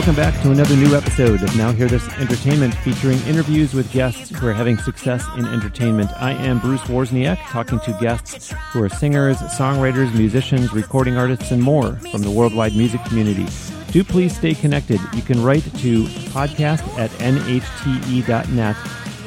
Welcome 0.00 0.16
back 0.16 0.42
to 0.42 0.50
another 0.50 0.74
new 0.76 0.96
episode 0.96 1.42
of 1.42 1.54
Now 1.58 1.72
Hear 1.72 1.86
This 1.86 2.08
Entertainment 2.14 2.74
featuring 2.76 3.18
interviews 3.26 3.74
with 3.74 3.92
guests 3.92 4.30
who 4.30 4.46
are 4.46 4.54
having 4.54 4.78
success 4.78 5.22
in 5.36 5.44
entertainment. 5.44 6.10
I 6.16 6.32
am 6.32 6.58
Bruce 6.58 6.80
Wozniak, 6.84 7.36
talking 7.50 7.78
to 7.80 7.92
guests 8.00 8.54
who 8.72 8.82
are 8.82 8.88
singers, 8.88 9.36
songwriters, 9.36 10.14
musicians, 10.14 10.72
recording 10.72 11.18
artists, 11.18 11.50
and 11.50 11.62
more 11.62 11.96
from 12.12 12.22
the 12.22 12.30
worldwide 12.30 12.74
music 12.74 13.04
community. 13.04 13.46
Do 13.90 14.02
please 14.02 14.34
stay 14.34 14.54
connected. 14.54 15.00
You 15.12 15.20
can 15.20 15.42
write 15.42 15.64
to 15.64 16.04
podcast 16.32 16.80
at 16.98 17.10
nhte.net, 17.10 18.76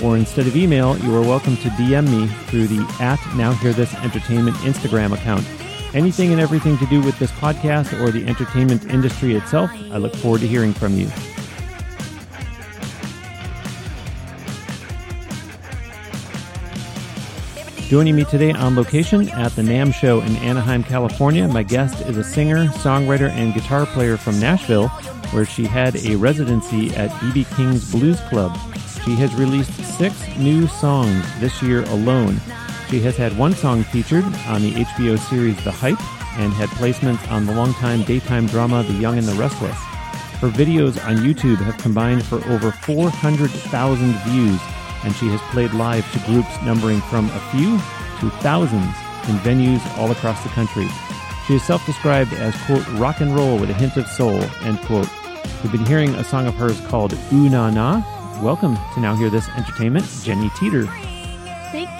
or 0.01 0.17
instead 0.17 0.47
of 0.47 0.55
email, 0.55 0.97
you 0.97 1.15
are 1.15 1.21
welcome 1.21 1.55
to 1.57 1.69
DM 1.69 2.09
me 2.09 2.25
through 2.47 2.65
the 2.65 2.83
at 2.99 3.19
Now 3.35 3.51
Hear 3.51 3.73
This 3.73 3.93
Entertainment 3.93 4.57
Instagram 4.57 5.13
account 5.13 5.45
anything 5.93 6.31
and 6.31 6.41
everything 6.41 6.77
to 6.77 6.85
do 6.87 7.01
with 7.01 7.17
this 7.19 7.31
podcast 7.31 7.99
or 8.01 8.11
the 8.11 8.25
entertainment 8.25 8.85
industry 8.85 9.35
itself, 9.35 9.71
I 9.91 9.97
look 9.97 10.15
forward 10.15 10.41
to 10.41 10.47
hearing 10.47 10.73
from 10.73 10.95
you. 10.95 11.07
Joining 17.87 18.15
me 18.15 18.25
today 18.25 18.51
on 18.51 18.75
location 18.75 19.29
at 19.29 19.55
the 19.55 19.61
NAMM 19.61 19.93
show 19.93 20.21
in 20.21 20.35
Anaheim, 20.37 20.83
California, 20.83 21.47
my 21.47 21.61
guest 21.61 22.01
is 22.07 22.17
a 22.17 22.23
singer, 22.23 22.65
songwriter, 22.67 23.29
and 23.29 23.53
guitar 23.53 23.85
player 23.85 24.17
from 24.17 24.39
Nashville, 24.39 24.87
where 25.29 25.45
she 25.45 25.65
had 25.65 25.95
a 25.97 26.15
residency 26.15 26.89
at 26.95 27.11
BB 27.11 27.55
King's 27.55 27.91
Blues 27.91 28.19
Club. 28.21 28.57
She 29.05 29.11
has 29.17 29.31
released 29.35 29.73
six 29.97 30.15
new 30.37 30.65
songs 30.67 31.23
this 31.39 31.61
year 31.61 31.83
alone. 31.83 32.39
She 32.89 32.99
has 33.01 33.17
had 33.17 33.37
one 33.37 33.53
song 33.53 33.83
featured 33.83 34.23
on 34.47 34.61
the 34.61 34.73
HBO 34.73 35.17
series 35.17 35.61
The 35.63 35.71
Hype 35.71 35.99
and 36.37 36.53
had 36.53 36.69
placements 36.69 37.29
on 37.31 37.45
the 37.45 37.53
longtime 37.53 38.03
daytime 38.03 38.47
drama 38.47 38.83
The 38.83 38.93
Young 38.93 39.17
and 39.17 39.27
the 39.27 39.33
Restless. 39.33 39.77
Her 40.39 40.49
videos 40.49 41.03
on 41.05 41.17
YouTube 41.17 41.57
have 41.57 41.77
combined 41.77 42.25
for 42.25 42.45
over 42.49 42.71
400,000 42.71 44.13
views, 44.25 44.59
and 45.03 45.15
she 45.15 45.27
has 45.29 45.41
played 45.51 45.73
live 45.73 46.09
to 46.11 46.19
groups 46.31 46.61
numbering 46.63 47.01
from 47.01 47.29
a 47.29 47.39
few 47.51 47.77
to 48.19 48.29
thousands 48.41 48.95
in 49.27 49.37
venues 49.39 49.81
all 49.97 50.11
across 50.11 50.41
the 50.43 50.49
country. 50.49 50.87
She 51.47 51.55
is 51.55 51.63
self 51.63 51.85
described 51.85 52.33
as, 52.33 52.55
quote, 52.65 52.87
rock 52.99 53.21
and 53.21 53.35
roll 53.35 53.57
with 53.57 53.69
a 53.69 53.73
hint 53.73 53.97
of 53.97 54.07
soul, 54.07 54.41
end 54.61 54.79
quote. 54.81 55.09
We've 55.63 55.71
been 55.71 55.85
hearing 55.85 56.13
a 56.15 56.23
song 56.23 56.45
of 56.45 56.55
hers 56.55 56.79
called 56.87 57.17
Ooh 57.31 57.49
Na 57.49 57.69
Na. 57.69 58.03
Welcome 58.41 58.77
to 58.93 58.99
Now 58.99 59.15
Hear 59.15 59.29
This 59.29 59.47
Entertainment, 59.49 60.05
Jenny 60.23 60.49
Teator. 60.49 61.12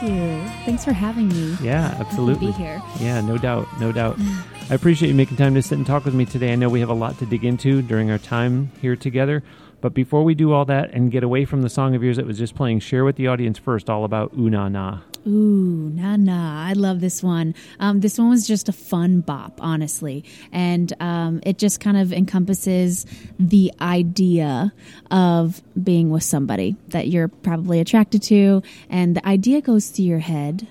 You. 0.03 0.43
Thanks 0.65 0.83
for 0.83 0.91
having 0.91 1.29
me. 1.29 1.57
Yeah, 1.61 1.95
absolutely. 1.97 2.47
Be 2.47 2.51
here. 2.51 2.81
Yeah, 2.99 3.21
no 3.21 3.37
doubt, 3.37 3.67
no 3.79 3.91
doubt. 3.93 4.17
I 4.69 4.75
appreciate 4.75 5.07
you 5.09 5.15
making 5.15 5.37
time 5.37 5.55
to 5.55 5.61
sit 5.61 5.77
and 5.77 5.87
talk 5.87 6.03
with 6.03 6.13
me 6.13 6.25
today. 6.25 6.51
I 6.51 6.55
know 6.55 6.67
we 6.67 6.81
have 6.81 6.89
a 6.89 6.93
lot 6.93 7.17
to 7.19 7.25
dig 7.25 7.45
into 7.45 7.81
during 7.81 8.11
our 8.11 8.17
time 8.17 8.71
here 8.81 8.95
together. 8.97 9.43
But 9.83 9.93
before 9.93 10.23
we 10.23 10.33
do 10.33 10.53
all 10.53 10.63
that 10.63 10.91
and 10.91 11.11
get 11.11 11.25
away 11.25 11.43
from 11.43 11.61
the 11.61 11.67
song 11.67 11.93
of 11.93 12.01
yours 12.01 12.15
that 12.15 12.25
was 12.25 12.37
just 12.37 12.55
playing, 12.55 12.79
share 12.79 13.03
with 13.03 13.17
the 13.17 13.27
audience 13.27 13.57
first 13.59 13.89
all 13.89 14.05
about 14.05 14.31
Ooh 14.33 14.49
Na 14.49 14.69
Na. 14.69 15.01
Ooh, 15.25 15.89
na 15.93 16.17
na. 16.17 16.67
I 16.67 16.73
love 16.73 16.99
this 16.99 17.23
one. 17.23 17.55
Um, 17.79 18.01
this 18.01 18.17
one 18.17 18.29
was 18.29 18.45
just 18.45 18.67
a 18.67 18.73
fun 18.73 19.21
bop, 19.21 19.59
honestly. 19.61 20.25
And 20.51 20.91
um, 20.99 21.39
it 21.45 21.57
just 21.57 21.79
kind 21.79 21.95
of 21.95 22.11
encompasses 22.11 23.05
the 23.39 23.71
idea 23.79 24.73
of 25.11 25.61
being 25.81 26.09
with 26.09 26.23
somebody 26.23 26.75
that 26.89 27.07
you're 27.07 27.29
probably 27.29 27.79
attracted 27.79 28.21
to. 28.23 28.63
And 28.89 29.15
the 29.15 29.25
idea 29.25 29.61
goes 29.61 29.87
through 29.87 30.05
your 30.05 30.19
head 30.19 30.67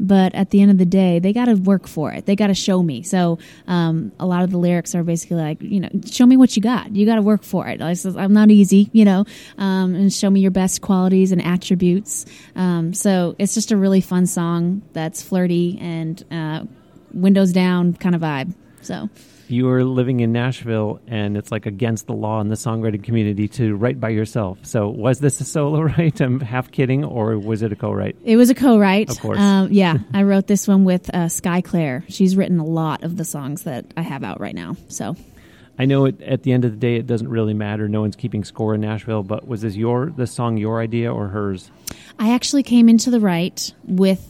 but 0.00 0.34
at 0.34 0.50
the 0.50 0.60
end 0.60 0.70
of 0.70 0.78
the 0.78 0.86
day, 0.86 1.18
they 1.18 1.32
got 1.32 1.46
to 1.46 1.54
work 1.54 1.86
for 1.86 2.12
it. 2.12 2.26
They 2.26 2.36
got 2.36 2.48
to 2.48 2.54
show 2.54 2.82
me. 2.82 3.02
So 3.02 3.38
um, 3.66 4.12
a 4.18 4.26
lot 4.26 4.44
of 4.44 4.50
the 4.50 4.58
lyrics 4.58 4.94
are 4.94 5.02
basically 5.02 5.38
like, 5.38 5.62
you 5.62 5.80
know, 5.80 5.88
show 6.10 6.26
me 6.26 6.36
what 6.36 6.56
you 6.56 6.62
got. 6.62 6.94
You 6.94 7.06
got 7.06 7.16
to 7.16 7.22
work 7.22 7.42
for 7.42 7.66
it. 7.66 7.80
I'm 7.80 8.32
not 8.32 8.50
easy, 8.50 8.90
you 8.92 9.04
know, 9.04 9.24
um, 9.56 9.94
and 9.94 10.12
show 10.12 10.30
me 10.30 10.40
your 10.40 10.50
best 10.50 10.80
qualities 10.80 11.32
and 11.32 11.44
attributes. 11.44 12.26
Um, 12.54 12.94
so 12.94 13.34
it's 13.38 13.54
just 13.54 13.72
a 13.72 13.76
really 13.76 14.00
fun 14.00 14.26
song 14.26 14.82
that's 14.92 15.22
flirty 15.22 15.78
and 15.80 16.24
uh, 16.30 16.64
windows 17.12 17.52
down 17.52 17.94
kind 17.94 18.14
of 18.14 18.20
vibe. 18.20 18.54
So 18.82 19.08
you 19.50 19.68
are 19.68 19.84
living 19.84 20.20
in 20.20 20.32
Nashville 20.32 21.00
and 21.06 21.36
it's 21.36 21.50
like 21.50 21.66
against 21.66 22.06
the 22.06 22.12
law 22.12 22.40
in 22.40 22.48
the 22.48 22.54
songwriting 22.54 23.02
community 23.02 23.48
to 23.48 23.76
write 23.76 24.00
by 24.00 24.10
yourself. 24.10 24.58
So 24.62 24.88
was 24.88 25.20
this 25.20 25.40
a 25.40 25.44
solo 25.44 25.80
write? 25.98 26.20
I'm 26.20 26.40
half 26.40 26.70
kidding, 26.70 27.04
or 27.04 27.38
was 27.38 27.62
it 27.62 27.72
a 27.72 27.76
co-write? 27.76 28.16
It 28.24 28.36
was 28.36 28.50
a 28.50 28.54
co-write. 28.54 29.10
Of 29.10 29.20
course. 29.20 29.38
Um, 29.38 29.68
yeah, 29.72 29.98
I 30.12 30.22
wrote 30.22 30.46
this 30.46 30.68
one 30.68 30.84
with 30.84 31.12
uh, 31.14 31.28
Sky 31.28 31.60
Claire. 31.60 32.04
She's 32.08 32.36
written 32.36 32.58
a 32.58 32.64
lot 32.64 33.04
of 33.04 33.16
the 33.16 33.24
songs 33.24 33.62
that 33.62 33.86
I 33.96 34.02
have 34.02 34.24
out 34.24 34.40
right 34.40 34.54
now. 34.54 34.76
So. 34.88 35.16
I 35.80 35.84
know 35.84 36.06
it, 36.06 36.20
at 36.22 36.42
the 36.42 36.50
end 36.52 36.64
of 36.64 36.72
the 36.72 36.76
day, 36.76 36.96
it 36.96 37.06
doesn't 37.06 37.28
really 37.28 37.54
matter. 37.54 37.88
No 37.88 38.00
one's 38.00 38.16
keeping 38.16 38.42
score 38.42 38.74
in 38.74 38.80
Nashville. 38.80 39.22
But 39.22 39.46
was 39.46 39.60
this 39.62 39.76
your 39.76 40.10
the 40.10 40.26
song 40.26 40.56
your 40.56 40.80
idea 40.80 41.12
or 41.12 41.28
hers? 41.28 41.70
I 42.18 42.34
actually 42.34 42.64
came 42.64 42.88
into 42.88 43.10
the 43.10 43.20
write 43.20 43.72
with 43.84 44.28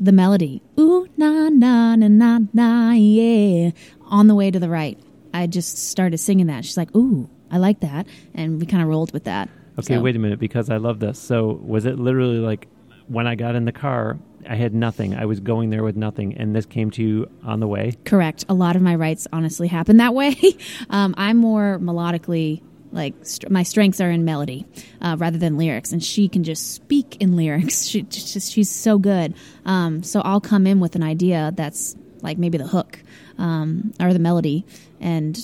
the 0.00 0.12
melody. 0.12 0.62
Ooh 0.78 1.08
na 1.16 1.48
na 1.48 1.96
na 1.96 2.08
na 2.08 2.38
na 2.52 2.92
yeah 2.92 3.70
on 4.06 4.28
the 4.28 4.34
way 4.34 4.50
to 4.50 4.58
the 4.58 4.68
write, 4.68 4.98
I 5.34 5.46
just 5.46 5.88
started 5.90 6.18
singing 6.18 6.46
that. 6.46 6.64
She's 6.64 6.76
like, 6.76 6.94
"Ooh, 6.96 7.28
I 7.50 7.58
like 7.58 7.80
that," 7.80 8.06
and 8.34 8.60
we 8.60 8.66
kind 8.66 8.82
of 8.82 8.88
rolled 8.88 9.12
with 9.12 9.24
that. 9.24 9.48
Okay, 9.78 9.94
so. 9.94 10.00
wait 10.00 10.16
a 10.16 10.18
minute, 10.18 10.38
because 10.38 10.70
I 10.70 10.76
love 10.78 10.98
this. 10.98 11.18
So, 11.18 11.60
was 11.62 11.84
it 11.84 11.98
literally 11.98 12.38
like 12.38 12.68
when 13.08 13.26
I 13.26 13.34
got 13.34 13.54
in 13.54 13.64
the 13.64 13.72
car, 13.72 14.18
I 14.48 14.54
had 14.54 14.74
nothing. 14.74 15.14
I 15.14 15.26
was 15.26 15.40
going 15.40 15.70
there 15.70 15.82
with 15.82 15.96
nothing, 15.96 16.36
and 16.36 16.54
this 16.54 16.66
came 16.66 16.90
to 16.92 17.02
you 17.02 17.30
on 17.44 17.60
the 17.60 17.66
way. 17.66 17.92
Correct. 18.04 18.44
A 18.48 18.54
lot 18.54 18.76
of 18.76 18.82
my 18.82 18.94
writes 18.94 19.26
honestly 19.32 19.68
happen 19.68 19.98
that 19.98 20.14
way. 20.14 20.36
um, 20.90 21.14
I'm 21.16 21.36
more 21.36 21.78
melodically 21.80 22.62
like 22.92 23.14
st- 23.22 23.50
my 23.50 23.62
strengths 23.62 24.00
are 24.00 24.10
in 24.10 24.24
melody 24.24 24.66
uh, 25.00 25.16
rather 25.18 25.38
than 25.38 25.56
lyrics, 25.56 25.92
and 25.92 26.02
she 26.02 26.28
can 26.28 26.44
just 26.44 26.74
speak 26.74 27.16
in 27.20 27.36
lyrics. 27.36 27.88
She 27.88 28.02
just 28.02 28.52
she's 28.52 28.70
so 28.70 28.98
good. 28.98 29.34
Um, 29.64 30.02
so 30.02 30.20
I'll 30.20 30.40
come 30.40 30.66
in 30.66 30.80
with 30.80 30.94
an 30.94 31.02
idea 31.02 31.52
that's 31.54 31.96
like 32.20 32.36
maybe 32.38 32.58
the 32.58 32.66
hook 32.66 33.00
um, 33.38 33.94
or 34.00 34.12
the 34.12 34.18
melody, 34.18 34.66
and 35.00 35.38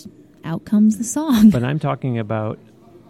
out 0.45 0.65
comes 0.65 0.99
the 0.99 1.05
song. 1.05 1.51
But 1.51 1.65
I'm 1.65 1.79
talking 1.79 2.19
about 2.19 2.59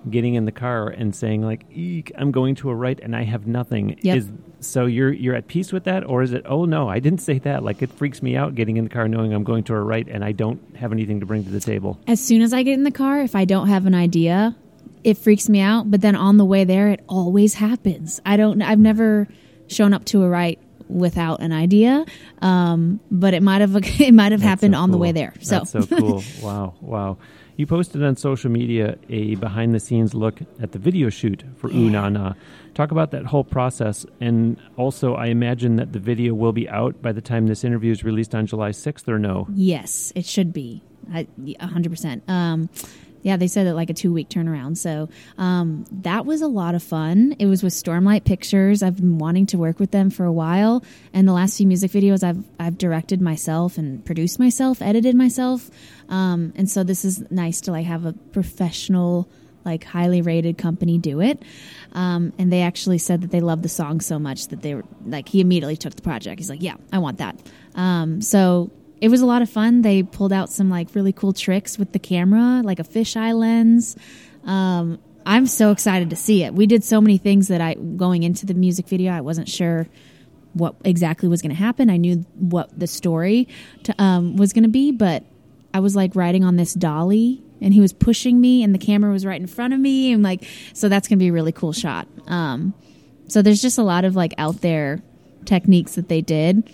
getting 0.08 0.34
in 0.34 0.44
the 0.44 0.52
car 0.52 0.88
and 0.88 1.14
saying 1.14 1.42
like, 1.42 1.64
"Eek, 1.72 2.12
I'm 2.16 2.30
going 2.30 2.54
to 2.56 2.70
a 2.70 2.74
write 2.74 3.00
and 3.00 3.16
I 3.16 3.24
have 3.24 3.46
nothing." 3.46 3.98
Yep. 4.02 4.16
Is 4.16 4.30
so 4.66 4.86
you're 4.86 5.12
you're 5.12 5.34
at 5.34 5.48
peace 5.48 5.72
with 5.72 5.84
that, 5.84 6.04
or 6.04 6.22
is 6.22 6.32
it? 6.32 6.44
Oh 6.46 6.64
no, 6.64 6.88
I 6.88 6.98
didn't 7.00 7.20
say 7.20 7.38
that. 7.40 7.62
Like 7.62 7.82
it 7.82 7.90
freaks 7.92 8.22
me 8.22 8.36
out 8.36 8.54
getting 8.54 8.76
in 8.76 8.84
the 8.84 8.90
car 8.90 9.08
knowing 9.08 9.32
I'm 9.32 9.44
going 9.44 9.64
to 9.64 9.74
a 9.74 9.80
write 9.80 10.08
and 10.08 10.24
I 10.24 10.32
don't 10.32 10.76
have 10.76 10.92
anything 10.92 11.20
to 11.20 11.26
bring 11.26 11.44
to 11.44 11.50
the 11.50 11.60
table. 11.60 11.98
As 12.06 12.20
soon 12.20 12.42
as 12.42 12.52
I 12.52 12.62
get 12.62 12.74
in 12.74 12.84
the 12.84 12.90
car, 12.90 13.20
if 13.20 13.34
I 13.34 13.44
don't 13.44 13.68
have 13.68 13.86
an 13.86 13.94
idea, 13.94 14.56
it 15.02 15.18
freaks 15.18 15.48
me 15.48 15.60
out. 15.60 15.90
But 15.90 16.00
then 16.00 16.16
on 16.16 16.36
the 16.36 16.44
way 16.44 16.64
there, 16.64 16.88
it 16.88 17.04
always 17.08 17.54
happens. 17.54 18.20
I 18.24 18.36
don't. 18.36 18.62
I've 18.62 18.78
never 18.78 19.28
shown 19.66 19.94
up 19.94 20.04
to 20.06 20.22
a 20.22 20.28
write 20.28 20.58
without 20.88 21.40
an 21.40 21.52
idea, 21.52 22.04
um, 22.42 23.00
but 23.10 23.34
it 23.34 23.42
might 23.42 23.60
have 23.60 23.76
it 24.00 24.14
might 24.14 24.32
have 24.32 24.40
That's 24.40 24.48
happened 24.48 24.74
so 24.74 24.80
on 24.80 24.88
cool. 24.88 24.92
the 24.92 24.98
way 24.98 25.12
there. 25.12 25.34
So 25.40 25.58
That's 25.58 25.70
so 25.70 25.86
cool! 25.86 26.24
wow, 26.42 26.74
wow. 26.80 27.18
You 27.56 27.66
posted 27.66 28.02
on 28.02 28.16
social 28.16 28.50
media 28.50 28.98
a 29.08 29.36
behind 29.36 29.74
the 29.74 29.80
scenes 29.80 30.12
look 30.12 30.40
at 30.60 30.72
the 30.72 30.78
video 30.78 31.08
shoot 31.08 31.44
for 31.56 31.70
yeah. 31.70 31.78
Ooh 31.78 31.90
Na 31.90 32.08
Na. 32.08 32.32
Talk 32.74 32.90
about 32.90 33.12
that 33.12 33.24
whole 33.24 33.44
process, 33.44 34.04
and 34.20 34.56
also 34.76 35.14
I 35.14 35.26
imagine 35.26 35.76
that 35.76 35.92
the 35.92 36.00
video 36.00 36.34
will 36.34 36.52
be 36.52 36.68
out 36.68 37.00
by 37.00 37.12
the 37.12 37.20
time 37.20 37.46
this 37.46 37.62
interview 37.62 37.92
is 37.92 38.02
released 38.02 38.34
on 38.34 38.46
July 38.46 38.72
sixth, 38.72 39.08
or 39.08 39.18
no? 39.18 39.46
Yes, 39.54 40.12
it 40.16 40.26
should 40.26 40.52
be. 40.52 40.82
hundred 41.60 41.90
percent. 41.90 42.24
Um, 42.28 42.68
yeah, 43.22 43.38
they 43.38 43.46
said 43.46 43.66
it 43.66 43.74
like 43.74 43.90
a 43.90 43.94
two 43.94 44.12
week 44.12 44.28
turnaround. 44.28 44.76
So 44.76 45.08
um, 45.38 45.86
that 46.02 46.26
was 46.26 46.42
a 46.42 46.46
lot 46.46 46.74
of 46.74 46.82
fun. 46.82 47.36
It 47.38 47.46
was 47.46 47.62
with 47.62 47.72
Stormlight 47.72 48.24
Pictures. 48.24 48.82
I've 48.82 48.96
been 48.96 49.18
wanting 49.18 49.46
to 49.46 49.56
work 49.58 49.78
with 49.78 49.92
them 49.92 50.10
for 50.10 50.24
a 50.26 50.32
while, 50.32 50.84
and 51.12 51.26
the 51.26 51.32
last 51.32 51.56
few 51.56 51.66
music 51.66 51.92
videos 51.92 52.22
I've 52.22 52.42
I've 52.58 52.76
directed 52.76 53.20
myself 53.20 53.78
and 53.78 54.04
produced 54.04 54.38
myself, 54.38 54.82
edited 54.82 55.14
myself, 55.14 55.70
um, 56.08 56.52
and 56.56 56.68
so 56.68 56.82
this 56.82 57.04
is 57.04 57.22
nice 57.30 57.62
to 57.62 57.70
like 57.70 57.86
have 57.86 58.04
a 58.04 58.12
professional 58.12 59.28
like 59.64 59.84
highly 59.84 60.22
rated 60.22 60.58
company 60.58 60.98
do 60.98 61.20
it. 61.20 61.42
Um, 61.92 62.32
and 62.38 62.52
they 62.52 62.62
actually 62.62 62.98
said 62.98 63.22
that 63.22 63.30
they 63.30 63.40
loved 63.40 63.62
the 63.62 63.68
song 63.68 64.00
so 64.00 64.18
much 64.18 64.48
that 64.48 64.62
they 64.62 64.74
were 64.74 64.84
like, 65.06 65.28
he 65.28 65.40
immediately 65.40 65.76
took 65.76 65.94
the 65.94 66.02
project. 66.02 66.38
He's 66.38 66.50
like, 66.50 66.62
yeah, 66.62 66.76
I 66.92 66.98
want 66.98 67.18
that. 67.18 67.36
Um, 67.74 68.20
so 68.20 68.70
it 69.00 69.08
was 69.08 69.20
a 69.20 69.26
lot 69.26 69.42
of 69.42 69.50
fun. 69.50 69.82
They 69.82 70.02
pulled 70.02 70.32
out 70.32 70.50
some 70.50 70.70
like 70.70 70.94
really 70.94 71.12
cool 71.12 71.32
tricks 71.32 71.78
with 71.78 71.92
the 71.92 71.98
camera, 71.98 72.62
like 72.64 72.78
a 72.78 72.84
fisheye 72.84 73.34
lens. 73.38 73.96
Um, 74.44 74.98
I'm 75.26 75.46
so 75.46 75.70
excited 75.70 76.10
to 76.10 76.16
see 76.16 76.42
it. 76.42 76.54
We 76.54 76.66
did 76.66 76.84
so 76.84 77.00
many 77.00 77.18
things 77.18 77.48
that 77.48 77.60
I 77.60 77.74
going 77.74 78.22
into 78.22 78.46
the 78.46 78.54
music 78.54 78.88
video, 78.88 79.12
I 79.12 79.20
wasn't 79.20 79.48
sure 79.48 79.88
what 80.52 80.76
exactly 80.84 81.28
was 81.28 81.42
going 81.42 81.50
to 81.50 81.56
happen. 81.56 81.90
I 81.90 81.96
knew 81.96 82.24
what 82.34 82.78
the 82.78 82.86
story 82.86 83.48
to, 83.84 84.02
um, 84.02 84.36
was 84.36 84.52
going 84.52 84.62
to 84.62 84.70
be, 84.70 84.92
but 84.92 85.24
I 85.72 85.80
was 85.80 85.96
like 85.96 86.14
riding 86.14 86.44
on 86.44 86.56
this 86.56 86.72
dolly 86.72 87.42
and 87.60 87.74
he 87.74 87.80
was 87.80 87.92
pushing 87.92 88.40
me 88.40 88.62
and 88.62 88.74
the 88.74 88.78
camera 88.78 89.12
was 89.12 89.24
right 89.24 89.40
in 89.40 89.46
front 89.46 89.74
of 89.74 89.80
me 89.80 90.12
and 90.12 90.22
like 90.22 90.44
so 90.72 90.88
that's 90.88 91.08
going 91.08 91.18
to 91.18 91.22
be 91.22 91.28
a 91.28 91.32
really 91.32 91.52
cool 91.52 91.72
shot. 91.72 92.06
Um, 92.26 92.74
so 93.28 93.42
there's 93.42 93.62
just 93.62 93.78
a 93.78 93.82
lot 93.82 94.04
of 94.04 94.16
like 94.16 94.34
out 94.38 94.60
there 94.60 95.02
techniques 95.44 95.94
that 95.94 96.08
they 96.08 96.20
did 96.20 96.68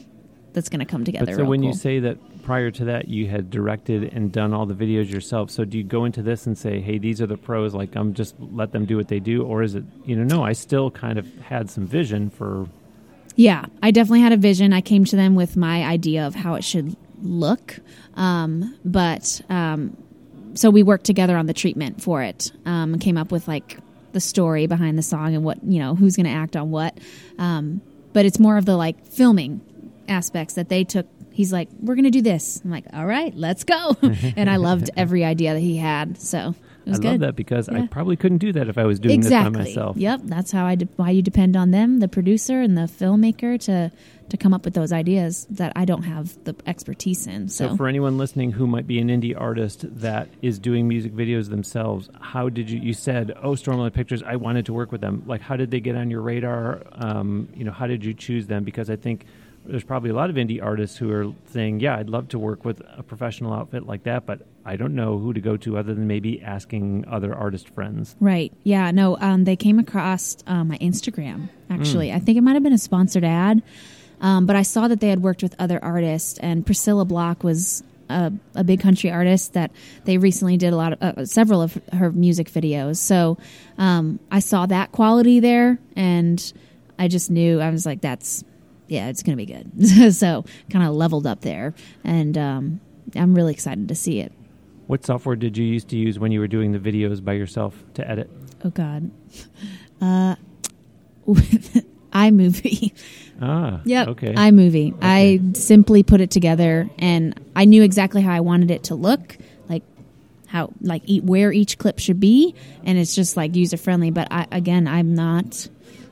that's 0.53 0.69
going 0.69 0.81
to 0.81 0.87
come 0.87 1.05
together. 1.05 1.27
But 1.27 1.37
so 1.37 1.44
when 1.44 1.61
cool. 1.61 1.71
you 1.71 1.75
say 1.75 2.00
that 2.00 2.19
prior 2.43 2.71
to 2.71 2.85
that, 2.87 3.09
you 3.09 3.29
had 3.29 3.50
directed 3.50 4.12
and 4.12 4.32
done 4.32 4.53
all 4.53 4.67
the 4.67 4.75
videos 4.75 5.11
yourself. 5.11 5.50
So 5.50 5.65
do 5.65 5.79
you 5.79 5.85
go 5.85 6.05
into 6.05 6.23
this 6.23 6.47
and 6.47 6.56
say, 6.56 6.81
"Hey, 6.81 6.99
these 6.99 7.21
are 7.21 7.26
the 7.26 7.37
pros. 7.37 7.75
Like, 7.75 7.94
I'm 7.97 8.15
just 8.15 8.35
let 8.41 8.73
them 8.73 8.87
do 8.87 8.97
what 8.97 9.09
they 9.09 9.21
do," 9.21 9.43
or 9.44 9.62
is 9.62 9.75
it, 9.75 9.85
you 10.05 10.17
know, 10.17 10.25
no, 10.25 10.43
I 10.43 10.53
still 10.53 10.91
kind 10.91 11.19
of 11.19 11.26
had 11.38 11.71
some 11.71 11.87
vision 11.87 12.31
for. 12.31 12.69
Yeah, 13.37 13.67
I 13.83 13.91
definitely 13.91 14.23
had 14.23 14.33
a 14.33 14.37
vision. 14.37 14.73
I 14.73 14.81
came 14.81 15.05
to 15.06 15.17
them 15.17 15.35
with 15.35 15.56
my 15.56 15.85
idea 15.85 16.26
of 16.26 16.35
how 16.35 16.55
it 16.55 16.65
should 16.65 16.97
look, 17.23 17.79
um, 18.15 18.76
but 18.85 19.41
um, 19.49 19.97
so 20.55 20.70
we 20.70 20.82
worked 20.82 21.05
together 21.05 21.37
on 21.37 21.47
the 21.47 21.55
treatment 21.55 22.02
for 22.02 22.23
it 22.23 22.52
um, 22.67 22.99
came 22.99 23.17
up 23.17 23.31
with 23.32 23.49
like 23.49 23.79
the 24.12 24.20
story 24.20 24.67
behind 24.67 24.99
the 24.99 25.02
song 25.02 25.35
and 25.35 25.44
what 25.44 25.62
you 25.64 25.79
know 25.79 25.94
who's 25.94 26.17
going 26.17 26.26
to 26.26 26.32
act 26.32 26.56
on 26.56 26.70
what. 26.70 26.97
Um, 27.38 27.81
but 28.12 28.26
it's 28.26 28.38
more 28.38 28.56
of 28.56 28.64
the 28.64 28.76
like 28.76 29.06
filming 29.06 29.61
aspects 30.08 30.55
that 30.55 30.69
they 30.69 30.85
took. 30.85 31.06
He's 31.32 31.52
like, 31.52 31.69
"We're 31.81 31.94
going 31.94 32.05
to 32.05 32.11
do 32.11 32.23
this." 32.23 32.61
I'm 32.64 32.70
like, 32.70 32.87
"All 32.93 33.06
right, 33.06 33.35
let's 33.35 33.64
go!" 33.64 33.97
and 34.02 34.50
I 34.50 34.56
loved 34.56 34.91
every 34.97 35.25
idea 35.25 35.55
that 35.55 35.61
he 35.61 35.76
had. 35.76 36.20
So 36.20 36.55
it 36.87 36.91
was 36.91 36.99
I 36.99 37.02
good. 37.02 37.11
love 37.12 37.20
that 37.20 37.37
because 37.37 37.69
I 37.69 37.87
probably 37.87 38.17
couldn't 38.17 38.38
do 38.38 38.52
that 38.52 38.69
if 38.69 38.79
I 38.79 38.85
was 38.85 38.99
doing 38.99 39.14
exactly. 39.14 39.50
this 39.50 39.58
by 39.58 39.64
myself. 39.64 39.97
Yep, 39.97 40.20
that's 40.25 40.50
how 40.50 40.67
I 40.67 40.75
de- 40.75 40.88
why 40.97 41.11
you 41.11 41.23
depend 41.23 41.56
on 41.56 41.70
them, 41.70 42.00
the 42.00 42.08
producer 42.08 42.61
and 42.61 42.76
the 42.76 42.82
filmmaker, 42.82 43.61
to 43.67 43.93
to 44.31 44.37
come 44.37 44.53
up 44.55 44.65
with 44.65 44.75
those 44.75 44.93
ideas 44.93 45.47
that 45.50 45.73
I 45.77 45.85
don't 45.85 46.03
have 46.05 46.43
the 46.44 46.55
expertise 46.67 47.27
in. 47.27 47.49
So, 47.49 47.69
So, 47.69 47.77
for 47.77 47.87
anyone 47.88 48.17
listening 48.19 48.53
who 48.53 48.67
might 48.67 48.87
be 48.87 48.99
an 48.99 49.09
indie 49.09 49.38
artist 49.38 49.85
that 50.00 50.29
is 50.43 50.59
doing 50.59 50.88
music 50.88 51.12
videos 51.12 51.50
themselves, 51.50 52.09
how 52.21 52.49
did 52.49 52.71
you? 52.71 52.81
You 52.81 52.93
said, 52.94 53.32
"Oh, 53.43 53.50
Stormlight 53.53 53.93
Pictures, 53.93 54.23
I 54.23 54.37
wanted 54.37 54.67
to 54.67 54.73
work 54.73 54.91
with 54.93 55.00
them." 55.00 55.23
Like, 55.27 55.41
how 55.41 55.56
did 55.56 55.71
they 55.71 55.81
get 55.81 55.94
on 55.97 56.11
your 56.11 56.23
radar? 56.23 56.82
Um, 56.93 57.49
you 57.55 57.65
know, 57.65 57.73
how 57.73 57.87
did 57.87 58.05
you 58.05 58.15
choose 58.15 58.47
them? 58.47 58.65
Because 58.65 58.88
I 58.91 58.97
think 58.97 59.27
there's 59.67 59.85
probably 59.85 60.09
a 60.09 60.15
lot 60.15 60.31
of 60.31 60.37
indie 60.37 60.62
artists 60.62 60.97
who 60.97 61.11
are 61.12 61.26
saying, 61.53 61.81
"Yeah, 61.81 61.97
I'd 61.97 62.09
love 62.09 62.29
to 62.29 62.38
work 62.38 62.65
with 62.65 62.81
a 62.97 63.03
professional 63.03 63.53
outfit 63.53 63.87
like 63.87 64.05
that," 64.05 64.25
but 64.25 64.47
I 64.65 64.76
don't 64.76 64.94
know 64.94 65.19
who 65.19 65.33
to 65.35 65.41
go 65.41 65.56
to 65.59 65.76
other 65.76 65.94
than 65.94 66.06
maybe 66.06 66.41
asking 66.41 67.05
other 67.09 67.35
artist 67.35 67.69
friends. 67.71 68.17
right, 68.21 68.53
yeah, 68.62 68.91
no, 68.91 69.17
um, 69.21 69.44
they 69.44 69.56
came 69.56 69.79
across 69.79 70.37
uh, 70.47 70.65
my 70.65 70.79
Instagram. 70.79 71.49
Actually, 71.69 72.09
Mm. 72.09 72.15
I 72.17 72.19
think 72.21 72.38
it 72.38 72.41
might 72.41 72.55
have 72.55 72.62
been 72.62 72.73
a 72.73 72.79
sponsored 72.79 73.25
ad, 73.25 73.62
um, 74.20 74.46
but 74.46 74.56
I 74.56 74.62
saw 74.62 74.88
that 74.88 75.00
they 75.00 75.08
had 75.08 75.22
worked 75.22 75.43
with 75.43 75.55
other 75.58 75.82
artists, 75.82 76.38
and 76.38 76.64
Priscilla 76.64 77.05
Block 77.05 77.44
was. 77.44 77.82
A, 78.12 78.32
a 78.56 78.64
big 78.64 78.81
country 78.81 79.08
artist 79.08 79.52
that 79.52 79.70
they 80.05 80.19
recently 80.19 80.56
did 80.56 80.72
a 80.72 80.76
lot 80.76 80.94
of 80.94 81.00
uh, 81.00 81.25
several 81.25 81.62
of 81.62 81.81
her 81.93 82.11
music 82.11 82.50
videos. 82.50 82.96
So 82.96 83.38
um, 83.78 84.19
I 84.32 84.40
saw 84.40 84.67
that 84.67 84.90
quality 84.90 85.38
there, 85.38 85.78
and 85.94 86.52
I 86.99 87.06
just 87.06 87.31
knew 87.31 87.61
I 87.61 87.70
was 87.70 87.87
like, 87.87 88.00
"That's 88.00 88.43
yeah, 88.88 89.11
it's 89.11 89.22
going 89.22 89.38
to 89.38 89.46
be 89.46 89.46
good." 89.46 90.12
so 90.17 90.44
kind 90.70 90.84
of 90.84 90.94
leveled 90.96 91.25
up 91.25 91.43
there, 91.43 91.73
and 92.02 92.37
um, 92.37 92.81
I'm 93.14 93.32
really 93.32 93.52
excited 93.52 93.87
to 93.87 93.94
see 93.94 94.19
it. 94.19 94.32
What 94.88 95.06
software 95.06 95.37
did 95.37 95.56
you 95.56 95.64
used 95.64 95.87
to 95.90 95.96
use 95.96 96.19
when 96.19 96.32
you 96.32 96.40
were 96.40 96.49
doing 96.49 96.73
the 96.73 96.78
videos 96.81 97.25
by 97.25 97.34
yourself 97.34 97.81
to 97.94 98.08
edit? 98.11 98.28
Oh 98.64 98.70
God, 98.70 99.08
uh, 100.00 100.34
iMovie. 102.12 102.93
Ah, 103.40 103.81
Yep, 103.84 104.08
okay. 104.08 104.34
iMovie. 104.34 104.94
I 105.00 105.40
simply 105.54 106.02
put 106.02 106.20
it 106.20 106.31
together, 106.31 106.88
and 106.98 107.38
I 107.56 107.64
knew 107.64 107.82
exactly 107.82 108.22
how 108.22 108.32
I 108.34 108.40
wanted 108.40 108.70
it 108.70 108.84
to 108.84 108.94
look, 108.94 109.38
like 109.69 109.82
how 110.46 110.70
like 110.82 111.02
e- 111.06 111.20
where 111.20 111.50
each 111.52 111.78
clip 111.78 111.98
should 111.98 112.20
be, 112.20 112.54
and 112.84 112.98
it's 112.98 113.14
just 113.14 113.37
like 113.37 113.56
user 113.56 113.76
friendly. 113.76 114.10
But 114.10 114.28
I, 114.31 114.46
again, 114.52 114.87
I'm 114.87 115.14
not 115.14 115.69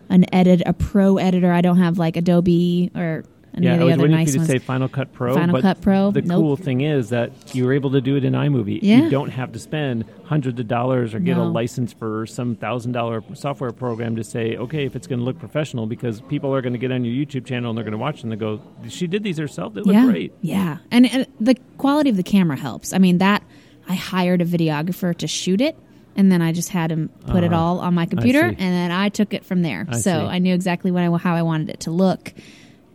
an 0.08 0.24
edit 0.34 0.62
a 0.64 0.72
pro 0.72 1.18
editor. 1.18 1.52
I 1.52 1.60
don't 1.60 1.78
have 1.78 1.98
like 1.98 2.16
Adobe 2.16 2.90
or 2.94 3.24
any 3.54 3.66
yeah, 3.66 3.74
I 3.74 3.84
was 3.84 3.96
waiting 3.96 4.10
nice 4.10 4.26
for 4.28 4.30
you 4.30 4.32
to 4.34 4.38
ones. 4.40 4.48
say 4.50 4.58
Final 4.58 4.88
Cut 4.88 5.12
Pro. 5.12 5.34
Final 5.34 5.52
but 5.54 5.62
Cut 5.62 5.80
Pro, 5.80 6.10
The 6.10 6.22
nope. 6.22 6.38
cool 6.40 6.56
thing 6.56 6.80
is 6.82 7.08
that 7.10 7.32
you 7.54 7.64
were 7.64 7.72
able 7.72 7.90
to 7.92 8.00
do 8.00 8.16
it 8.16 8.24
in 8.24 8.34
iMovie. 8.34 8.78
Yeah. 8.82 9.02
You 9.02 9.10
don't 9.10 9.30
have 9.30 9.52
to 9.52 9.58
spend 9.58 10.04
hundreds 10.24 10.60
of 10.60 10.68
dollars 10.68 11.14
or 11.14 11.18
get 11.18 11.36
a 11.38 11.42
license 11.42 11.92
for 11.92 12.26
some 12.26 12.54
thousand 12.54 12.92
dollar 12.92 13.22
software 13.34 13.72
program 13.72 14.16
to 14.16 14.24
say, 14.24 14.56
okay, 14.56 14.84
if 14.84 14.94
it's 14.94 15.06
going 15.06 15.18
to 15.18 15.24
look 15.24 15.38
professional, 15.38 15.86
because 15.86 16.20
people 16.22 16.54
are 16.54 16.60
going 16.60 16.74
to 16.74 16.78
get 16.78 16.92
on 16.92 17.04
your 17.04 17.14
YouTube 17.26 17.46
channel 17.46 17.70
and 17.70 17.76
they're 17.78 17.84
going 17.84 17.92
to 17.92 17.98
watch 17.98 18.22
and 18.22 18.30
they 18.30 18.36
go, 18.36 18.60
she 18.88 19.06
did 19.06 19.22
these 19.22 19.38
herself. 19.38 19.74
They 19.74 19.80
look 19.80 19.94
yeah, 19.94 20.04
great. 20.04 20.32
Yeah, 20.42 20.78
and, 20.90 21.10
and 21.10 21.26
the 21.40 21.56
quality 21.78 22.10
of 22.10 22.16
the 22.16 22.22
camera 22.22 22.56
helps. 22.56 22.92
I 22.92 22.98
mean, 22.98 23.18
that 23.18 23.42
I 23.88 23.94
hired 23.94 24.42
a 24.42 24.44
videographer 24.44 25.16
to 25.16 25.26
shoot 25.26 25.62
it, 25.62 25.76
and 26.14 26.30
then 26.30 26.42
I 26.42 26.52
just 26.52 26.68
had 26.68 26.92
him 26.92 27.08
put 27.26 27.42
it 27.42 27.52
Ah, 27.54 27.58
all 27.60 27.80
on 27.80 27.94
my 27.94 28.04
computer, 28.04 28.42
and 28.42 28.58
then 28.58 28.90
I 28.90 29.08
took 29.08 29.32
it 29.32 29.44
from 29.46 29.62
there. 29.62 29.86
I 29.88 29.94
so 29.96 30.00
see. 30.10 30.10
I 30.10 30.38
knew 30.38 30.52
exactly 30.54 30.90
what 30.90 31.02
I, 31.02 31.16
how 31.16 31.34
I 31.34 31.42
wanted 31.42 31.70
it 31.70 31.80
to 31.80 31.90
look. 31.90 32.34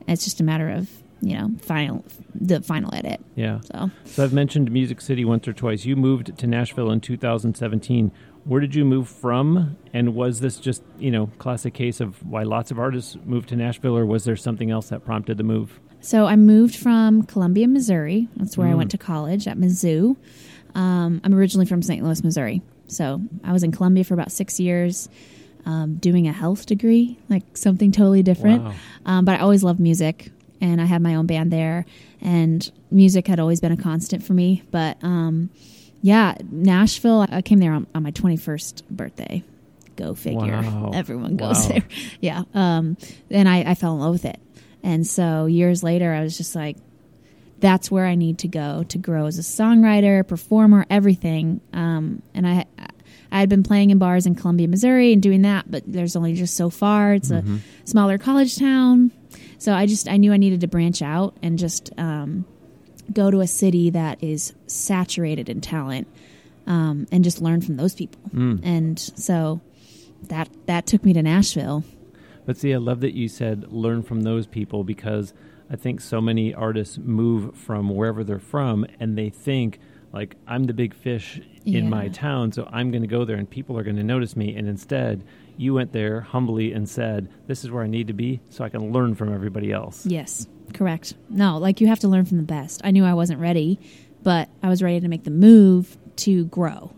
It's 0.08 0.24
just 0.24 0.40
a 0.40 0.44
matter 0.44 0.70
of 0.70 0.90
you 1.22 1.38
know 1.38 1.52
final 1.62 2.04
the 2.36 2.62
final 2.62 2.94
edit. 2.94 3.22
Yeah. 3.36 3.62
So 3.62 3.92
So 4.06 4.24
I've 4.24 4.34
mentioned 4.34 4.72
Music 4.72 5.00
City 5.02 5.24
once 5.26 5.48
or 5.48 5.54
twice. 5.54 5.86
You 5.86 5.96
moved 5.96 6.38
to 6.38 6.48
Nashville 6.48 6.92
in 6.92 7.00
2017. 7.02 8.12
Where 8.46 8.60
did 8.60 8.76
you 8.76 8.84
move 8.84 9.08
from? 9.08 9.78
And 9.94 10.16
was 10.16 10.42
this 10.42 10.58
just, 10.60 10.84
you 11.00 11.12
know, 11.12 11.28
classic 11.38 11.74
case 11.74 12.02
of 12.02 12.22
why 12.26 12.44
lots 12.44 12.72
of 12.72 12.80
artists 12.80 13.16
moved 13.24 13.48
to 13.50 13.56
Nashville, 13.56 13.98
or 13.98 14.06
was 14.06 14.26
there 14.26 14.36
something 14.36 14.70
else 14.70 14.90
that 14.90 15.06
prompted 15.06 15.38
the 15.38 15.44
move? 15.44 15.80
So 16.02 16.26
I 16.26 16.36
moved 16.36 16.76
from 16.76 17.24
Columbia, 17.24 17.70
Missouri. 17.70 18.28
That's 18.36 18.58
where 18.58 18.68
I 18.68 18.74
Mm. 18.74 18.78
went 18.78 18.92
to 18.92 18.98
college 18.98 19.48
at 19.48 19.58
Mizzou. 19.58 20.18
Um, 20.76 21.22
I'm 21.24 21.34
originally 21.34 21.66
from 21.66 21.82
St. 21.82 22.04
Louis, 22.04 22.22
Missouri. 22.24 22.62
So 22.88 23.22
I 23.46 23.54
was 23.54 23.64
in 23.64 23.72
Columbia 23.72 24.04
for 24.04 24.14
about 24.14 24.32
six 24.32 24.60
years, 24.60 25.08
um, 25.65 25.95
doing 25.95 26.27
a 26.27 26.31
health 26.33 26.65
degree, 26.65 27.18
like 27.30 27.44
something 27.56 27.92
totally 27.92 28.24
different. 28.24 28.63
Wow. 28.63 28.74
Um, 29.06 29.25
but 29.25 29.36
I 29.36 29.39
always 29.39 29.63
loved 29.63 29.80
music, 29.80 30.31
and 30.62 30.81
I 30.81 30.86
had 30.86 31.01
my 31.01 31.15
own 31.15 31.25
band 31.25 31.51
there, 31.51 31.86
and 32.21 32.69
music 32.92 33.27
had 33.27 33.39
always 33.39 33.60
been 33.62 33.71
a 33.71 33.77
constant 33.77 34.24
for 34.24 34.33
me. 34.33 34.63
But 34.71 34.98
um, 35.04 35.50
yeah, 36.01 36.36
Nashville. 36.51 37.25
I 37.30 37.42
came 37.42 37.60
there 37.60 37.74
on, 37.74 37.88
on 37.95 38.04
my 38.04 38.12
21st 38.12 38.83
birthday. 38.89 39.44
Go 39.95 40.15
figure. 40.15 40.39
Wow. 40.62 40.92
Everyone 40.95 41.38
goes 41.38 41.63
Wow. 41.63 41.68
there. 41.69 41.83
Yeah. 42.19 42.44
Um, 42.54 42.98
and 43.30 43.48
I, 43.48 43.59
I 43.62 43.75
fell 43.75 43.94
in 43.94 44.00
love 44.00 44.13
with 44.13 44.25
it. 44.25 44.39
And 44.81 45.06
so 45.07 45.45
years 45.45 45.83
later, 45.83 46.12
I 46.13 46.24
was 46.24 46.36
just 46.36 46.56
like, 46.56 46.77
that's 47.59 47.89
where 47.89 48.06
I 48.06 48.16
need 48.16 48.39
to 48.39 48.50
go 48.50 48.83
to 48.89 48.98
grow 48.98 49.27
as 49.27 49.38
a 49.38 49.42
songwriter, 49.44 50.27
performer, 50.27 50.86
everything. 50.89 51.62
Um, 51.71 52.21
and 52.33 52.45
I, 52.45 52.66
I 53.33 53.39
had 53.39 53.50
been 53.50 53.63
playing 53.63 53.89
in 53.89 53.97
bars 53.97 54.25
in 54.25 54.35
Columbia, 54.35 54.68
Missouri, 54.69 55.11
and 55.11 55.21
doing 55.21 55.42
that, 55.42 55.69
but 55.69 55.83
there's 55.85 56.16
only 56.16 56.33
just 56.35 56.56
so 56.56 56.69
far. 56.69 57.13
It's 57.16 57.30
Mm-hmm. 57.30 57.56
a 57.83 57.87
smaller 57.87 58.18
college 58.18 58.57
town, 58.57 59.11
so 59.57 59.73
I 59.73 59.87
just 59.87 60.07
I 60.07 60.18
knew 60.18 60.31
I 60.31 60.37
needed 60.37 60.61
to 60.61 60.68
branch 60.68 61.02
out 61.02 61.35
and 61.42 61.57
just 61.59 61.92
um, 61.97 62.45
go 63.11 63.31
to 63.31 63.42
a 63.42 63.47
city 63.47 63.90
that 63.90 64.23
is 64.23 64.54
saturated 64.68 65.49
in 65.49 65.59
talent, 65.61 66.07
um, 66.68 67.07
and 67.11 67.23
just 67.23 67.42
learn 67.42 67.59
from 67.61 67.75
those 67.75 67.95
people. 67.95 68.21
Mm. 68.33 68.59
And 68.63 68.99
so 68.99 69.61
that 70.30 70.47
that 70.68 70.85
took 70.85 71.04
me 71.04 71.11
to 71.13 71.23
Nashville. 71.23 71.83
But 72.45 72.57
see, 72.57 72.73
I 72.73 72.78
love 72.78 72.99
that 73.02 73.13
you 73.13 73.28
said 73.30 73.71
learn 73.71 74.04
from 74.04 74.21
those 74.21 74.45
people 74.47 74.83
because 74.83 75.33
I 75.71 75.75
think 75.75 76.02
so 76.02 76.21
many 76.21 76.54
artists 76.54 76.97
move 76.97 77.56
from 77.57 77.90
wherever 77.90 78.23
they're 78.23 78.37
from 78.37 78.85
and 78.99 79.18
they 79.18 79.30
think, 79.30 79.80
like, 80.11 80.35
I'm 80.45 80.66
the 80.66 80.73
big 80.73 80.94
fish 80.94 81.42
in 81.66 81.74
Yeah. 81.86 81.90
my 81.90 82.08
town, 82.10 82.52
so 82.52 82.68
I'm 82.72 82.92
going 82.92 83.02
to 83.04 83.08
go 83.08 83.24
there 83.26 83.38
and 83.38 83.50
people 83.50 83.78
are 83.78 83.84
going 83.84 83.96
to 83.96 84.04
notice 84.04 84.36
me. 84.36 84.56
And 84.56 84.68
instead, 84.68 85.24
you 85.58 85.74
went 85.74 85.92
there 85.94 86.22
humbly 86.22 86.74
and 86.74 86.88
said, 86.90 87.30
This 87.48 87.64
is 87.64 87.72
where 87.72 87.84
I 87.84 87.88
need 87.88 88.08
to 88.08 88.14
be 88.14 88.42
so 88.50 88.64
I 88.64 88.70
can 88.70 88.92
learn 88.92 89.16
from 89.16 89.34
everybody 89.34 89.72
else. 89.72 90.06
Yes, 90.06 90.48
correct. 90.74 91.14
No, 91.30 91.58
like 91.58 91.80
you 91.82 91.88
have 91.88 92.00
to 92.00 92.08
learn 92.08 92.26
from 92.26 92.38
the 92.38 92.44
best. 92.44 92.82
I 92.84 92.92
knew 92.92 93.06
I 93.06 93.14
wasn't 93.14 93.40
ready, 93.40 93.80
but 94.24 94.50
I 94.62 94.70
was 94.70 94.82
ready 94.84 95.00
to 95.00 95.08
make 95.08 95.24
the 95.24 95.32
move 95.32 95.98
to 96.18 96.46
grow 96.46 96.92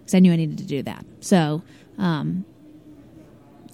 because 0.00 0.14
I 0.14 0.18
knew 0.20 0.32
I 0.32 0.36
needed 0.36 0.58
to 0.58 0.64
do 0.66 0.82
that. 0.82 1.04
So, 1.20 1.62
um, 1.98 2.44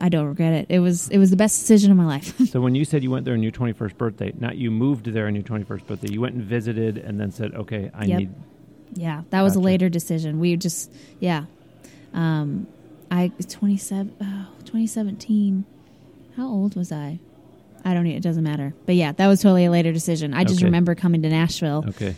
I 0.01 0.09
don't 0.09 0.27
regret 0.27 0.53
it. 0.53 0.67
It 0.69 0.81
was 0.81 1.09
it 1.09 1.19
was 1.19 1.31
the 1.31 1.37
best 1.37 1.59
decision 1.61 1.91
of 1.91 1.97
my 1.97 2.05
life. 2.07 2.35
So 2.55 2.61
when 2.61 2.75
you 2.75 2.85
said 2.85 3.03
you 3.03 3.11
went 3.11 3.25
there 3.25 3.35
on 3.35 3.43
your 3.43 3.51
21st 3.53 3.97
birthday, 3.97 4.33
not 4.39 4.57
you 4.57 4.71
moved 4.71 5.07
there 5.07 5.27
on 5.27 5.35
your 5.35 5.43
21st 5.45 5.87
birthday, 5.87 6.13
you 6.13 6.21
went 6.21 6.35
and 6.35 6.45
visited 6.45 6.99
and 6.99 7.19
then 7.19 7.31
said, 7.33 7.55
Okay, 7.55 7.91
I 7.95 8.05
Yep. 8.05 8.19
need. 8.19 8.35
Yeah, 8.95 9.23
that 9.31 9.43
was 9.43 9.57
a 9.57 9.61
later 9.61 9.89
decision. 9.89 10.39
We 10.41 10.57
just 10.57 10.91
yeah, 11.21 11.45
um, 12.13 12.67
I 13.11 13.33
27 13.49 14.15
oh, 14.21 14.47
2017. 14.61 15.65
How 16.37 16.49
old 16.49 16.75
was 16.77 16.91
I? 16.91 17.19
I 17.85 17.95
don't. 17.95 18.07
It 18.07 18.23
doesn't 18.23 18.43
matter. 18.43 18.75
But 18.87 18.95
yeah, 18.95 19.13
that 19.13 19.27
was 19.27 19.43
totally 19.43 19.67
a 19.67 19.71
later 19.71 19.93
decision. 19.93 20.35
I 20.35 20.45
just 20.45 20.59
Okay. 20.61 20.65
remember 20.65 20.95
coming 20.95 21.23
to 21.23 21.29
Nashville. 21.29 21.85
Okay. 21.89 22.17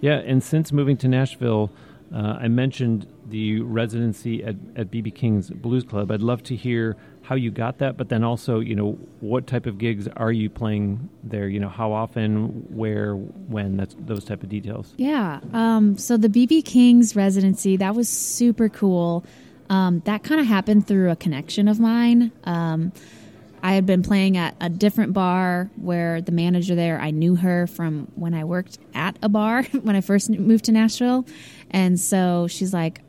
Yeah, 0.00 0.16
and 0.18 0.42
since 0.42 0.72
moving 0.72 0.96
to 0.98 1.08
Nashville, 1.08 1.70
uh, 2.14 2.38
I 2.40 2.48
mentioned 2.48 3.06
the 3.28 3.60
residency 3.60 4.42
at, 4.44 4.56
at 4.74 4.90
BB 4.90 5.14
King's 5.14 5.50
Blues 5.50 5.84
Club. 5.84 6.10
I'd 6.10 6.20
love 6.22 6.42
to 6.44 6.56
hear 6.56 6.96
how 7.26 7.34
you 7.34 7.50
got 7.50 7.78
that, 7.78 7.96
but 7.96 8.08
then 8.08 8.22
also, 8.22 8.60
you 8.60 8.76
know, 8.76 8.92
what 9.18 9.48
type 9.48 9.66
of 9.66 9.78
gigs 9.78 10.06
are 10.06 10.30
you 10.30 10.48
playing 10.48 11.08
there? 11.24 11.48
You 11.48 11.58
know, 11.58 11.68
how 11.68 11.92
often, 11.92 12.66
where, 12.70 13.16
when, 13.16 13.76
that's 13.76 13.96
those 13.98 14.24
type 14.24 14.44
of 14.44 14.48
details. 14.48 14.94
Yeah. 14.96 15.40
Um, 15.52 15.98
so 15.98 16.16
the 16.16 16.28
BB 16.28 16.64
King's 16.64 17.16
residency, 17.16 17.78
that 17.78 17.96
was 17.96 18.08
super 18.08 18.68
cool. 18.68 19.24
Um, 19.68 20.02
that 20.04 20.22
kind 20.22 20.40
of 20.40 20.46
happened 20.46 20.86
through 20.86 21.10
a 21.10 21.16
connection 21.16 21.66
of 21.66 21.80
mine. 21.80 22.30
Um, 22.44 22.92
I 23.60 23.72
had 23.72 23.86
been 23.86 24.04
playing 24.04 24.36
at 24.36 24.54
a 24.60 24.68
different 24.68 25.12
bar 25.12 25.68
where 25.74 26.20
the 26.20 26.30
manager 26.30 26.76
there, 26.76 27.00
I 27.00 27.10
knew 27.10 27.34
her 27.34 27.66
from 27.66 28.06
when 28.14 28.34
I 28.34 28.44
worked 28.44 28.78
at 28.94 29.18
a 29.20 29.28
bar 29.28 29.64
when 29.82 29.96
I 29.96 30.00
first 30.00 30.30
moved 30.30 30.66
to 30.66 30.72
Nashville. 30.72 31.26
And 31.72 31.98
so 31.98 32.46
she's 32.46 32.72
like, 32.72 33.00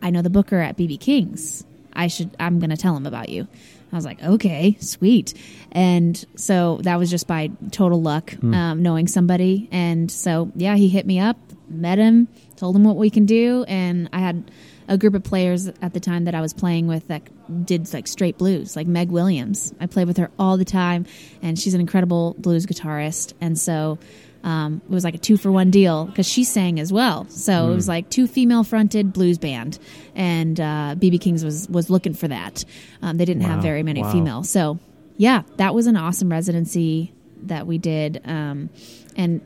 I 0.00 0.08
know 0.08 0.22
the 0.22 0.30
booker 0.30 0.58
at 0.58 0.78
BB 0.78 0.98
King's. 0.98 1.65
I 1.96 2.06
should, 2.06 2.36
I'm 2.38 2.60
going 2.60 2.70
to 2.70 2.76
tell 2.76 2.96
him 2.96 3.06
about 3.06 3.28
you. 3.28 3.48
I 3.92 3.96
was 3.96 4.04
like, 4.04 4.22
okay, 4.22 4.76
sweet. 4.80 5.34
And 5.72 6.22
so 6.36 6.78
that 6.82 6.98
was 6.98 7.10
just 7.10 7.26
by 7.26 7.50
total 7.70 8.02
luck, 8.02 8.34
um, 8.42 8.82
knowing 8.82 9.06
somebody. 9.06 9.68
And 9.70 10.10
so, 10.10 10.50
yeah, 10.56 10.76
he 10.76 10.88
hit 10.88 11.06
me 11.06 11.18
up, 11.20 11.38
met 11.68 11.98
him, 11.98 12.28
told 12.56 12.74
him 12.76 12.84
what 12.84 12.96
we 12.96 13.10
can 13.10 13.26
do. 13.26 13.64
And 13.68 14.08
I 14.12 14.18
had 14.18 14.50
a 14.88 14.98
group 14.98 15.14
of 15.14 15.22
players 15.24 15.68
at 15.68 15.94
the 15.94 16.00
time 16.00 16.24
that 16.24 16.34
I 16.34 16.40
was 16.40 16.52
playing 16.52 16.86
with 16.86 17.08
that 17.08 17.22
did 17.66 17.92
like 17.92 18.06
straight 18.06 18.38
blues, 18.38 18.76
like 18.76 18.86
Meg 18.86 19.10
Williams. 19.10 19.72
I 19.80 19.86
played 19.86 20.06
with 20.06 20.16
her 20.16 20.30
all 20.38 20.56
the 20.56 20.64
time, 20.64 21.06
and 21.42 21.58
she's 21.58 21.74
an 21.74 21.80
incredible 21.80 22.34
blues 22.38 22.66
guitarist. 22.66 23.34
And 23.40 23.58
so 23.58 23.98
um, 24.46 24.80
it 24.88 24.90
was 24.90 25.02
like 25.04 25.14
a 25.14 25.18
two 25.18 25.36
for 25.36 25.50
one 25.52 25.70
deal 25.70 26.06
because 26.06 26.26
she 26.26 26.44
sang 26.44 26.78
as 26.80 26.92
well. 26.92 27.26
So 27.28 27.70
it 27.72 27.74
was 27.74 27.88
like 27.88 28.08
two 28.08 28.26
female 28.26 28.62
fronted 28.64 29.12
blues 29.12 29.38
band, 29.38 29.78
and 30.14 30.58
uh, 30.60 30.94
BB 30.96 31.20
King's 31.20 31.44
was 31.44 31.68
was 31.68 31.90
looking 31.90 32.14
for 32.14 32.28
that. 32.28 32.64
Um, 33.02 33.16
they 33.18 33.24
didn't 33.24 33.42
have 33.42 33.60
very 33.60 33.82
many 33.82 34.02
Wow. 34.02 34.12
females, 34.12 34.48
so 34.48 34.78
yeah, 35.18 35.42
that 35.56 35.74
was 35.74 35.86
an 35.86 35.96
awesome 35.96 36.30
residency 36.30 37.12
that 37.42 37.66
we 37.66 37.76
did, 37.78 38.20
um, 38.24 38.70
and 39.16 39.40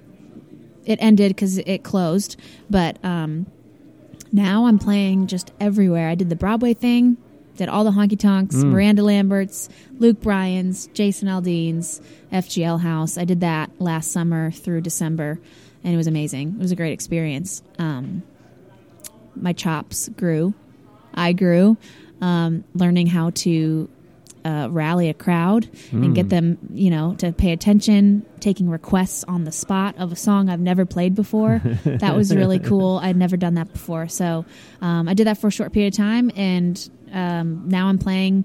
it 0.85 0.99
ended 1.01 1.31
because 1.31 1.59
it 1.59 1.83
closed. 1.83 2.37
But 2.69 3.03
um, 3.05 3.47
now 4.33 4.67
I'm 4.67 4.79
playing 4.79 5.27
just 5.29 5.51
everywhere. 5.61 6.09
I 6.09 6.15
did 6.15 6.29
the 6.29 6.37
Broadway 6.37 6.75
thing, 6.75 7.17
did 7.61 7.69
all 7.69 7.85
the 7.85 7.91
honky 7.91 8.19
tonks, 8.19 8.57
Miranda 8.57 9.03
Lambert's, 9.03 9.69
Luke 9.99 10.19
Bryan's, 10.21 10.87
Jason 10.95 11.29
Aldean's, 11.29 12.01
FGL 12.33 12.81
House. 12.81 13.19
I 13.19 13.27
did 13.27 13.41
that 13.41 13.71
last 13.79 14.13
summer 14.13 14.51
through 14.51 14.81
December, 14.81 15.39
and 15.85 15.93
it 15.93 15.97
was 15.99 16.07
amazing. 16.07 16.55
It 16.57 16.59
was 16.59 16.73
a 16.73 16.77
great 16.77 16.93
experience. 16.93 17.63
Um, 17.79 18.23
my 19.37 19.53
chops 19.53 20.09
grew. 20.09 20.55
I 21.13 21.35
grew, 21.35 21.77
um, 22.23 22.65
learning 22.75 23.09
how 23.09 23.29
to 23.31 23.91
uh, 24.43 24.69
rally 24.71 25.11
a 25.11 25.15
crowd 25.15 25.69
and 25.93 26.15
get 26.15 26.31
them, 26.31 26.57
you 26.73 26.89
know, 26.89 27.15
to 27.17 27.31
pay 27.33 27.53
attention, 27.53 28.25
taking 28.41 28.71
requests 28.71 29.23
on 29.25 29.45
the 29.45 29.53
spot 29.53 29.97
of 29.99 30.13
a 30.13 30.17
song 30.17 30.49
I've 30.49 30.61
never 30.61 30.87
played 30.87 31.15
before. 31.15 31.61
that 31.85 32.17
was 32.17 32.35
really 32.35 32.59
cool. 32.71 32.99
I'd 33.03 33.17
never 33.17 33.37
done 33.37 33.55
that 33.55 33.71
before. 33.73 34.09
So 34.09 34.47
um, 34.81 35.09
I 35.09 35.15
did 35.15 35.27
that 35.27 35.37
for 35.37 35.49
a 35.49 35.51
short 35.51 35.73
period 35.73 35.93
of 35.93 35.99
time, 35.99 36.31
and 36.37 36.91
um, 37.13 37.69
now 37.69 37.87
I'm 37.87 37.99
playing 37.99 38.45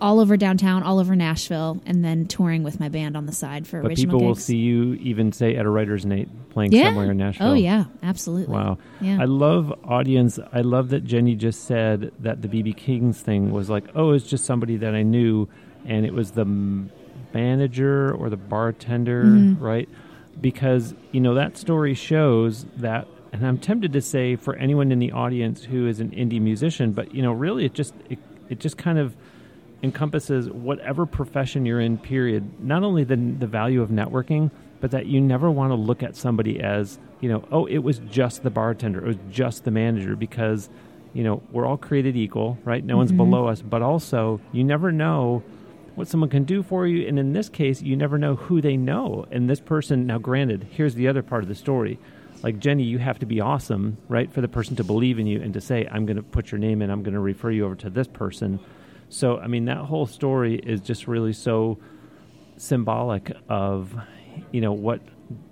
all 0.00 0.18
over 0.20 0.36
downtown, 0.36 0.82
all 0.82 0.98
over 0.98 1.14
Nashville, 1.14 1.80
and 1.86 2.04
then 2.04 2.26
touring 2.26 2.62
with 2.64 2.80
my 2.80 2.88
band 2.88 3.16
on 3.16 3.26
the 3.26 3.32
side 3.32 3.66
for 3.66 3.80
But 3.80 3.90
original 3.92 4.18
people 4.18 4.26
will 4.26 4.34
see 4.34 4.56
you 4.56 4.94
even 4.94 5.32
say 5.32 5.54
at 5.56 5.64
a 5.64 5.70
writer's 5.70 6.04
night 6.04 6.28
playing 6.50 6.72
yeah. 6.72 6.86
somewhere 6.86 7.10
in 7.12 7.16
Nashville. 7.16 7.48
Oh 7.50 7.54
yeah, 7.54 7.84
absolutely. 8.02 8.52
Wow. 8.52 8.78
Yeah. 9.00 9.18
I 9.20 9.24
love 9.24 9.72
audience. 9.84 10.38
I 10.52 10.62
love 10.62 10.88
that 10.90 11.04
Jenny 11.04 11.36
just 11.36 11.64
said 11.64 12.10
that 12.18 12.42
the 12.42 12.48
BB 12.48 12.76
King's 12.76 13.20
thing 13.20 13.52
was 13.52 13.70
like, 13.70 13.84
oh, 13.94 14.10
it's 14.10 14.26
just 14.26 14.44
somebody 14.44 14.76
that 14.78 14.94
I 14.94 15.02
knew, 15.02 15.48
and 15.86 16.04
it 16.04 16.12
was 16.12 16.32
the 16.32 16.44
manager 17.32 18.12
or 18.14 18.30
the 18.30 18.36
bartender, 18.36 19.24
Mm-hmm. 19.24 19.62
right? 19.62 19.88
Because, 20.40 20.94
you 21.12 21.20
know, 21.20 21.34
that 21.34 21.56
story 21.56 21.94
shows 21.94 22.66
that, 22.78 23.06
and 23.34 23.46
I'm 23.46 23.58
tempted 23.58 23.92
to 23.92 24.00
say 24.00 24.36
for 24.36 24.54
anyone 24.54 24.92
in 24.92 25.00
the 25.00 25.10
audience 25.10 25.64
who 25.64 25.88
is 25.88 25.98
an 25.98 26.10
indie 26.10 26.40
musician, 26.40 26.92
but, 26.92 27.12
you 27.12 27.20
know, 27.20 27.32
really 27.32 27.64
it 27.64 27.74
just, 27.74 27.92
it, 28.08 28.20
it 28.48 28.60
just 28.60 28.78
kind 28.78 28.96
of 28.96 29.16
encompasses 29.82 30.48
whatever 30.48 31.04
profession 31.04 31.66
you're 31.66 31.80
in 31.80 31.98
period. 31.98 32.64
Not 32.64 32.84
only 32.84 33.04
the 33.04 33.16
the 33.16 33.46
value 33.46 33.82
of 33.82 33.90
networking 33.90 34.50
but 34.80 34.92
that 34.92 35.06
you 35.06 35.20
never 35.20 35.50
want 35.50 35.70
to 35.70 35.74
look 35.74 36.02
at 36.02 36.16
somebody 36.16 36.60
as 36.60 36.98
you 37.20 37.28
know 37.28 37.44
oh 37.50 37.66
it 37.66 37.78
was 37.78 37.98
just 37.98 38.42
the 38.42 38.50
bartender 38.50 39.04
it 39.04 39.06
was 39.06 39.16
just 39.30 39.64
the 39.64 39.70
manager 39.70 40.16
because 40.16 40.68
you 41.12 41.22
know 41.22 41.42
we're 41.52 41.66
all 41.66 41.76
created 41.76 42.16
equal 42.16 42.58
right? 42.64 42.84
No 42.84 42.96
one's 42.96 43.10
mm-hmm. 43.10 43.18
below 43.18 43.46
us. 43.48 43.60
But 43.60 43.82
also 43.82 44.40
you 44.52 44.64
never 44.64 44.90
know 44.90 45.42
what 45.96 46.08
someone 46.08 46.30
can 46.30 46.44
do 46.44 46.62
for 46.62 46.86
you. 46.86 47.06
And 47.06 47.18
in 47.18 47.34
this 47.34 47.50
case 47.50 47.82
you 47.82 47.94
never 47.94 48.16
know 48.16 48.36
who 48.36 48.62
they 48.62 48.76
know. 48.76 49.26
And 49.30 49.50
this 49.50 49.60
person 49.60 50.06
now 50.06 50.18
granted 50.18 50.66
here's 50.70 50.94
the 50.94 51.08
other 51.08 51.22
part 51.22 51.42
of 51.42 51.48
the 51.48 51.54
story 51.54 51.98
like 52.44 52.60
jenny 52.60 52.84
you 52.84 52.98
have 52.98 53.18
to 53.18 53.26
be 53.26 53.40
awesome 53.40 53.96
right 54.08 54.32
for 54.32 54.40
the 54.40 54.48
person 54.48 54.76
to 54.76 54.84
believe 54.84 55.18
in 55.18 55.26
you 55.26 55.42
and 55.42 55.54
to 55.54 55.60
say 55.60 55.88
i'm 55.90 56.06
going 56.06 56.16
to 56.16 56.22
put 56.22 56.52
your 56.52 56.60
name 56.60 56.80
in 56.80 56.90
i'm 56.90 57.02
going 57.02 57.14
to 57.14 57.20
refer 57.20 57.50
you 57.50 57.64
over 57.64 57.74
to 57.74 57.90
this 57.90 58.06
person. 58.06 58.60
So, 59.08 59.38
I 59.38 59.46
mean, 59.46 59.66
that 59.66 59.78
whole 59.78 60.06
story 60.06 60.56
is 60.56 60.80
just 60.80 61.06
really 61.06 61.32
so 61.32 61.78
symbolic 62.56 63.30
of, 63.48 63.94
you 64.50 64.60
know, 64.60 64.72
what 64.72 65.00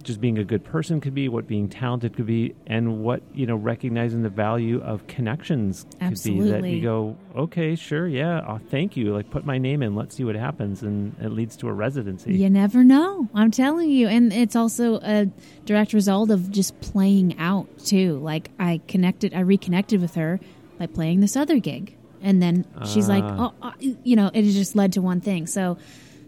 just 0.03 0.21
being 0.21 0.39
a 0.39 0.45
good 0.45 0.65
person 0.65 1.01
could 1.01 1.15
be, 1.15 1.29
what 1.29 1.47
being 1.47 1.69
talented 1.69 2.15
could 2.17 2.27
be, 2.27 2.55
and 2.67 3.03
what, 3.03 3.23
you 3.33 3.47
know, 3.47 3.57
recognizing 3.57 4.23
the 4.23 4.29
value 4.29 4.81
of 4.83 5.07
connections 5.07 5.87
could 6.01 6.23
be. 6.23 6.41
That 6.41 6.69
you 6.69 6.83
go, 6.83 7.17
okay, 7.37 7.75
sure, 7.75 8.07
yeah, 8.07 8.39
uh, 8.39 8.59
thank 8.71 8.97
you. 8.97 9.15
Like, 9.15 9.31
put 9.31 9.47
my 9.47 9.59
name 9.59 9.83
in, 9.83 9.95
let's 9.95 10.17
see 10.17 10.25
what 10.25 10.35
happens. 10.35 10.83
And 10.83 11.17
it 11.21 11.31
leads 11.31 11.57
to 11.59 11.69
a 11.69 11.73
residency. 11.73 12.35
You 12.35 12.51
never 12.51 12.85
know. 12.85 13.29
I'm 13.35 13.51
telling 13.51 13.91
you. 13.91 14.09
And 14.09 14.33
it's 14.33 14.57
also 14.57 14.97
a 14.97 15.27
direct 15.65 15.93
result 15.93 16.31
of 16.31 16.51
just 16.51 16.79
playing 16.81 17.39
out, 17.39 17.67
too. 17.79 18.19
Like, 18.19 18.51
I 18.59 18.81
connected, 18.89 19.35
I 19.35 19.41
reconnected 19.41 20.01
with 20.01 20.17
her 20.17 20.41
by 20.79 20.87
playing 20.87 21.21
this 21.21 21.37
other 21.37 21.59
gig. 21.59 21.97
And 22.21 22.41
then 22.41 22.65
she's 22.87 23.09
like, 23.09 23.25
Ah. 23.25 23.53
oh, 23.63 23.69
uh, 23.69 23.73
you 23.81 24.15
know, 24.15 24.31
it 24.33 24.43
just 24.43 24.77
led 24.77 24.93
to 24.93 25.03
one 25.03 25.21
thing. 25.21 25.47
So, 25.47 25.77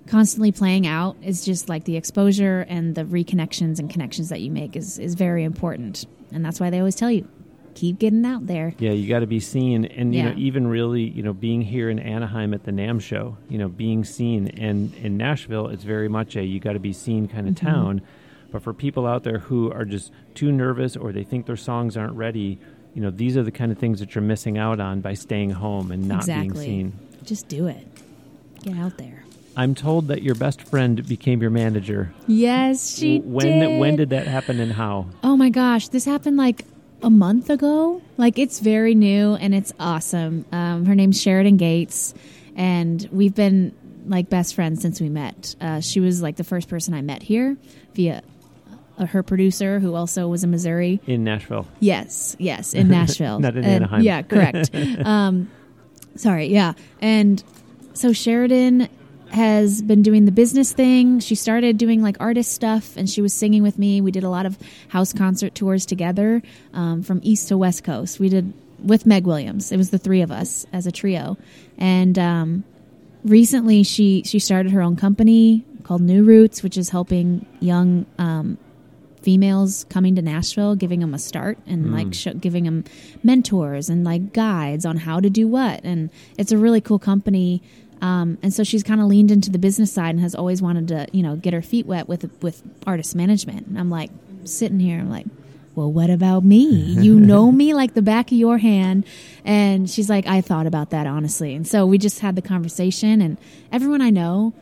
constantly 0.07 0.53
playing 0.53 0.87
out 0.87 1.17
is 1.23 1.45
just 1.45 1.69
like 1.69 1.85
the 1.85 1.97
exposure 1.97 2.67
and 2.69 2.95
the 2.95 3.05
reconnections 3.05 3.79
and 3.79 3.89
connections 3.91 4.29
that 4.29 4.41
you 4.41 4.51
make 4.51 4.77
is, 4.77 4.99
is 4.99 5.15
very 5.15 5.45
important. 5.45 6.07
And 6.33 6.45
that's 6.45 6.61
why 6.61 6.71
they 6.71 6.79
always 6.79 6.97
tell 6.97 7.11
you 7.11 7.29
keep 7.75 7.99
getting 7.99 8.25
out 8.25 8.47
there. 8.47 8.73
Yeah, 8.79 8.93
you 8.93 9.09
got 9.09 9.21
to 9.21 9.27
be 9.27 9.41
seen, 9.41 9.85
and 9.85 10.15
you 10.15 10.23
know, 10.23 10.35
even 10.37 10.69
really, 10.69 11.03
you 11.03 11.25
know, 11.25 11.33
being 11.33 11.61
here 11.61 11.91
in 11.91 11.99
Anaheim 11.99 12.55
at 12.55 12.63
the 12.63 12.71
NAMM 12.71 13.01
show, 13.01 13.37
you 13.49 13.59
know, 13.59 13.69
being 13.69 14.05
seen, 14.05 14.47
and 14.61 14.95
in 14.95 15.17
Nashville, 15.17 15.67
it's 15.69 15.83
very 15.83 16.09
much 16.09 16.37
a 16.37 16.45
you 16.45 16.61
got 16.61 16.75
to 16.75 16.79
be 16.79 16.93
seen 16.93 17.27
kind 17.27 17.49
of 17.49 17.55
Mm-hmm. 17.55 17.67
town. 17.67 18.03
But 18.53 18.63
for 18.63 18.73
people 18.73 19.07
out 19.09 19.25
there 19.25 19.41
who 19.41 19.73
are 19.73 19.85
just 19.85 20.13
too 20.35 20.53
nervous 20.53 20.97
or 20.97 21.11
they 21.11 21.25
think 21.25 21.47
their 21.47 21.57
songs 21.57 21.97
aren't 21.97 22.15
ready, 22.15 22.61
you 22.95 23.03
know, 23.03 23.11
these 23.11 23.37
are 23.37 23.43
the 23.43 23.51
kind 23.51 23.73
of 23.73 23.79
things 23.79 23.99
that 23.99 24.15
you're 24.15 24.23
missing 24.23 24.57
out 24.57 24.79
on 24.79 25.01
by 25.01 25.15
staying 25.15 25.51
home 25.51 25.91
and 25.91 26.07
not 26.07 26.25
being 26.27 26.55
seen. 26.55 26.93
Just 27.25 27.49
do 27.49 27.67
it. 27.67 27.85
Get 28.63 28.77
out 28.79 28.97
there. 28.99 29.24
I'm 29.57 29.75
told 29.75 30.09
that 30.09 30.23
your 30.23 30.35
best 30.35 30.63
friend 30.63 31.07
became 31.07 31.41
your 31.41 31.51
manager. 31.51 32.13
Yes, 32.27 32.97
she 32.97 33.21
when 33.21 33.61
did. 33.61 33.79
when 33.81 33.97
did 33.97 34.11
that 34.11 34.27
happen 34.27 34.61
and 34.61 34.73
how? 34.73 35.07
Oh 35.23 35.37
my 35.37 35.51
gosh, 35.51 35.89
this 35.89 36.05
happened 36.05 36.37
like 36.37 36.65
a 37.03 37.11
month 37.11 37.51
ago. 37.51 38.03
Like 38.17 38.39
it's 38.39 38.61
very 38.61 38.95
new 38.95 39.35
and 39.35 39.55
it's 39.55 39.73
awesome. 39.79 40.45
Um, 40.53 40.87
her 40.87 40.95
name's 40.95 41.21
Sheridan 41.21 41.57
Gates, 41.57 42.15
and 42.57 43.09
we've 43.13 43.35
been 43.35 43.75
like 44.07 44.29
best 44.29 44.55
friends 44.55 44.83
since 44.83 45.01
we 45.01 45.09
met. 45.09 45.55
Uh, 45.61 45.81
she 45.81 46.01
was 46.01 46.21
like 46.21 46.37
the 46.37 46.45
first 46.45 46.69
person 46.69 46.93
I 46.95 47.01
met 47.03 47.23
here 47.23 47.57
via 47.95 48.23
uh, 48.99 49.07
her 49.07 49.23
producer, 49.23 49.79
who 49.79 49.95
also 49.95 50.27
was 50.29 50.43
in 50.45 50.51
Missouri. 50.51 51.01
In 51.07 51.23
Nashville. 51.25 51.67
Yes, 51.81 52.35
yes, 52.39 52.75
in 52.75 52.89
Nashville. 52.99 53.39
Not 53.39 53.57
in 53.57 53.65
And- 53.65 53.85
Anaheim. 53.85 54.03
Yeah, 54.03 54.23
correct. 54.23 54.71
um, 55.05 55.49
sorry, 56.17 56.47
yeah. 56.47 56.73
And 57.01 57.43
so 57.93 58.13
Sheridan 58.13 58.89
has 59.31 59.83
been 59.83 60.03
doing 60.03 60.25
the 60.25 60.33
business 60.33 60.73
thing. 60.73 61.21
She 61.21 61.35
started 61.35 61.79
doing 61.79 62.03
like 62.03 62.17
artist 62.21 62.53
stuff 62.53 62.97
and 62.97 63.09
she 63.09 63.21
was 63.21 63.33
singing 63.33 63.63
with 63.63 63.79
me. 63.79 64.01
We 64.01 64.11
did 64.11 64.25
a 64.25 64.29
lot 64.29 64.47
of 64.47 64.59
house 64.89 65.13
concert 65.13 65.55
tours 65.55 65.87
together 65.87 66.43
um, 66.73 67.03
from 67.03 67.21
East 67.23 67.49
to 67.49 67.59
West 67.59 67.85
Coast. 67.85 68.21
We 68.21 68.29
did 68.29 68.53
with 68.79 69.07
Meg 69.07 69.27
Williams. 69.27 69.73
It 69.73 69.77
was 69.77 69.91
the 69.91 69.99
three 69.99 70.21
of 70.21 70.31
us 70.31 70.67
as 70.73 70.87
a 70.87 70.93
trio. 70.93 71.37
And 71.79 72.19
um, 72.19 72.65
recently 73.25 73.83
she, 73.83 74.23
she 74.25 74.39
started 74.39 74.73
her 74.73 74.83
own 74.83 74.97
company 74.97 75.65
called 75.83 76.03
New 76.03 76.25
Roots, 76.25 76.63
which 76.63 76.77
is 76.77 76.91
helping 76.91 77.47
young 77.61 78.07
um, 78.19 78.59
females 79.25 79.85
coming 79.89 80.15
to 80.17 80.23
Nashville, 80.23 80.77
giving 80.77 81.01
them 81.01 81.15
a 81.15 81.19
start 81.19 81.59
and 81.67 81.93
like 81.95 82.13
sh- 82.13 82.29
giving 82.39 82.65
them 82.65 82.85
mentors 83.23 83.89
and 83.89 84.05
like 84.05 84.33
guides 84.35 84.85
on 84.85 84.99
how 84.99 85.19
to 85.19 85.31
do 85.31 85.49
what. 85.49 85.83
And 85.83 86.11
it's 86.37 86.53
a 86.53 86.59
really 86.59 86.83
cool 86.83 86.99
company. 86.99 87.63
Um, 88.05 88.37
and 88.43 88.53
so 88.53 88.65
she's 88.65 88.83
kind 88.83 89.01
of 89.01 89.07
leaned 89.07 89.31
into 89.31 89.51
the 89.51 89.59
business 89.59 89.91
side 89.91 90.11
and 90.11 90.21
has 90.21 90.35
always 90.35 90.61
wanted 90.61 90.89
to, 90.89 91.07
you 91.13 91.23
know, 91.23 91.37
get 91.37 91.55
her 91.55 91.63
feet 91.63 91.87
wet 91.87 92.07
with 92.07 92.31
with 92.43 92.63
artist 92.87 93.17
management. 93.17 93.67
And 93.67 93.79
I'm 93.79 93.89
like 93.89 94.11
sitting 94.45 94.79
here, 94.79 94.99
I'm 94.99 95.09
like, 95.09 95.25
well, 95.75 95.91
what 95.91 96.11
about 96.11 96.45
me? 96.45 96.67
You 96.67 97.19
know 97.33 97.51
me 97.51 97.73
like 97.73 97.95
the 97.95 98.03
back 98.03 98.31
of 98.31 98.37
your 98.37 98.59
hand. 98.59 99.07
And 99.43 99.89
she's 99.89 100.11
like, 100.11 100.27
I 100.27 100.43
thought 100.43 100.67
about 100.67 100.91
that 100.91 101.07
honestly. 101.07 101.55
And 101.55 101.67
so 101.67 101.87
we 101.87 101.97
just 101.97 102.21
had 102.21 102.37
the 102.37 102.43
conversation, 102.43 103.23
and 103.23 103.39
everyone 103.73 104.03
I 104.03 104.11
know, 104.11 104.53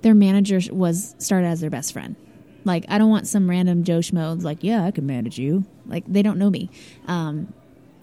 their 0.00 0.14
manager 0.14 0.58
was 0.72 1.14
started 1.18 1.48
as 1.48 1.60
their 1.60 1.68
best 1.68 1.92
friend. 1.92 2.16
Like 2.64 2.86
I 2.88 2.96
don't 2.96 3.10
want 3.10 3.28
some 3.28 3.50
random 3.50 3.84
Joe 3.84 3.98
schmo 3.98 4.42
like, 4.42 4.64
yeah, 4.64 4.84
I 4.84 4.90
can 4.90 5.04
manage 5.04 5.38
you. 5.38 5.66
Like 5.84 6.04
they 6.06 6.22
don't 6.22 6.38
know 6.38 6.48
me. 6.48 6.70
Um, 7.06 7.52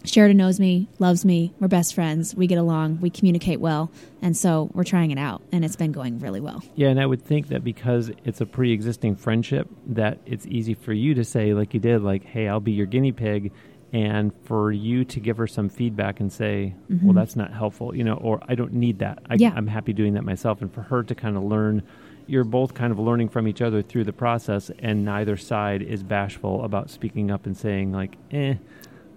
Sheridan 0.08 0.38
knows 0.38 0.60
me, 0.60 0.88
loves 1.00 1.26
me. 1.26 1.54
We're 1.60 1.68
best 1.68 1.94
friends. 1.94 2.34
We 2.34 2.48
get 2.48 2.58
along. 2.58 3.00
We 3.02 3.10
communicate 3.10 3.60
well, 3.60 3.92
and 4.22 4.36
so 4.36 4.70
we're 4.74 4.84
trying 4.86 5.12
it 5.12 5.18
out, 5.18 5.42
and 5.52 5.66
it's 5.66 5.76
been 5.76 5.92
going 5.92 6.20
really 6.20 6.40
well. 6.40 6.64
Yeah, 6.76 6.88
and 6.90 7.00
I 7.00 7.06
would 7.06 7.22
think 7.22 7.50
that 7.50 7.64
because 7.64 8.10
it's 8.24 8.40
a 8.42 8.46
pre-existing 8.46 9.18
friendship, 9.18 9.68
that 9.88 10.20
it's 10.26 10.46
easy 10.48 10.74
for 10.76 10.94
you 10.94 11.14
to 11.16 11.24
say, 11.24 11.54
like 11.54 11.74
you 11.74 11.80
did, 11.80 12.02
like, 12.02 12.24
"Hey, 12.24 12.48
I'll 12.48 12.60
be 12.62 12.72
your 12.72 12.86
guinea 12.86 13.12
pig," 13.12 13.52
and 13.92 14.32
for 14.44 14.72
you 14.72 15.04
to 15.06 15.20
give 15.20 15.38
her 15.38 15.48
some 15.48 15.68
feedback 15.70 16.20
and 16.20 16.32
say, 16.32 16.74
Mm-hmm. 16.90 17.06
"Well, 17.06 17.14
that's 17.14 17.36
not 17.36 17.52
helpful," 17.54 17.96
you 17.96 18.04
know, 18.06 18.16
or 18.16 18.42
"I 18.48 18.56
don't 18.56 18.74
need 18.74 19.00
that. 19.00 19.20
I, 19.30 19.36
Yeah. 19.36 19.54
I'm 19.56 19.68
happy 19.68 19.92
doing 19.94 20.14
that 20.14 20.24
myself," 20.24 20.62
and 20.62 20.74
for 20.74 20.84
her 20.84 21.04
to 21.04 21.16
kind 21.16 21.36
of 21.36 21.44
learn. 21.44 21.84
You're 22.30 22.44
both 22.44 22.74
kind 22.74 22.92
of 22.92 23.00
learning 23.00 23.30
from 23.30 23.48
each 23.48 23.62
other 23.62 23.82
through 23.82 24.04
the 24.04 24.12
process, 24.12 24.70
and 24.80 25.06
neither 25.06 25.38
side 25.38 25.82
is 25.82 26.04
bashful 26.04 26.66
about 26.66 26.90
speaking 26.90 27.32
up 27.32 27.46
and 27.46 27.56
saying, 27.56 27.94
like, 27.94 28.18
"Eh, 28.32 28.56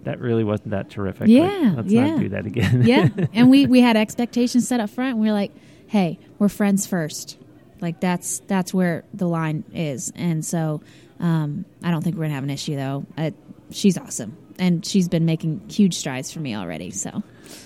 that 0.03 0.19
really 0.19 0.43
wasn't 0.43 0.71
that 0.71 0.89
terrific. 0.89 1.21
Like, 1.21 1.29
Yeah, 1.29 1.73
let's 1.77 1.91
yeah. 1.91 2.07
not 2.11 2.19
do 2.19 2.29
that 2.29 2.45
again." 2.45 2.83
yeah, 2.85 3.07
and 3.33 3.49
we 3.49 3.65
we 3.67 3.81
had 3.81 3.95
expectations 3.97 4.67
set 4.67 4.79
up 4.79 4.89
front. 4.89 5.11
And 5.11 5.19
we 5.21 5.27
were 5.27 5.33
like, 5.33 5.51
"Hey, 5.87 6.19
we're 6.39 6.49
friends 6.49 6.87
first. 6.87 7.37
Like 7.81 7.99
that's 7.99 8.39
that's 8.47 8.73
where 8.73 9.03
the 9.13 9.27
line 9.27 9.63
is." 9.73 10.11
And 10.15 10.43
so, 10.45 10.81
um, 11.19 11.65
I 11.83 11.91
don't 11.91 12.03
think 12.03 12.15
we're 12.15 12.23
gonna 12.23 12.35
have 12.35 12.43
an 12.43 12.49
issue 12.49 12.75
though. 12.75 13.05
Uh, 13.17 13.31
she's 13.71 13.97
awesome, 13.97 14.35
and 14.59 14.85
she's 14.85 15.07
been 15.07 15.25
making 15.25 15.61
huge 15.69 15.95
strides 15.95 16.31
for 16.31 16.39
me 16.39 16.55
already. 16.55 16.91
So, 16.91 17.23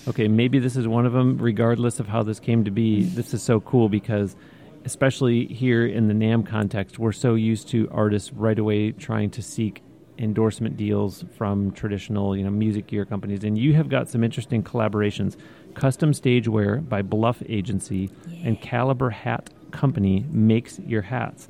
okay, 0.08 0.28
maybe 0.28 0.58
this 0.58 0.76
is 0.76 0.86
one 0.88 1.04
of 1.06 1.12
them, 1.12 1.38
regardless 1.38 2.00
of 2.00 2.08
how 2.08 2.22
this 2.22 2.40
came 2.40 2.64
to 2.64 2.70
be. 2.70 3.02
This 3.04 3.34
is 3.34 3.42
so 3.42 3.60
cool 3.60 3.88
because, 3.88 4.36
especially 4.84 5.46
here 5.46 5.86
in 5.86 6.08
the 6.08 6.14
NAMM 6.14 6.46
context, 6.46 6.98
we're 6.98 7.12
so 7.12 7.34
used 7.34 7.68
to 7.68 7.88
artists 7.90 8.32
right 8.32 8.58
away 8.58 8.92
trying 8.92 9.30
to 9.30 9.42
seek 9.42 9.82
endorsement 10.18 10.76
deals 10.76 11.24
from 11.36 11.72
traditional, 11.72 12.36
you 12.36 12.44
know, 12.44 12.50
music 12.50 12.86
gear 12.86 13.04
companies. 13.04 13.44
And 13.44 13.56
you 13.58 13.74
have 13.74 13.88
got 13.88 14.08
some 14.08 14.24
interesting 14.24 14.62
collaborations. 14.62 15.36
Custom 15.74 16.14
Stage 16.14 16.48
Wear 16.48 16.78
by 16.78 17.02
Bluff 17.02 17.42
Agency 17.48 18.10
and 18.44 18.60
Caliber 18.60 19.10
Hat 19.10 19.50
Company 19.70 20.24
makes 20.30 20.78
your 20.80 21.02
hats. 21.02 21.48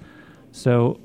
So, 0.52 1.00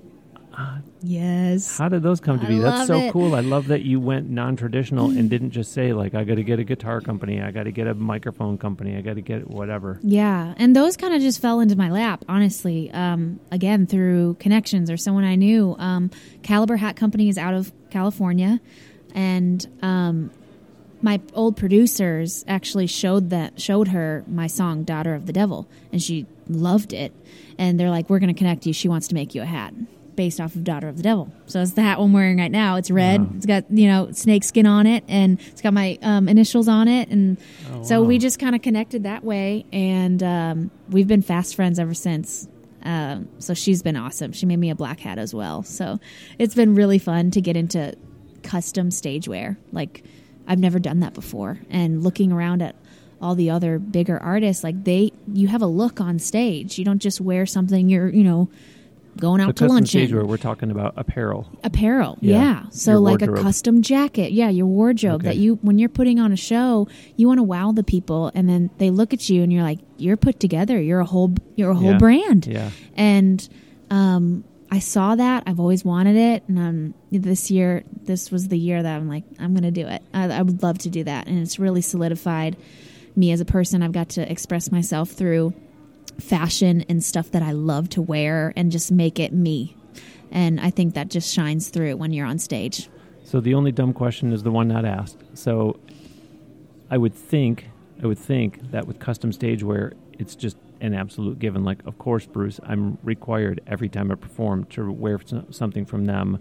yes, 1.02 1.78
how 1.78 1.90
did 1.90 2.04
those 2.04 2.20
come 2.20 2.40
to 2.40 2.46
I 2.46 2.50
be? 2.50 2.60
That's 2.60 2.88
so 2.88 2.98
it. 2.98 3.12
cool. 3.14 3.36
I 3.36 3.40
love 3.42 3.68
that 3.68 3.84
you 3.84 4.00
went 4.00 4.30
non-traditional 4.30 5.10
and 5.12 5.30
didn't 5.30 5.52
just 5.52 5.72
say 5.72 5.94
like 5.94 6.14
I 6.14 6.24
got 6.24 6.36
to 6.36 6.44
get 6.44 6.60
a 6.60 6.64
guitar 6.64 7.02
company, 7.02 7.42
I 7.42 7.52
got 7.52 7.64
to 7.64 7.72
get 7.72 7.88
a 7.88 7.94
microphone 7.94 8.58
company, 8.58 8.98
I 8.98 9.02
got 9.02 9.16
to 9.16 9.22
get 9.22 9.50
whatever. 9.50 10.00
Yeah, 10.04 10.54
and 10.58 10.76
those 10.76 10.98
kind 10.98 11.14
of 11.14 11.22
just 11.22 11.42
fell 11.42 11.60
into 11.60 11.76
my 11.76 11.90
lap, 11.90 12.26
honestly. 12.28 12.92
Um, 12.92 13.40
again, 13.52 13.88
through 13.88 14.36
connections 14.40 14.90
or 14.90 14.98
someone 14.98 15.24
I 15.24 15.36
knew. 15.36 15.76
Um, 15.80 16.12
Caliber 16.44 16.78
Hat 16.78 16.96
Company 16.96 17.30
is 17.30 17.38
out 17.38 17.54
of 17.54 17.72
California, 17.90 18.60
and 19.14 19.66
um, 19.82 20.32
my 21.02 21.20
old 21.34 21.58
producers 21.58 22.46
actually 22.48 22.88
showed 22.88 23.30
that 23.32 23.60
showed 23.60 23.88
her 23.90 24.24
my 24.28 24.48
song 24.48 24.84
"Daughter 24.84 25.16
of 25.16 25.26
the 25.26 25.34
Devil," 25.34 25.68
and 25.92 26.02
she 26.02 26.26
loved 26.48 26.94
it. 26.94 27.14
And 27.58 27.80
they're 27.80 27.90
like, 27.90 28.10
"We're 28.10 28.20
going 28.20 28.34
to 28.34 28.38
connect 28.38 28.66
you. 28.66 28.74
She 28.74 28.88
wants 28.88 29.08
to 29.10 29.16
make 29.16 29.34
you 29.36 29.42
a 29.42 29.46
hat." 29.46 29.74
Based 30.22 30.40
off 30.40 30.54
of 30.54 30.64
Daughter 30.64 30.88
of 30.88 30.98
the 30.98 31.04
Devil, 31.04 31.32
so 31.48 31.64
it's 31.64 31.72
the 31.72 31.82
hat 31.82 31.98
I'm 31.98 32.14
wearing 32.14 32.38
right 32.38 32.52
now. 32.52 32.76
It's 32.76 32.92
red. 32.92 33.22
Wow. 33.22 33.30
It's 33.38 33.46
got 33.48 33.66
you 33.72 33.88
know 33.88 34.12
snake 34.12 34.44
skin 34.44 34.68
on 34.68 34.86
it, 34.86 35.04
and 35.08 35.40
it's 35.48 35.62
got 35.64 35.74
my 35.74 35.98
um, 36.04 36.30
initials 36.30 36.68
on 36.68 36.88
it, 36.88 37.10
and 37.10 37.38
Oh, 37.74 37.82
so 37.82 38.02
wow. 38.02 38.08
we 38.08 38.20
just 38.20 38.38
kind 38.38 38.54
of 38.54 38.62
connected 38.62 39.02
that 39.04 39.24
way, 39.24 39.66
and 39.74 40.22
um, 40.22 40.72
we've 40.90 41.08
been 41.08 41.24
fast 41.24 41.56
friends 41.56 41.80
ever 41.80 41.96
since. 41.96 42.48
Um, 42.84 43.30
so 43.40 43.56
she's 43.56 43.82
been 43.82 43.96
awesome. 43.96 44.32
She 44.32 44.46
made 44.46 44.58
me 44.58 44.70
a 44.70 44.76
black 44.76 45.00
hat 45.00 45.18
as 45.18 45.34
well. 45.34 45.64
So 45.64 46.00
it's 46.38 46.54
been 46.54 46.76
really 46.76 47.00
fun 47.00 47.32
to 47.32 47.42
get 47.42 47.58
into 47.58 47.96
custom 48.44 48.92
stage 48.92 49.28
wear. 49.28 49.58
Like 49.72 50.04
I've 50.48 50.60
never 50.60 50.78
done 50.78 51.00
that 51.00 51.16
before, 51.16 51.58
and 51.72 52.04
looking 52.04 52.32
around 52.32 52.62
at 52.62 52.76
all 53.20 53.34
the 53.34 53.50
other 53.50 53.80
bigger 53.80 54.20
artists, 54.22 54.64
like 54.64 54.84
they, 54.84 55.14
you 55.34 55.48
have 55.48 55.64
a 55.64 55.68
look 55.68 56.00
on 56.00 56.20
stage. 56.20 56.78
You 56.78 56.86
don't 56.86 57.00
just 57.02 57.20
wear 57.20 57.48
something 57.48 57.90
you're, 57.90 58.10
you 58.10 58.24
know, 58.24 58.50
going 59.18 59.42
out 59.42 59.56
to 59.58 59.68
lunch 59.68 59.90
stage 59.90 60.10
in 60.10 60.16
wear, 60.16 60.26
we're 60.26 60.38
talking 60.38 60.72
about 60.72 60.94
apparel. 60.98 61.48
apparel 61.64 62.18
Yeah. 62.22 62.36
yeah, 62.38 62.64
so 62.72 62.92
Your 62.92 63.00
like 63.02 63.22
a 63.22 63.28
custom 63.34 63.82
jacket 63.82 64.32
yeah 64.32 64.50
your 64.50 64.66
wardrobe 64.66 65.16
Okay. 65.22 65.28
that 65.30 65.36
you 65.38 65.56
when 65.62 65.78
you're 65.80 65.90
putting 65.90 66.20
on 66.20 66.32
a 66.32 66.38
show 66.38 66.88
you 67.18 67.28
want 67.28 67.40
to 67.40 67.44
wow 67.44 67.72
the 67.72 67.84
people 67.84 68.32
and 68.34 68.48
then 68.48 68.70
they 68.78 68.90
look 68.90 69.14
at 69.14 69.30
you 69.30 69.44
and 69.44 69.52
you're 69.52 69.64
like 69.64 69.80
you're 69.98 70.18
put 70.18 70.40
together 70.40 70.80
you're 70.82 71.02
a 71.02 71.06
whole 71.06 71.34
you're 71.56 71.72
a 71.72 71.76
whole 71.76 71.92
Yeah. 71.92 71.98
brand 71.98 72.48
Yeah. 72.48 72.70
and 72.96 73.48
um 73.90 74.44
i 74.72 74.80
saw 74.80 75.16
that 75.16 75.44
i've 75.46 75.60
always 75.60 75.84
wanted 75.84 76.16
it 76.16 76.44
and 76.48 76.58
um 76.60 76.94
this 77.12 77.52
year 77.52 77.84
this 78.04 78.32
was 78.32 78.48
the 78.48 78.58
year 78.58 78.82
that 78.82 78.96
i'm 78.96 79.10
like 79.10 79.26
i'm 79.40 79.54
gonna 79.54 79.72
do 79.72 79.86
it 79.88 80.02
I, 80.14 80.30
I 80.32 80.42
would 80.42 80.64
love 80.64 80.78
to 80.80 80.90
do 80.90 81.04
that 81.04 81.28
and 81.28 81.38
it's 81.40 81.60
really 81.60 81.82
solidified 81.82 82.56
me 83.16 83.34
as 83.34 83.42
a 83.42 83.46
person 83.46 83.84
i've 83.84 83.92
got 83.92 84.10
to 84.10 84.32
express 84.32 84.72
myself 84.72 85.12
through 85.12 85.54
fashion 86.22 86.86
and 86.88 87.04
stuff 87.04 87.32
that 87.32 87.42
I 87.42 87.52
love 87.52 87.90
to 87.90 88.02
wear 88.02 88.54
and 88.56 88.72
just 88.72 88.92
make 88.92 89.20
it 89.20 89.34
me. 89.34 89.76
And 90.32 90.60
I 90.60 90.70
think 90.70 90.94
that 90.94 91.10
just 91.10 91.34
shines 91.34 91.70
through 91.70 91.98
when 91.98 92.14
you're 92.14 92.26
on 92.26 92.40
stage. 92.40 92.90
So 93.24 93.40
the 93.40 93.54
only 93.54 93.72
dumb 93.72 93.94
question 93.94 94.32
is 94.32 94.44
the 94.44 94.52
one 94.52 94.68
not 94.68 94.86
asked. 94.86 95.18
So 95.34 95.80
I 96.90 96.98
would 96.98 97.14
think, 97.14 97.70
I 98.02 98.08
would 98.08 98.20
think 98.20 98.72
that 98.72 98.88
with 98.88 99.00
custom 99.00 99.32
stage 99.32 99.64
wear, 99.64 99.94
it's 100.20 100.36
just 100.36 100.58
an 100.82 100.94
absolute 100.94 101.40
given. 101.40 101.64
Like, 101.64 101.86
of 101.86 101.98
course, 101.98 102.26
Bruce, 102.26 102.60
I'm 102.64 102.98
required 103.04 103.62
every 103.68 103.90
time 103.90 104.12
I 104.12 104.16
perform 104.16 104.66
to 104.66 104.92
wear 104.92 105.20
something 105.50 105.86
from 105.86 106.06
them. 106.06 106.40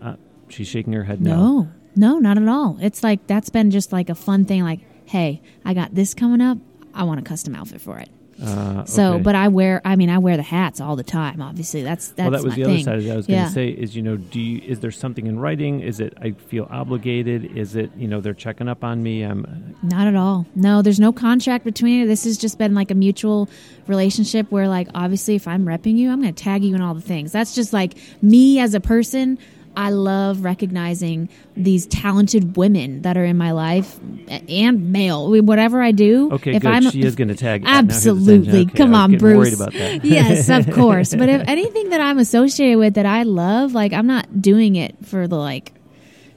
Uh, 0.00 0.16
she's 0.48 0.68
shaking 0.68 0.92
her 0.92 1.04
head 1.04 1.20
no. 1.20 1.34
No, 1.34 1.72
no, 1.96 2.18
not 2.18 2.38
at 2.38 2.48
all. 2.48 2.78
It's 2.80 3.02
like 3.02 3.26
that's 3.26 3.50
been 3.50 3.70
just 3.70 3.92
like 3.92 4.08
a 4.08 4.14
fun 4.14 4.44
thing. 4.44 4.62
Like, 4.62 4.80
hey, 5.06 5.42
I 5.64 5.74
got 5.74 5.94
this 5.94 6.14
coming 6.14 6.40
up. 6.40 6.58
I 6.94 7.04
want 7.04 7.20
a 7.20 7.22
custom 7.22 7.54
outfit 7.54 7.80
for 7.80 7.98
it. 7.98 8.08
Uh, 8.42 8.84
So, 8.84 9.14
okay. 9.14 9.22
but 9.22 9.34
I 9.34 9.48
wear. 9.48 9.80
I 9.84 9.96
mean, 9.96 10.10
I 10.10 10.18
wear 10.18 10.36
the 10.36 10.42
hats 10.42 10.80
all 10.80 10.96
the 10.96 11.04
time. 11.04 11.40
Obviously, 11.40 11.82
that's 11.82 12.08
that's 12.08 12.18
well, 12.18 12.30
that 12.32 12.44
was 12.44 12.54
the 12.54 12.64
thing. 12.64 12.74
other 12.74 12.82
side 12.82 12.98
of 12.98 13.06
it. 13.06 13.12
I 13.12 13.16
was 13.16 13.26
going 13.26 13.44
to 13.44 13.50
say 13.50 13.68
is, 13.68 13.94
you 13.94 14.02
know, 14.02 14.16
do 14.16 14.40
you, 14.40 14.60
is 14.66 14.80
there 14.80 14.90
something 14.90 15.26
in 15.26 15.38
writing? 15.38 15.80
Is 15.80 16.00
it 16.00 16.14
I 16.20 16.32
feel 16.32 16.66
obligated? 16.70 17.56
Is 17.56 17.76
it, 17.76 17.90
you 17.96 18.08
know, 18.08 18.20
they're 18.20 18.34
checking 18.34 18.68
up 18.68 18.82
on 18.84 19.02
me? 19.02 19.22
I'm, 19.22 19.76
Not 19.82 20.06
at 20.08 20.16
all. 20.16 20.46
No, 20.54 20.82
there's 20.82 21.00
no 21.00 21.12
contract 21.12 21.64
between 21.64 22.02
it. 22.02 22.06
This 22.06 22.24
has 22.24 22.36
just 22.38 22.58
been 22.58 22.74
like 22.74 22.90
a 22.90 22.94
mutual 22.94 23.48
relationship 23.86 24.50
where, 24.50 24.68
like, 24.68 24.88
obviously, 24.94 25.34
if 25.34 25.46
I'm 25.46 25.64
repping 25.64 25.96
you, 25.96 26.10
I'm 26.10 26.20
going 26.22 26.34
to 26.34 26.42
tag 26.42 26.64
you 26.64 26.74
in 26.74 26.80
all 26.80 26.94
the 26.94 27.00
things. 27.00 27.32
That's 27.32 27.54
just 27.54 27.72
like 27.72 27.94
me 28.22 28.58
as 28.58 28.74
a 28.74 28.80
person. 28.80 29.38
I 29.76 29.90
love 29.90 30.44
recognizing 30.44 31.28
these 31.56 31.86
talented 31.86 32.56
women 32.56 33.02
that 33.02 33.16
are 33.16 33.24
in 33.24 33.36
my 33.36 33.52
life 33.52 33.98
and 34.28 34.92
male. 34.92 35.30
Whatever 35.42 35.82
I 35.82 35.92
do, 35.92 36.30
okay, 36.32 36.56
if 36.56 36.62
good. 36.62 36.70
I'm 36.70 36.90
she 36.90 37.02
is 37.02 37.16
going 37.16 37.28
to 37.28 37.34
tag. 37.34 37.62
Uh, 37.64 37.64
now, 37.64 37.72
here's 37.72 38.04
the 38.04 38.12
thing. 38.14 38.18
absolutely 38.18 38.60
Okay, 38.62 38.74
come 38.76 38.94
on, 38.94 39.18
Bruce. 39.18 39.36
Worried 39.36 39.54
about 39.54 39.72
that. 39.72 40.04
yes, 40.04 40.48
of 40.48 40.72
course. 40.74 41.14
But 41.14 41.28
if 41.28 41.42
anything 41.48 41.90
that 41.90 42.00
I'm 42.00 42.18
associated 42.18 42.78
with 42.78 42.94
that 42.94 43.06
I 43.06 43.24
love, 43.24 43.74
like 43.74 43.92
I'm 43.92 44.06
not 44.06 44.40
doing 44.40 44.76
it 44.76 44.96
for 45.04 45.26
the 45.26 45.36
like, 45.36 45.72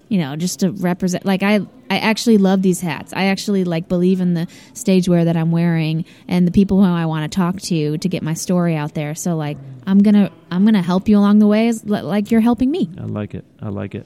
you 0.09 0.17
know, 0.19 0.35
just 0.35 0.61
to 0.61 0.71
represent. 0.71 1.25
Like 1.25 1.43
I, 1.43 1.61
I 1.89 1.99
actually 1.99 2.37
love 2.37 2.61
these 2.61 2.81
hats. 2.81 3.13
I 3.13 3.25
actually 3.25 3.63
like 3.63 3.87
believe 3.87 4.21
in 4.21 4.33
the 4.33 4.47
stage 4.73 5.07
wear 5.07 5.25
that 5.25 5.37
I'm 5.37 5.51
wearing 5.51 6.05
and 6.27 6.47
the 6.47 6.51
people 6.51 6.83
who 6.83 6.89
I 6.89 7.05
want 7.05 7.31
to 7.31 7.35
talk 7.35 7.61
to 7.61 7.97
to 7.97 8.09
get 8.09 8.23
my 8.23 8.33
story 8.33 8.75
out 8.75 8.93
there. 8.93 9.15
So 9.15 9.35
like 9.35 9.57
I'm 9.85 9.99
gonna, 9.99 10.31
I'm 10.51 10.65
gonna 10.65 10.81
help 10.81 11.07
you 11.07 11.17
along 11.17 11.39
the 11.39 11.47
way, 11.47 11.69
as, 11.69 11.85
like 11.85 12.29
you're 12.29 12.41
helping 12.41 12.69
me. 12.69 12.89
I 12.97 13.03
like 13.03 13.33
it. 13.33 13.45
I 13.61 13.69
like 13.69 13.95
it. 13.95 14.05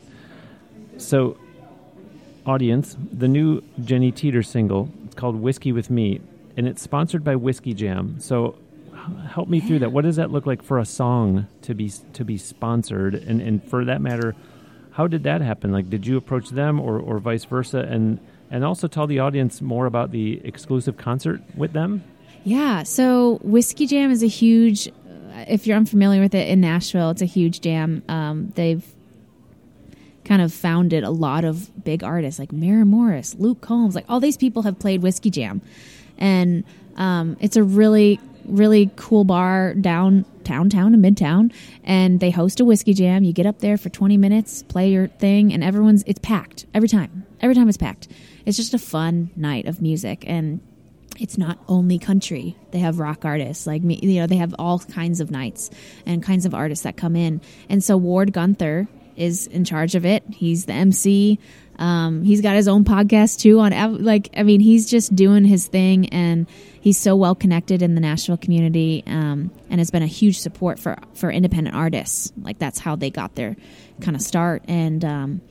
So, 0.98 1.38
audience, 2.46 2.96
the 3.12 3.28
new 3.28 3.64
Jenny 3.84 4.12
Teator 4.12 4.46
single, 4.46 4.90
it's 5.06 5.16
called 5.16 5.36
Whiskey 5.36 5.72
with 5.72 5.90
Me, 5.90 6.22
and 6.56 6.68
it's 6.68 6.82
sponsored 6.82 7.24
by 7.24 7.36
Whiskey 7.36 7.74
Jam. 7.74 8.20
So, 8.20 8.56
help 9.28 9.50
me 9.50 9.60
through 9.60 9.80
that. 9.80 9.92
What 9.92 10.04
does 10.04 10.18
that 10.18 10.32
look 10.32 10.46
like 10.46 10.62
for 10.62 10.78
a 10.78 10.86
song 10.86 11.48
to 11.64 11.74
be 11.74 11.92
to 12.14 12.24
be 12.24 12.38
sponsored? 12.38 13.16
And 13.16 13.42
and 13.42 13.64
for 13.64 13.86
that 13.86 14.02
matter, 14.02 14.36
how 14.92 15.08
did 15.08 15.24
that 15.24 15.42
happen? 15.42 15.72
Like, 15.72 15.90
did 15.90 16.06
you 16.06 16.18
approach 16.18 16.50
them 16.50 16.80
or 16.80 17.00
or 17.00 17.20
vice 17.20 17.46
versa? 17.46 17.80
And 17.80 18.20
and 18.50 18.66
also 18.66 18.88
tell 18.88 19.08
the 19.08 19.20
audience 19.20 19.62
more 19.62 19.86
about 19.86 20.12
the 20.12 20.42
exclusive 20.44 20.98
concert 20.98 21.42
with 21.56 21.74
them. 21.74 22.04
Yeah. 22.44 22.84
So 22.84 23.40
Whiskey 23.44 23.88
Jam 23.88 24.12
is 24.12 24.24
a 24.24 24.28
huge. 24.28 24.88
uh, 24.88 25.46
If 25.48 25.68
you're 25.68 25.78
unfamiliar 25.78 26.22
with 26.22 26.36
it 26.36 26.48
in 26.50 26.60
Nashville, 26.62 27.12
it's 27.12 27.22
a 27.22 27.26
huge 27.26 27.62
jam. 27.62 28.04
Um, 28.10 28.52
they've 28.56 28.84
kind 30.26 30.42
of 30.42 30.54
founded 30.54 31.04
a 31.04 31.10
lot 31.10 31.46
of 31.46 31.84
big 31.84 32.04
artists 32.04 32.40
like 32.40 32.52
Maren 32.52 32.88
Morris, 32.88 33.36
Luke 33.40 33.62
Combs, 33.62 33.96
like 33.96 34.06
all 34.08 34.20
these 34.20 34.38
people 34.38 34.62
have 34.64 34.78
played 34.78 35.02
Whiskey 35.02 35.30
Jam, 35.30 35.62
and 36.18 36.64
um, 36.96 37.38
it's 37.40 37.58
a 37.58 37.64
really 37.64 38.20
really 38.46 38.92
cool 38.96 39.24
bar 39.24 39.74
downtown 39.74 40.70
town 40.70 40.94
in 40.94 41.02
midtown 41.02 41.54
and 41.84 42.20
they 42.20 42.32
host 42.32 42.60
a 42.60 42.66
whiskey 42.66 42.94
jam 42.94 43.24
you 43.24 43.34
get 43.34 43.46
up 43.46 43.60
there 43.60 43.78
for 43.78 43.90
20 43.90 44.18
minutes 44.18 44.64
play 44.64 44.92
your 44.92 45.08
thing 45.08 45.54
and 45.54 45.64
everyone's 45.64 46.04
it's 46.08 46.20
packed 46.20 46.66
every 46.74 46.90
time 46.90 47.26
every 47.42 47.56
time 47.56 47.68
it's 47.68 47.78
packed 47.78 48.08
it's 48.46 48.58
just 48.58 48.74
a 48.74 48.80
fun 48.80 49.30
night 49.36 49.66
of 49.66 49.82
music 49.82 50.24
and 50.28 50.60
it's 51.20 51.38
not 51.38 51.60
only 51.68 52.00
country. 52.00 52.56
They 52.72 52.80
have 52.80 53.00
rock 53.00 53.26
artists 53.26 53.68
like 53.68 53.84
me. 53.84 54.00
You 54.02 54.22
know, 54.22 54.28
they 54.28 54.38
have 54.38 54.56
all 54.58 54.80
kinds 54.80 55.20
of 55.20 55.30
nights 55.30 55.70
and 56.06 56.24
kinds 56.24 56.46
of 56.46 56.56
artists 56.56 56.84
that 56.84 56.98
come 56.98 57.16
in. 57.16 57.42
And 57.70 57.84
so 57.84 57.98
Ward 57.98 58.34
Guenther 58.34 58.88
is 59.16 59.46
in 59.48 59.66
charge 59.66 59.96
of 59.96 60.06
it. 60.06 60.24
He's 60.32 60.66
the 60.66 60.74
MC. 60.74 61.38
Um, 61.78 62.24
he's 62.24 62.42
got 62.42 62.56
his 62.56 62.68
own 62.68 62.84
podcast 62.86 63.40
too 63.40 63.60
on 63.60 64.04
like 64.04 64.30
I 64.38 64.44
mean 64.44 64.60
he's 64.60 64.90
just 64.90 65.16
doing 65.16 65.46
his 65.46 65.68
thing 65.68 66.10
and 66.10 66.48
he's 66.82 66.98
so 66.98 67.16
well 67.16 67.36
connected 67.36 67.82
in 67.82 67.96
the 67.96 68.02
Nashville 68.02 68.38
community 68.38 69.04
um, 69.08 69.52
and 69.70 69.80
has 69.80 69.92
been 69.92 70.04
a 70.04 70.08
huge 70.08 70.40
support 70.40 70.78
for 70.80 70.98
for 71.14 71.32
independent 71.32 71.76
artists. 71.76 72.34
Like 72.42 72.60
that's 72.60 72.80
how 72.80 72.98
they 72.98 73.10
got 73.10 73.36
their 73.36 73.56
kind 74.02 74.18
of 74.18 74.22
start. 74.22 74.64
And 74.68 75.06
um, 75.06 75.42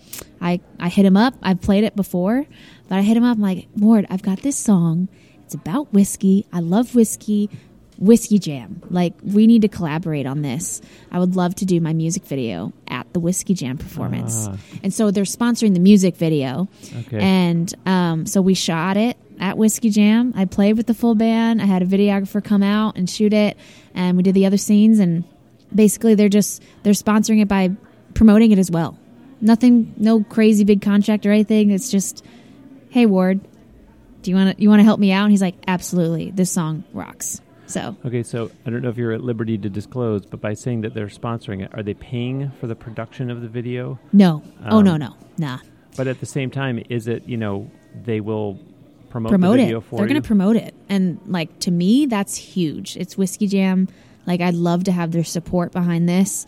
I 0.41 0.61
I 0.79 0.89
hit 0.89 1.07
him 1.07 1.17
up. 1.17 1.35
I've 1.43 1.63
played 1.63 1.85
it 1.85 1.97
before, 1.97 2.45
but 2.89 2.99
I 2.99 3.03
hit 3.03 3.17
him 3.17 3.25
up. 3.25 3.37
I'm 3.37 3.43
like, 3.43 3.69
Ward, 3.77 4.07
I've 4.11 4.23
got 4.23 4.43
this 4.43 4.59
song. 4.59 5.09
It's 5.45 5.55
about 5.55 5.93
whiskey. 5.93 6.47
I 6.53 6.61
love 6.61 6.95
whiskey. 6.95 7.49
Whiskey 7.99 8.39
Jam. 8.39 8.81
Like, 8.89 9.13
we 9.23 9.47
need 9.47 9.61
to 9.61 9.69
collaborate 9.69 10.25
on 10.25 10.41
this. 10.41 10.81
I 11.13 11.19
would 11.19 11.37
love 11.37 11.55
to 11.57 11.67
do 11.67 11.83
my 11.83 11.93
music 11.93 12.25
video 12.25 12.73
at 12.89 13.13
the 13.13 13.21
Whiskey 13.21 13.53
Jam 13.53 13.77
performance. 13.77 14.49
Ah. 14.49 14.57
And 14.83 14.95
so 14.95 15.11
they're 15.11 15.25
sponsoring 15.25 15.75
the 15.75 15.81
music 15.81 16.17
video. 16.17 16.67
Okay. 17.01 17.19
And 17.19 17.75
um, 17.85 18.25
so 18.25 18.41
we 18.41 18.55
shot 18.55 18.97
it 18.97 19.19
at 19.41 19.57
Whiskey 19.59 19.91
Jam. 19.91 20.33
I 20.37 20.45
played 20.45 20.77
with 20.77 20.87
the 20.87 20.95
full 20.95 21.15
band. 21.17 21.61
I 21.61 21.65
had 21.65 21.83
a 21.83 21.87
videographer 21.87 22.45
come 22.45 22.63
out 22.63 22.97
and 22.97 23.09
shoot 23.11 23.33
it. 23.33 23.57
And 23.95 24.17
we 24.17 24.23
did 24.23 24.35
the 24.35 24.47
other 24.47 24.57
scenes. 24.59 24.99
And 25.01 25.25
basically, 25.75 26.15
they're 26.15 26.29
just, 26.29 26.63
they're 26.83 26.93
sponsoring 26.93 27.41
it 27.43 27.49
by 27.49 27.71
promoting 28.15 28.53
it 28.53 28.59
as 28.59 28.71
well. 28.71 28.99
Nothing, 29.41 29.95
no 29.97 30.23
crazy 30.23 30.65
big 30.65 30.83
contract 30.83 31.25
or 31.27 31.33
anything. 31.33 31.71
It's 31.71 31.91
just, 31.91 32.25
hey, 32.91 33.07
Ward, 33.07 33.41
do 34.23 34.31
you 34.31 34.37
want 34.37 34.57
to 34.57 34.63
you 34.63 34.69
want 34.69 34.81
to 34.81 34.85
help 34.85 35.01
me 35.01 35.13
out? 35.13 35.23
And 35.25 35.31
he's 35.33 35.41
like, 35.41 35.55
absolutely. 35.67 36.31
This 36.31 36.51
song 36.51 36.85
rocks. 36.93 37.41
So 37.67 37.97
Okay, 38.05 38.25
so 38.25 38.51
I 38.67 38.71
don't 38.71 38.83
know 38.83 38.89
if 38.91 38.97
you're 38.99 39.13
at 39.13 39.23
liberty 39.23 39.57
to 39.57 39.71
disclose, 39.71 40.27
but 40.27 40.41
by 40.41 40.55
saying 40.55 40.81
that 40.81 40.93
they're 40.93 41.07
sponsoring 41.07 41.65
it, 41.65 41.71
are 41.73 41.85
they 41.85 41.95
paying 41.95 42.51
for 42.61 42.67
the 42.67 42.75
production 42.75 43.31
of 43.31 43.41
the 43.43 43.49
video? 43.49 43.99
no, 44.13 44.43
oh 44.67 44.79
Um, 44.79 44.85
no, 44.85 44.97
no, 44.97 45.15
nah. 45.39 45.59
But 45.97 46.09
at 46.09 46.19
the 46.21 46.27
same 46.27 46.51
time, 46.51 46.83
is 46.91 47.07
it 47.09 47.27
you 47.27 47.37
know 47.37 47.71
they 48.05 48.21
will 48.21 48.59
promote, 49.11 49.31
Promote 49.31 49.59
the 49.59 49.77
it. 49.77 49.81
for 49.83 49.97
They're 49.99 50.07
going 50.07 50.21
to 50.21 50.27
promote 50.27 50.57
it, 50.57 50.75
and 50.89 51.21
like 51.27 51.59
to 51.61 51.71
me, 51.71 52.07
that's 52.07 52.37
huge. 52.37 52.97
It's 52.97 53.19
Whiskey 53.19 53.47
Jam. 53.47 53.89
Like 54.27 54.41
I'd 54.41 54.55
love 54.55 54.85
to 54.85 54.93
have 54.93 55.13
their 55.13 55.25
support 55.25 55.73
behind 55.73 56.09
this. 56.09 56.47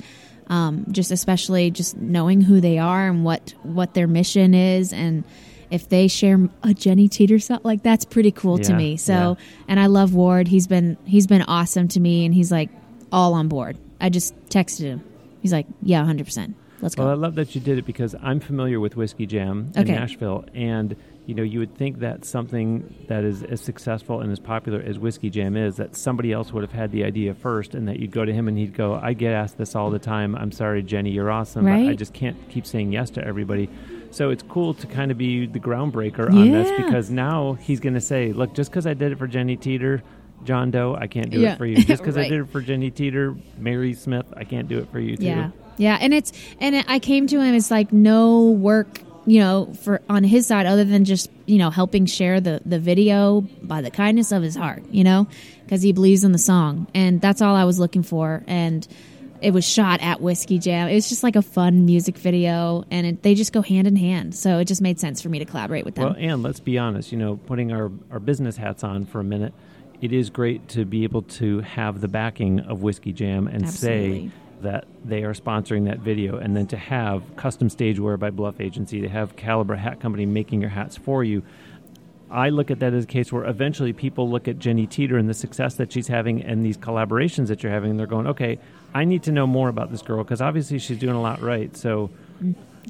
Um, 0.49 0.87
just 0.91 1.11
especially 1.11 1.71
just 1.71 1.97
knowing 1.97 2.41
who 2.41 2.61
they 2.61 2.79
are 2.79 3.09
and 3.09 3.25
what 3.25 3.55
what 3.63 3.95
their 3.95 4.07
mission 4.07 4.55
is, 4.55 4.93
and 4.93 5.25
if 5.71 5.89
they 5.89 6.09
share 6.09 6.49
a 6.63 6.75
Jenny 6.75 7.09
Teator 7.09 7.43
song, 7.43 7.61
like 7.63 7.83
that's 7.83 8.05
pretty 8.05 8.31
cool 8.33 8.59
to 8.59 8.75
me. 8.75 8.97
So, 8.99 9.13
yeah. 9.13 9.35
and 9.69 9.81
I 9.81 9.87
love 9.87 10.15
Ward. 10.15 10.49
He's 10.49 10.67
been 10.67 10.99
he's 11.05 11.27
been 11.27 11.43
awesome 11.43 11.89
to 11.89 12.01
me, 12.01 12.27
and 12.27 12.35
he's 12.35 12.53
like 12.53 12.69
all 13.11 13.35
on 13.35 13.49
board. 13.49 13.79
I 14.01 14.09
just 14.11 14.35
texted 14.49 14.81
him. 14.81 15.05
He's 15.41 15.53
like, 15.53 15.67
yeah, 15.83 16.05
hundred 16.05 16.25
percent. 16.25 16.57
Let's 16.83 16.97
go. 16.97 17.05
Well, 17.05 17.13
I 17.13 17.15
love 17.17 17.37
that 17.37 17.55
you 17.55 17.61
did 17.61 17.79
it 17.79 17.87
because 17.87 18.15
I'm 18.21 18.41
familiar 18.41 18.81
with 18.81 18.97
Whiskey 18.97 19.25
Jam 19.25 19.71
in 19.75 19.83
Okay. 19.83 19.93
Nashville, 19.93 20.45
and 20.53 20.97
you 21.27 21.35
know 21.35 21.43
you 21.43 21.59
would 21.61 21.77
think 21.77 22.01
that 22.01 22.25
something 22.25 22.93
that 23.09 23.23
is 23.25 23.43
as 23.45 23.61
successful 23.61 24.21
and 24.21 24.33
as 24.33 24.39
popular 24.41 24.81
as 24.81 24.99
Whiskey 24.99 25.31
Jam 25.31 25.57
is, 25.57 25.77
that 25.77 25.95
somebody 25.97 26.33
else 26.33 26.53
would 26.53 26.63
have 26.63 26.73
had 26.73 26.91
the 26.93 27.05
idea 27.05 27.35
first, 27.35 27.75
and 27.75 27.87
that 27.89 27.99
you'd 28.01 28.11
go 28.11 28.25
to 28.25 28.33
him 28.33 28.49
and 28.49 28.59
he'd 28.59 28.75
go, 28.75 28.95
"I 28.95 29.13
get 29.13 29.33
asked 29.33 29.57
this 29.59 29.75
all 29.77 29.91
the 29.91 29.99
time. 29.99 30.35
I'm 30.35 30.53
sorry, 30.53 30.83
Jenny, 30.83 31.11
you're 31.11 31.31
awesome, 31.31 31.65
but 31.65 31.73
I 31.75 31.95
just 31.95 32.13
can't 32.13 32.37
keep 32.49 32.67
saying 32.67 32.93
yes 32.93 33.11
to 33.11 33.25
everybody." 33.25 33.69
So 34.11 34.29
it's 34.31 34.43
cool 34.43 34.75
to 34.75 34.87
kind 34.87 35.11
of 35.11 35.17
be 35.17 35.47
the 35.47 35.61
groundbreaker 35.61 36.31
on 36.31 36.51
this 36.51 36.71
because 36.77 37.11
now 37.11 37.55
he's 37.55 37.81
going 37.81 37.95
to 37.95 38.01
say, 38.01 38.33
"Look, 38.33 38.53
just 38.55 38.71
because 38.71 38.87
I 38.87 38.95
did 38.95 39.13
it 39.13 39.19
for 39.19 39.27
Jenny 39.27 39.57
Teator." 39.57 40.03
John 40.45 40.73
Doe, 40.73 40.97
I 41.01 41.07
can't 41.07 41.31
do 41.31 41.39
Yeah. 41.39 41.53
it 41.53 41.59
for 41.59 41.67
you. 41.67 41.77
Just 41.85 42.03
because 42.03 42.17
I 42.17 42.25
did 42.29 42.41
it 42.41 42.49
for 42.51 42.61
Jenny 42.61 42.91
Teator, 42.91 43.39
Mary 43.59 43.95
Smith, 43.95 44.27
I 44.37 44.43
can't 44.43 44.67
do 44.67 44.81
it 44.81 44.91
for 44.91 44.99
you 44.99 45.17
too. 45.17 45.27
Yeah, 45.27 45.51
yeah, 45.77 45.99
and 46.01 46.13
it's 46.13 46.33
and 46.59 46.85
I 46.89 46.99
came 46.99 47.29
to 47.29 47.41
him. 47.41 47.55
It's 47.55 47.71
like 47.71 47.93
no 47.93 48.47
work, 48.51 49.03
you 49.27 49.41
know, 49.41 49.73
for 49.83 50.01
on 50.09 50.25
his 50.25 50.47
side 50.47 50.67
other 50.67 50.85
than 50.85 51.05
just 51.05 51.31
you 51.47 51.59
know 51.59 51.71
helping 51.71 52.07
share 52.07 52.41
the 52.41 52.61
the 52.65 52.79
video 52.79 53.43
by 53.63 53.81
the 53.81 53.91
kindness 53.91 54.33
of 54.33 54.43
his 54.43 54.57
heart, 54.57 54.83
you 54.91 55.05
know, 55.05 55.27
because 55.65 55.83
he 55.83 55.93
believes 55.93 56.25
in 56.25 56.33
the 56.33 56.39
song, 56.39 56.87
and 56.95 57.21
that's 57.21 57.41
all 57.43 57.55
I 57.55 57.65
was 57.65 57.79
looking 57.79 58.03
for. 58.03 58.43
And 58.47 58.87
it 59.43 59.53
was 59.53 59.67
shot 59.67 60.01
at 60.01 60.21
Whiskey 60.21 60.59
Jam. 60.59 60.89
It 60.89 60.95
was 60.95 61.09
just 61.09 61.23
like 61.23 61.37
a 61.37 61.43
fun 61.43 61.85
music 61.85 62.17
video, 62.17 62.85
and 62.91 63.07
it, 63.07 63.23
they 63.23 63.35
just 63.35 63.53
go 63.53 63.61
hand 63.61 63.87
in 63.87 63.97
hand. 63.97 64.35
So 64.35 64.59
it 64.59 64.67
just 64.67 64.81
made 64.81 65.01
sense 65.01 65.21
for 65.21 65.29
me 65.29 65.41
to 65.41 65.45
collaborate 65.45 65.85
with 65.85 65.97
them. 65.97 66.05
Well, 66.05 66.15
and 66.17 66.43
let's 66.43 66.61
be 66.61 66.79
honest, 66.79 67.13
you 67.13 67.19
know, 67.19 67.37
putting 67.37 67.73
our, 67.73 67.91
our 68.11 68.21
business 68.21 68.57
hats 68.57 68.85
on 68.85 69.05
for 69.05 69.21
a 69.21 69.25
minute, 69.25 69.53
it 70.01 70.13
is 70.13 70.31
great 70.31 70.69
to 70.69 70.85
be 70.85 71.05
able 71.05 71.23
to 71.23 71.61
have 71.61 72.01
the 72.01 72.09
backing 72.09 72.61
of 72.61 72.83
Whiskey 72.83 73.13
Jam 73.13 73.49
and 73.49 73.65
Absolutely. 73.65 74.29
say 74.29 74.35
that 74.63 74.87
they 75.05 75.23
are 75.23 75.35
sponsoring 75.35 75.85
that 75.85 75.99
video, 75.99 76.39
and 76.39 76.57
then 76.57 76.67
to 76.69 76.77
have 76.77 77.23
custom 77.37 77.69
stage 77.69 77.99
wear 78.01 78.17
by 78.17 78.31
Bluff 78.31 78.61
Agency, 78.61 79.01
to 79.01 79.09
have 79.09 79.37
Caliber 79.37 79.77
Hat 79.77 80.01
Company 80.01 80.27
making 80.27 80.61
your 80.61 80.71
hats 80.71 80.97
for 80.97 81.23
you. 81.23 81.43
I 82.31 82.49
look 82.49 82.71
at 82.71 82.81
that 82.81 82.95
as 82.95 83.05
a 83.05 83.07
case 83.07 83.31
where 83.31 83.45
eventually 83.45 83.93
people 83.93 84.31
look 84.31 84.49
at 84.49 84.59
Jenny 84.59 84.87
Teator 84.87 85.19
and 85.19 85.29
the 85.29 85.35
success 85.35 85.75
that 85.75 85.93
she's 85.93 86.09
having 86.09 86.43
and 86.43 86.65
these 86.65 86.79
collaborations 86.79 87.49
that 87.49 87.63
you're 87.63 87.73
having, 87.73 87.91
and 87.91 88.01
they're 88.01 88.07
going, 88.07 88.27
okay, 88.27 88.59
I 88.95 89.05
need 89.05 89.23
to 89.25 89.33
know 89.33 89.47
more 89.47 89.69
about 89.69 89.91
this 89.91 90.01
girl 90.01 90.25
because 90.25 90.41
obviously 90.41 90.79
she's 90.79 90.99
doing 90.99 91.15
a 91.15 91.21
lot 91.21 91.43
right. 91.43 91.77
So 91.77 92.11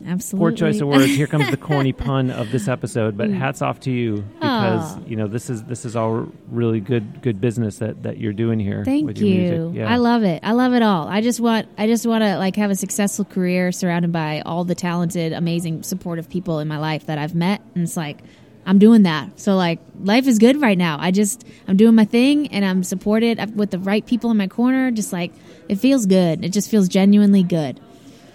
Absolutely, 0.06 0.50
Poor 0.50 0.56
choice 0.56 0.80
of 0.80 0.88
words. 0.88 1.06
Here 1.06 1.26
comes 1.26 1.50
the 1.50 1.56
corny 1.56 1.92
pun 1.92 2.30
of 2.30 2.50
this 2.50 2.68
episode, 2.68 3.16
but 3.16 3.30
hats 3.30 3.62
off 3.62 3.80
to 3.80 3.90
you 3.90 4.24
because 4.34 4.96
Aw. 4.96 5.00
you 5.06 5.16
know 5.16 5.28
this 5.28 5.50
is 5.50 5.64
this 5.64 5.84
is 5.84 5.96
all 5.96 6.28
really 6.48 6.80
good 6.80 7.22
good 7.22 7.40
business 7.40 7.78
that, 7.78 8.02
that 8.02 8.18
you're 8.18 8.32
doing 8.32 8.58
here. 8.58 8.84
Thank 8.84 9.06
with 9.06 9.18
your 9.18 9.28
you. 9.28 9.40
music. 9.40 9.78
Yeah. 9.78 9.92
I 9.92 9.96
love 9.96 10.24
it. 10.24 10.40
I 10.42 10.52
love 10.52 10.72
it 10.72 10.82
all. 10.82 11.08
I 11.08 11.20
just 11.20 11.40
want 11.40 11.68
I 11.78 11.86
just 11.86 12.06
want 12.06 12.22
to 12.22 12.38
like 12.38 12.56
have 12.56 12.70
a 12.70 12.74
successful 12.74 13.24
career 13.24 13.72
surrounded 13.72 14.12
by 14.12 14.42
all 14.44 14.64
the 14.64 14.74
talented, 14.74 15.32
amazing, 15.32 15.82
supportive 15.82 16.28
people 16.28 16.58
in 16.58 16.68
my 16.68 16.78
life 16.78 17.06
that 17.06 17.18
I've 17.18 17.34
met 17.34 17.60
and 17.74 17.84
it's 17.84 17.96
like 17.96 18.18
I'm 18.64 18.78
doing 18.78 19.02
that. 19.02 19.40
So 19.40 19.56
like 19.56 19.80
life 20.00 20.26
is 20.26 20.38
good 20.38 20.60
right 20.60 20.78
now. 20.78 20.96
I 21.00 21.10
just 21.10 21.46
I'm 21.66 21.76
doing 21.76 21.94
my 21.94 22.04
thing 22.04 22.48
and 22.48 22.64
I'm 22.64 22.84
supported 22.84 23.38
uh, 23.38 23.46
with 23.54 23.70
the 23.70 23.78
right 23.78 24.04
people 24.04 24.30
in 24.30 24.36
my 24.36 24.48
corner. 24.48 24.90
Just 24.90 25.12
like 25.12 25.32
it 25.68 25.76
feels 25.76 26.06
good. 26.06 26.44
It 26.44 26.50
just 26.50 26.70
feels 26.70 26.88
genuinely 26.88 27.42
good. 27.42 27.80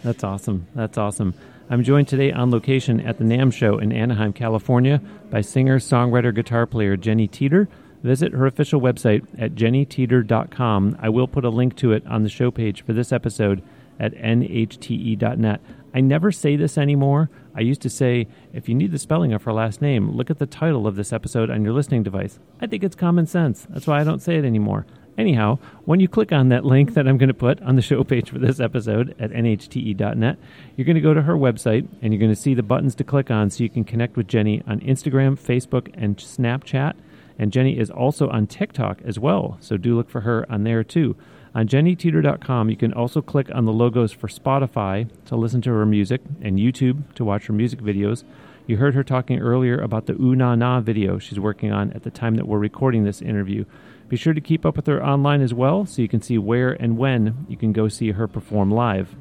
That's 0.03 0.23
awesome. 0.23 0.67
That's 0.75 0.97
awesome. 0.97 1.33
I'm 1.69 1.83
joined 1.83 2.07
today 2.07 2.31
on 2.31 2.49
location 2.49 3.01
at 3.01 3.17
the 3.17 3.25
NAMM 3.25 3.51
show 3.51 3.77
in 3.77 3.91
Anaheim, 3.91 4.31
California 4.31 5.01
by 5.29 5.41
singer, 5.41 5.79
songwriter, 5.79 6.33
guitar 6.33 6.65
player 6.65 6.95
Jenny 6.95 7.27
Teator. 7.27 7.67
Visit 8.03 8.31
her 8.31 8.45
official 8.45 8.79
website 8.79 9.27
at 9.37 9.53
jennyteator.com. 9.53 10.97
I 11.01 11.09
will 11.09 11.27
put 11.27 11.43
a 11.43 11.49
link 11.49 11.75
to 11.77 11.91
it 11.91 12.07
on 12.07 12.23
the 12.23 12.29
show 12.29 12.51
page 12.51 12.85
for 12.85 12.93
this 12.93 13.11
episode 13.11 13.61
at 13.99 14.13
nhte.net. 14.13 15.61
I 15.93 15.99
never 15.99 16.31
say 16.31 16.55
this 16.55 16.77
anymore. 16.77 17.29
I 17.53 17.61
used 17.61 17.81
to 17.81 17.89
say, 17.89 18.27
if 18.53 18.69
you 18.69 18.75
need 18.75 18.93
the 18.93 18.99
spelling 18.99 19.33
of 19.33 19.43
her 19.43 19.51
last 19.51 19.81
name, 19.81 20.11
look 20.11 20.29
at 20.29 20.39
the 20.39 20.45
title 20.45 20.87
of 20.87 20.95
this 20.95 21.11
episode 21.11 21.49
on 21.49 21.65
your 21.65 21.73
listening 21.73 22.03
device. 22.03 22.39
I 22.61 22.67
think 22.67 22.83
it's 22.83 22.95
common 22.95 23.25
sense. 23.25 23.67
That's 23.69 23.87
why 23.87 23.99
I 23.99 24.05
don't 24.05 24.21
say 24.21 24.37
it 24.37 24.45
anymore. 24.45 24.85
Anyhow, 25.17 25.57
when 25.85 25.99
you 25.99 26.07
click 26.07 26.31
on 26.31 26.49
that 26.49 26.63
link 26.63 26.93
that 26.93 27.07
I'm 27.07 27.17
going 27.17 27.29
to 27.29 27.33
put 27.33 27.59
on 27.63 27.75
the 27.75 27.81
show 27.81 28.03
page 28.03 28.29
for 28.29 28.37
this 28.37 28.59
episode 28.59 29.15
at 29.19 29.31
nhte.net, 29.31 30.37
you're 30.75 30.85
going 30.85 30.95
to 30.95 31.01
go 31.01 31.15
to 31.15 31.23
her 31.23 31.33
website 31.33 31.87
and 32.01 32.13
you're 32.13 32.19
going 32.19 32.31
to 32.31 32.39
see 32.39 32.53
the 32.53 32.61
buttons 32.61 32.93
to 32.95 33.03
click 33.03 33.31
on 33.31 33.49
so 33.49 33.63
you 33.63 33.69
can 33.69 33.83
connect 33.83 34.15
with 34.15 34.27
Jenny 34.27 34.61
on 34.67 34.79
Instagram, 34.81 35.39
Facebook, 35.39 35.91
and 35.95 36.17
Snapchat. 36.17 36.93
And 37.39 37.51
Jenny 37.51 37.79
is 37.79 37.89
also 37.89 38.29
on 38.29 38.45
TikTok 38.45 39.01
as 39.03 39.17
well, 39.17 39.57
so 39.59 39.75
do 39.75 39.95
look 39.95 40.09
for 40.09 40.21
her 40.21 40.45
on 40.51 40.63
there 40.63 40.83
too. 40.83 41.15
On 41.55 41.67
jennyteator.com, 41.67 42.69
you 42.69 42.77
can 42.77 42.93
also 42.93 43.19
click 43.19 43.49
on 43.55 43.65
the 43.65 43.73
logos 43.73 44.11
for 44.11 44.27
Spotify 44.27 45.09
to 45.25 45.35
listen 45.35 45.61
to 45.61 45.71
her 45.71 45.85
music 45.87 46.21
and 46.41 46.59
YouTube 46.59 47.15
to 47.15 47.25
watch 47.25 47.47
her 47.47 47.53
music 47.53 47.79
videos. 47.79 48.23
You 48.67 48.77
heard 48.77 48.93
her 48.93 49.03
talking 49.03 49.39
earlier 49.39 49.79
about 49.79 50.05
the 50.05 50.13
Ooh 50.13 50.35
Na 50.35 50.53
Na 50.53 50.81
video 50.81 51.17
she's 51.17 51.39
working 51.39 51.71
on 51.71 51.91
at 51.93 52.03
the 52.03 52.11
time 52.11 52.35
that 52.35 52.47
we're 52.47 52.59
recording 52.59 53.05
this 53.05 53.21
interview. 53.21 53.65
Be 54.09 54.15
sure 54.15 54.33
to 54.33 54.41
keep 54.41 54.65
up 54.65 54.77
with 54.77 54.87
her 54.87 55.05
online 55.05 55.41
as 55.41 55.53
well 55.53 55.85
so 55.85 56.01
you 56.01 56.07
can 56.07 56.21
see 56.21 56.37
where 56.37 56.71
and 56.71 56.97
when 56.97 57.45
you 57.49 57.57
can 57.57 57.73
go 57.73 57.87
see 57.87 58.11
her 58.11 58.27
perform 58.27 58.71
live. 58.71 59.15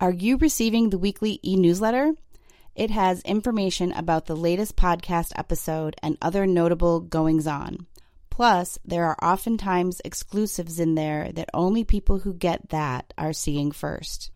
Are 0.00 0.12
you 0.12 0.36
receiving 0.36 0.90
the 0.90 0.98
weekly 0.98 1.40
e 1.44 1.56
newsletter? 1.56 2.12
It 2.74 2.90
has 2.90 3.22
information 3.22 3.92
about 3.92 4.26
the 4.26 4.36
latest 4.36 4.76
podcast 4.76 5.32
episode 5.36 5.96
and 6.02 6.16
other 6.22 6.46
notable 6.46 7.00
goings 7.00 7.46
on. 7.46 7.86
Plus, 8.30 8.78
there 8.84 9.04
are 9.04 9.16
oftentimes 9.22 10.00
exclusives 10.04 10.80
in 10.80 10.94
there 10.94 11.30
that 11.32 11.50
only 11.52 11.84
people 11.84 12.20
who 12.20 12.32
get 12.32 12.70
that 12.70 13.12
are 13.18 13.34
seeing 13.34 13.72
first. 13.72 14.30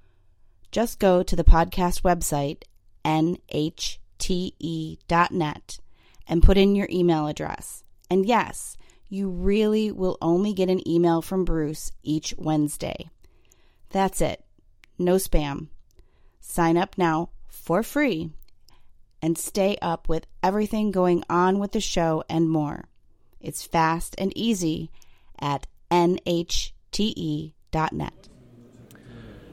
Just 0.71 0.99
go 0.99 1.23
to 1.23 1.35
the 1.35 1.45
podcast 1.45 2.03
website, 2.03 2.65
nhte.net, 3.07 3.89
and 6.29 6.43
put 6.43 6.59
in 6.59 6.75
your 6.75 6.89
email 6.91 7.27
address. 7.27 7.85
And 8.11 8.27
yes, 8.27 8.77
you 9.09 9.29
really 9.29 9.91
will 9.91 10.19
only 10.21 10.53
get 10.53 10.71
an 10.71 10.87
email 10.89 11.23
from 11.23 11.45
Bruce 11.45 11.93
each 12.03 12.35
Wednesday. 12.37 13.09
That's 13.91 14.21
it. 14.21 14.45
No 14.99 15.15
spam. 15.17 15.69
Sign 16.41 16.77
up 16.77 16.97
now 16.99 17.31
for 17.49 17.83
free 17.83 18.31
and 19.23 19.37
stay 19.37 19.77
up 19.81 20.09
with 20.09 20.27
everything 20.43 20.91
going 20.91 21.25
on 21.29 21.59
with 21.59 21.73
the 21.73 21.81
show 21.81 22.23
and 22.29 22.49
more. 22.49 22.89
It's 23.41 23.67
fast 23.67 24.15
and 24.19 24.33
easy 24.37 24.91
at 25.39 25.67
nhte.net. 25.91 26.73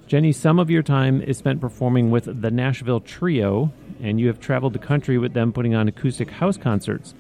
Jenny, 0.06 0.32
some 0.32 0.60
of 0.60 0.70
your 0.70 0.84
time 0.84 1.22
is 1.22 1.38
spent 1.38 1.62
performing 1.62 2.12
with 2.12 2.42
the 2.42 2.52
Nashville 2.52 3.00
Trio, 3.00 3.72
and 4.02 4.20
you 4.20 4.28
have 4.28 4.40
traveled 4.40 4.74
the 4.74 4.80
country 4.80 5.18
with 5.18 5.34
them 5.34 5.52
putting 5.54 5.74
on 5.74 5.88
acoustic 5.88 6.30
house 6.30 6.58
concerts. 6.58 7.16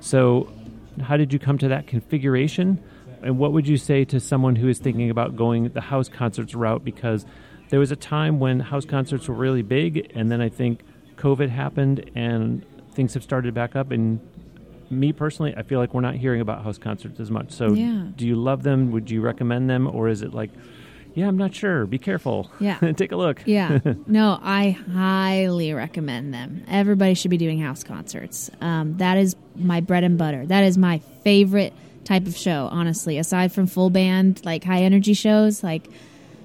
So, 0.00 0.52
how 1.00 1.16
did 1.16 1.32
you 1.32 1.38
come 1.38 1.58
to 1.58 1.68
that 1.68 1.86
configuration? 1.86 2.82
And 3.22 3.38
what 3.38 3.52
would 3.52 3.66
you 3.66 3.76
say 3.76 4.04
to 4.06 4.20
someone 4.20 4.56
who 4.56 4.68
is 4.68 4.78
thinking 4.78 5.10
about 5.10 5.36
going 5.36 5.68
the 5.70 5.80
house 5.80 6.08
concerts 6.08 6.54
route? 6.54 6.84
Because 6.84 7.26
there 7.70 7.80
was 7.80 7.90
a 7.90 7.96
time 7.96 8.38
when 8.38 8.60
house 8.60 8.84
concerts 8.84 9.28
were 9.28 9.34
really 9.34 9.62
big, 9.62 10.10
and 10.14 10.30
then 10.30 10.40
I 10.40 10.48
think 10.48 10.82
COVID 11.16 11.48
happened 11.48 12.10
and 12.14 12.64
things 12.92 13.14
have 13.14 13.22
started 13.22 13.54
back 13.54 13.74
up. 13.76 13.90
And 13.90 14.20
me 14.90 15.12
personally, 15.12 15.54
I 15.56 15.62
feel 15.62 15.78
like 15.80 15.92
we're 15.94 16.00
not 16.00 16.14
hearing 16.14 16.40
about 16.40 16.62
house 16.62 16.78
concerts 16.78 17.20
as 17.20 17.30
much. 17.30 17.50
So, 17.50 17.72
Yeah. 17.74 18.06
do 18.16 18.26
you 18.26 18.36
love 18.36 18.62
them? 18.62 18.90
Would 18.92 19.10
you 19.10 19.20
recommend 19.20 19.68
them? 19.68 19.86
Or 19.86 20.08
is 20.08 20.22
it 20.22 20.32
like, 20.32 20.50
yeah, 21.18 21.26
I'm 21.26 21.36
not 21.36 21.52
sure. 21.52 21.84
Be 21.84 21.98
careful. 21.98 22.50
Yeah. 22.60 22.78
Take 22.96 23.10
a 23.10 23.16
look. 23.16 23.42
Yeah. 23.44 23.80
no, 24.06 24.38
I 24.40 24.70
highly 24.70 25.72
recommend 25.72 26.32
them. 26.32 26.62
Everybody 26.68 27.14
should 27.14 27.30
be 27.30 27.36
doing 27.36 27.58
house 27.58 27.82
concerts. 27.82 28.50
Um, 28.60 28.98
that 28.98 29.18
is 29.18 29.34
my 29.56 29.80
bread 29.80 30.04
and 30.04 30.16
butter. 30.16 30.46
That 30.46 30.62
is 30.62 30.78
my 30.78 30.98
favorite 31.24 31.74
type 32.04 32.26
of 32.26 32.36
show, 32.36 32.68
honestly. 32.70 33.18
Aside 33.18 33.52
from 33.52 33.66
full 33.66 33.90
band, 33.90 34.44
like 34.44 34.62
high 34.62 34.82
energy 34.82 35.14
shows, 35.14 35.64
like 35.64 35.88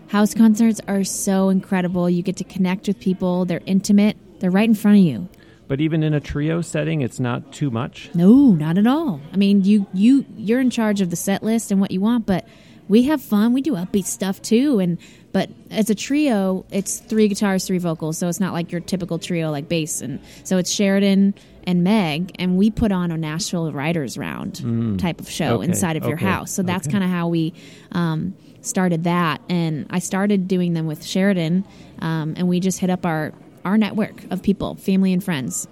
house 0.07 0.33
concerts 0.33 0.81
are 0.87 1.03
so 1.03 1.49
incredible. 1.49 2.09
You 2.09 2.23
get 2.23 2.37
to 2.37 2.43
connect 2.43 2.87
with 2.87 2.99
people, 2.99 3.45
they're 3.45 3.61
intimate, 3.67 4.17
they're 4.39 4.51
right 4.51 4.67
in 4.67 4.75
front 4.75 4.97
of 4.97 5.03
you. 5.03 5.29
But 5.67 5.81
even 5.81 6.01
in 6.03 6.13
a 6.13 6.19
trio 6.19 6.61
setting, 6.61 7.01
it's 7.01 7.19
not 7.19 7.53
too 7.53 7.69
much. 7.71 8.09
No, 8.13 8.51
not 8.51 8.77
at 8.77 8.87
all. 8.87 9.21
I 9.31 9.37
mean, 9.37 9.63
you 9.63 9.87
you 9.93 10.25
you're 10.35 10.59
in 10.59 10.69
charge 10.69 10.99
of 10.99 11.09
the 11.09 11.15
set 11.15 11.43
list 11.43 11.71
and 11.71 11.79
what 11.79 11.91
you 11.91 12.01
want, 12.01 12.25
but 12.25 12.45
we 12.87 13.03
have 13.03 13.21
fun. 13.21 13.53
We 13.53 13.61
do 13.61 13.73
upbeat 13.73 14.05
stuff 14.05 14.41
too, 14.41 14.79
and 14.79 14.97
but 15.31 15.49
as 15.71 15.89
a 15.89 15.95
trio, 15.95 16.65
it's 16.71 16.99
three 16.99 17.27
guitars, 17.27 17.65
three 17.65 17.79
vocals, 17.79 18.17
so 18.17 18.27
it's 18.27 18.39
not 18.39 18.53
like 18.53 18.71
your 18.71 18.81
typical 18.81 19.19
trio 19.19 19.51
like 19.51 19.67
bass, 19.67 20.01
and 20.01 20.19
so 20.43 20.57
it's 20.57 20.71
Sheridan 20.71 21.33
and 21.65 21.83
Meg, 21.83 22.35
and 22.39 22.57
we 22.57 22.69
put 22.69 22.91
on 22.91 23.11
a 23.11 23.17
Nashville 23.17 23.71
Writers 23.71 24.17
Round 24.17 24.99
type 24.99 25.19
of 25.19 25.29
show 25.29 25.55
Okay, 25.55 25.65
inside 25.65 25.95
of 25.95 26.05
your 26.05 26.17
house. 26.17 26.51
So 26.51 26.61
that's 26.61 26.87
okay. 26.87 26.91
kind 26.91 27.03
of 27.03 27.09
how 27.09 27.29
we 27.29 27.53
um, 27.93 28.35
started 28.61 29.05
that, 29.05 29.41
and 29.49 29.87
I 29.89 29.99
started 29.99 30.47
doing 30.47 30.73
them 30.73 30.87
with 30.87 31.05
Sheridan, 31.05 31.65
um, 31.99 32.33
and 32.37 32.47
we 32.47 32.59
just 32.59 32.79
hit 32.79 32.89
up 32.89 33.05
our 33.05 33.33
our 33.65 33.77
network 33.77 34.23
of 34.29 34.43
people, 34.43 34.75
family 34.75 35.13
and 35.13 35.23
friends 35.23 35.67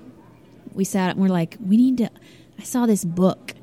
we 0.73 0.83
sat 0.83 1.09
up 1.09 1.15
and 1.15 1.21
we're 1.21 1.29
like, 1.29 1.57
we 1.65 1.77
need 1.77 1.97
to. 1.99 2.09
I 2.59 2.63
saw 2.63 2.85
this 2.85 3.03
book 3.03 3.53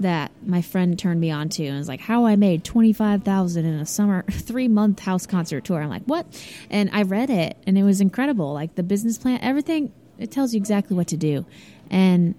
that 0.00 0.32
my 0.44 0.62
friend 0.62 0.98
turned 0.98 1.20
me 1.20 1.30
on 1.30 1.48
to 1.50 1.66
and 1.66 1.78
was 1.78 1.88
like, 1.88 2.00
how 2.00 2.26
I 2.26 2.36
made 2.36 2.64
twenty 2.64 2.92
five 2.92 3.22
thousand 3.22 3.64
in 3.64 3.74
a 3.74 3.86
summer 3.86 4.24
three 4.30 4.68
month 4.68 5.00
house 5.00 5.26
concert 5.26 5.64
tour. 5.64 5.80
I'm 5.80 5.88
like, 5.88 6.04
what? 6.04 6.26
And 6.70 6.90
I 6.92 7.02
read 7.02 7.30
it 7.30 7.56
and 7.66 7.78
it 7.78 7.82
was 7.82 8.00
incredible. 8.00 8.52
Like 8.52 8.74
the 8.74 8.82
business 8.82 9.18
plan, 9.18 9.40
everything. 9.42 9.92
It 10.18 10.30
tells 10.30 10.52
you 10.52 10.58
exactly 10.58 10.96
what 10.96 11.08
to 11.08 11.16
do. 11.16 11.46
And 11.90 12.34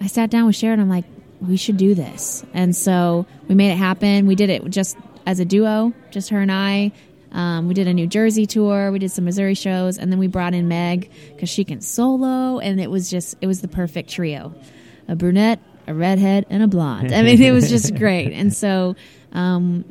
I 0.00 0.08
sat 0.08 0.30
down 0.30 0.46
with 0.46 0.56
Sharon. 0.56 0.78
I'm 0.78 0.90
like, 0.90 1.06
we 1.40 1.56
should 1.56 1.76
do 1.76 1.94
this. 1.94 2.44
And 2.52 2.76
so 2.76 3.26
we 3.48 3.54
made 3.54 3.72
it 3.72 3.76
happen. 3.76 4.26
We 4.26 4.34
did 4.34 4.50
it 4.50 4.68
just 4.68 4.96
as 5.26 5.40
a 5.40 5.44
duo, 5.44 5.92
just 6.10 6.30
her 6.30 6.40
and 6.40 6.52
I. 6.52 6.92
Um, 7.32 7.66
we 7.66 7.74
did 7.74 7.88
a 7.88 7.94
New 7.94 8.06
Jersey 8.06 8.46
tour. 8.46 8.92
We 8.92 8.98
did 8.98 9.10
some 9.10 9.24
Missouri 9.24 9.54
shows, 9.54 9.96
and 9.96 10.12
then 10.12 10.18
we 10.18 10.26
brought 10.26 10.54
in 10.54 10.68
Meg 10.68 11.10
because 11.32 11.48
she 11.48 11.64
can 11.64 11.80
solo, 11.80 12.58
and 12.58 12.78
it 12.80 12.90
was 12.90 13.10
just 13.10 13.36
it 13.40 13.46
was 13.46 13.62
the 13.62 13.68
perfect 13.68 14.10
trio: 14.10 14.54
a 15.08 15.16
brunette, 15.16 15.58
a 15.92 15.98
redhead, 15.98 16.46
and 16.50 16.62
a 16.62 16.68
blonde. 16.68 17.12
I 17.12 17.22
mean, 17.22 17.40
it 17.40 17.52
was 17.52 17.68
just 17.68 17.94
great. 17.96 18.32
And 18.32 18.52
so, 18.52 18.96
um, 19.32 19.84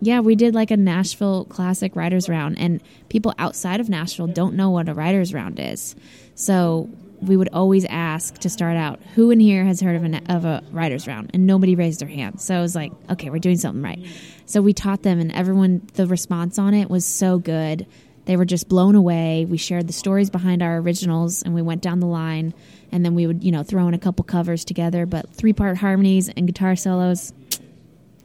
yeah, 0.00 0.20
we 0.20 0.34
did 0.34 0.54
like 0.54 0.70
a 0.70 0.76
Nashville 0.76 1.44
classic 1.46 1.96
writers 1.96 2.28
round, 2.28 2.58
and 2.58 2.82
people 3.08 3.34
outside 3.38 3.80
of 3.80 3.88
Nashville 3.88 4.26
don't 4.26 4.54
know 4.54 4.70
what 4.70 4.88
a 4.88 4.94
writers 4.94 5.32
round 5.32 5.58
is. 5.58 5.96
So 6.34 6.90
we 7.22 7.36
would 7.36 7.48
always 7.52 7.84
ask 7.86 8.38
to 8.38 8.50
start 8.50 8.76
out, 8.76 9.00
who 9.14 9.30
in 9.30 9.40
here 9.40 9.64
has 9.64 9.80
heard 9.80 9.96
of 9.96 10.04
a, 10.04 10.34
of 10.34 10.44
a 10.44 10.62
writers 10.70 11.06
round? 11.06 11.30
And 11.32 11.46
nobody 11.46 11.74
raised 11.74 12.00
their 12.00 12.08
hand. 12.08 12.40
So 12.40 12.54
I 12.54 12.60
was 12.60 12.74
like, 12.74 12.92
okay, 13.10 13.30
we're 13.30 13.38
doing 13.38 13.56
something 13.56 13.82
right. 13.82 14.04
So 14.44 14.60
we 14.60 14.72
taught 14.72 15.02
them, 15.02 15.18
and 15.18 15.32
everyone, 15.32 15.88
the 15.94 16.06
response 16.06 16.58
on 16.58 16.74
it 16.74 16.90
was 16.90 17.04
so 17.04 17.38
good. 17.38 17.86
They 18.26 18.36
were 18.36 18.44
just 18.44 18.68
blown 18.68 18.96
away. 18.96 19.46
We 19.48 19.56
shared 19.56 19.86
the 19.86 19.92
stories 19.92 20.30
behind 20.30 20.62
our 20.62 20.76
originals, 20.78 21.42
and 21.42 21.54
we 21.54 21.62
went 21.62 21.80
down 21.80 22.00
the 22.00 22.06
line. 22.06 22.54
And 22.92 23.04
then 23.04 23.14
we 23.14 23.26
would, 23.26 23.42
you 23.42 23.52
know, 23.52 23.62
throw 23.62 23.88
in 23.88 23.94
a 23.94 23.98
couple 23.98 24.24
covers 24.24 24.64
together, 24.64 25.06
but 25.06 25.28
three 25.30 25.52
part 25.52 25.76
harmonies 25.76 26.28
and 26.28 26.46
guitar 26.46 26.76
solos. 26.76 27.32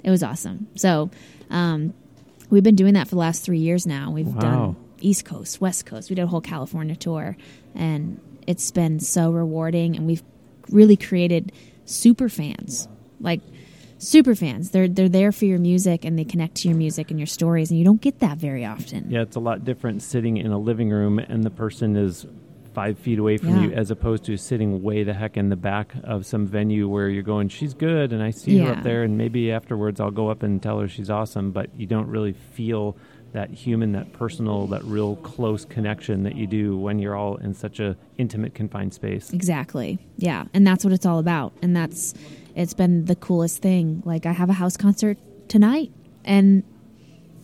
It 0.04 0.10
was 0.10 0.24
awesome. 0.24 0.68
So 0.76 1.10
um, 1.50 1.94
we've 2.50 2.64
been 2.64 2.76
doing 2.76 2.94
that 2.94 3.06
for 3.08 3.12
the 3.16 3.20
last 3.20 3.44
three 3.44 3.60
years 3.60 3.86
now. 3.86 4.12
We've 4.12 4.28
Wow. 4.28 4.40
done 4.40 4.76
East 5.00 5.26
Coast, 5.26 5.60
West 5.62 5.86
Coast. 5.86 6.10
We 6.10 6.16
did 6.16 6.24
a 6.24 6.28
whole 6.28 6.42
California 6.42 6.96
tour, 6.96 7.36
and 7.76 8.20
it's 8.48 8.70
been 8.72 9.00
so 9.00 9.32
rewarding. 9.32 9.96
And 9.96 10.06
we've 10.06 10.24
really 10.70 10.96
created 10.96 11.52
super 11.86 12.30
fans, 12.30 12.88
like 13.20 13.42
super 13.98 14.36
fans. 14.36 14.72
They're 14.72 14.88
they're 14.88 15.10
there 15.10 15.32
for 15.32 15.46
your 15.46 15.60
music, 15.60 16.06
and 16.06 16.18
they 16.18 16.24
connect 16.24 16.56
to 16.58 16.68
your 16.68 16.78
music 16.78 17.10
and 17.12 17.20
your 17.20 17.28
stories, 17.28 17.70
and 17.72 17.80
you 17.80 17.86
don't 17.86 18.02
get 18.02 18.20
that 18.20 18.38
very 18.38 18.64
often. 18.66 19.10
Yeah, 19.10 19.22
it's 19.22 19.36
a 19.36 19.40
lot 19.40 19.66
different 19.66 20.02
sitting 20.04 20.38
in 20.38 20.52
a 20.52 20.60
living 20.60 20.90
room 20.90 21.20
and 21.20 21.44
the 21.44 21.50
person 21.50 21.96
is 21.96 22.26
five 22.74 22.98
feet 22.98 23.20
away 23.20 23.38
from 23.38 23.50
Yeah. 23.50 23.62
you 23.64 23.72
as 23.74 23.92
opposed 23.92 24.24
to 24.26 24.38
sitting 24.38 24.82
way 24.82 25.04
the 25.04 25.14
heck 25.14 25.38
in 25.38 25.50
the 25.50 25.56
back 25.56 25.94
of 26.04 26.26
some 26.26 26.48
venue 26.48 26.88
where 26.88 27.10
you're 27.10 27.24
going, 27.24 27.50
she's 27.50 27.74
good, 27.74 28.14
and 28.14 28.24
I 28.24 28.32
see 28.32 28.58
her 28.60 28.72
up 28.74 28.84
there, 28.84 29.04
and 29.04 29.18
maybe 29.18 29.52
afterwards 29.52 30.00
I'll 30.00 30.12
go 30.12 30.30
up 30.30 30.44
and 30.44 30.62
tell 30.62 30.80
her 30.80 30.88
she's 30.88 31.10
awesome, 31.10 31.52
but 31.52 31.70
you 31.78 31.86
don't 31.86 32.08
really 32.08 32.34
feel 32.34 32.96
that 33.34 33.50
human, 33.50 33.94
that 33.94 34.12
personal, 34.12 34.68
that 34.68 34.84
real 34.84 35.16
close 35.18 35.64
connection 35.64 36.24
that 36.24 36.36
you 36.36 36.46
do 36.48 36.78
when 36.78 37.00
you're 37.00 37.16
all 37.16 37.38
in 37.38 37.54
such 37.54 37.80
a 37.80 37.96
intimate, 38.18 38.54
confined 38.54 38.94
space. 38.94 39.32
Exactly. 39.32 40.00
Yeah. 40.18 40.46
And 40.54 40.68
that's 40.68 40.84
what 40.84 40.92
it's 40.94 41.06
all 41.06 41.18
about. 41.20 41.54
And 41.62 41.74
that's, 41.76 42.14
it's 42.56 42.74
been 42.74 43.06
the 43.06 43.16
coolest 43.16 43.62
thing. 43.62 44.04
Like, 44.06 44.26
I 44.26 44.34
have 44.34 44.50
a 44.50 44.54
house 44.54 44.76
concert 44.76 45.18
tonight, 45.48 45.92
and 46.26 46.64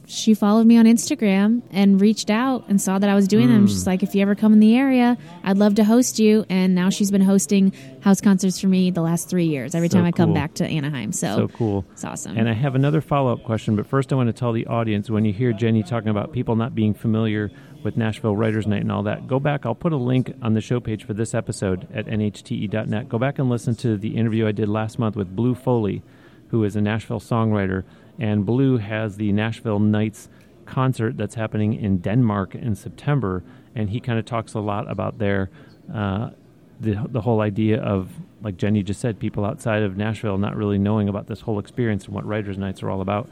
she 0.10 0.34
followed 0.34 0.66
me 0.66 0.78
on 0.78 0.86
Instagram 0.86 1.62
and 1.70 2.00
reached 2.00 2.30
out 2.30 2.64
and 2.70 2.82
saw 2.82 2.98
that 2.98 3.10
I 3.10 3.14
was 3.14 3.28
doing 3.28 3.50
them. 3.50 3.62
Hmm. 3.62 3.68
She's 3.68 3.86
like, 3.86 4.04
if 4.04 4.16
you 4.16 4.22
ever 4.22 4.36
come 4.36 4.54
in 4.54 4.62
the 4.62 4.78
area, 4.78 5.18
I'd 5.44 5.58
love 5.58 5.76
to 5.76 5.84
host 5.84 6.18
you. 6.18 6.46
And 6.50 6.74
now 6.74 6.90
she's 6.90 7.12
been 7.12 7.22
hosting 7.22 7.74
house 8.00 8.22
concerts 8.22 8.58
for 8.60 8.68
me 8.68 8.90
the 8.90 9.02
last 9.02 9.30
three 9.30 9.48
years, 9.48 9.76
every 9.76 9.90
So 9.90 9.98
time 9.98 10.06
I 10.06 10.14
come 10.14 10.34
back 10.34 10.54
to 10.56 10.66
Anaheim. 10.66 11.12
So, 11.12 11.36
So 11.36 11.48
cool. 11.50 11.86
it's 11.92 12.06
awesome. 12.06 12.38
And 12.38 12.48
I 12.48 12.54
have 12.54 12.74
another 12.74 13.02
follow 13.02 13.34
up 13.34 13.44
question, 13.44 13.76
but 13.76 13.86
first 13.86 14.14
I 14.14 14.16
want 14.16 14.28
to 14.28 14.34
tell 14.34 14.54
the 14.54 14.66
audience 14.68 15.10
when 15.10 15.26
you 15.26 15.34
hear 15.34 15.52
Jenny 15.52 15.84
talking 15.84 16.10
about 16.10 16.32
people 16.32 16.56
not 16.56 16.74
being 16.74 16.94
familiar 16.94 17.52
with 17.84 17.98
Nashville 17.98 18.36
Writers 18.36 18.66
Night 18.66 18.82
and 18.82 18.92
all 18.94 19.04
that, 19.04 19.28
go 19.28 19.42
back. 19.42 19.66
I'll 19.66 19.76
put 19.76 19.92
a 19.92 19.98
link 19.98 20.34
on 20.42 20.54
the 20.54 20.62
show 20.62 20.80
page 20.80 21.04
for 21.06 21.14
this 21.14 21.34
episode 21.36 21.86
at 21.94 22.06
nhte.net. 22.06 23.10
Go 23.10 23.20
back 23.20 23.40
and 23.40 23.50
listen 23.50 23.76
to 23.76 23.98
the 23.98 24.16
interview 24.16 24.48
I 24.48 24.52
did 24.54 24.70
last 24.70 25.00
month 25.00 25.18
with 25.18 25.36
Blue 25.36 25.54
Foley, 25.54 26.02
who 26.50 26.64
is 26.64 26.78
a 26.78 26.82
Nashville 26.82 27.20
songwriter. 27.20 27.84
And 28.20 28.46
Blue 28.46 28.78
has 28.78 29.18
the 29.18 29.32
Nashville 29.32 29.80
Nights 29.80 30.30
concert 30.66 31.18
that's 31.18 31.36
happening 31.36 31.74
in 31.74 31.98
Denmark 31.98 32.56
in 32.56 32.76
September. 32.76 33.44
And 33.76 33.90
he 33.90 34.00
kind 34.00 34.20
of 34.20 34.26
talks 34.26 34.54
a 34.54 34.60
lot 34.60 34.90
about 34.90 35.20
their. 35.20 35.50
Uh, 35.94 36.32
the 36.80 36.96
the 37.10 37.22
whole 37.22 37.42
idea 37.42 37.82
of 37.82 38.12
like 38.42 38.58
Jenny 38.58 38.84
just 38.84 39.00
said, 39.00 39.20
people 39.20 39.46
outside 39.46 39.84
of 39.84 39.98
Nashville 39.98 40.38
not 40.38 40.56
really 40.56 40.78
knowing 40.78 41.10
about 41.10 41.28
this 41.28 41.42
whole 41.42 41.60
experience 41.60 42.06
and 42.06 42.14
what 42.14 42.26
writers' 42.26 42.58
nights 42.58 42.84
are 42.84 42.90
all 42.90 43.02
about. 43.02 43.30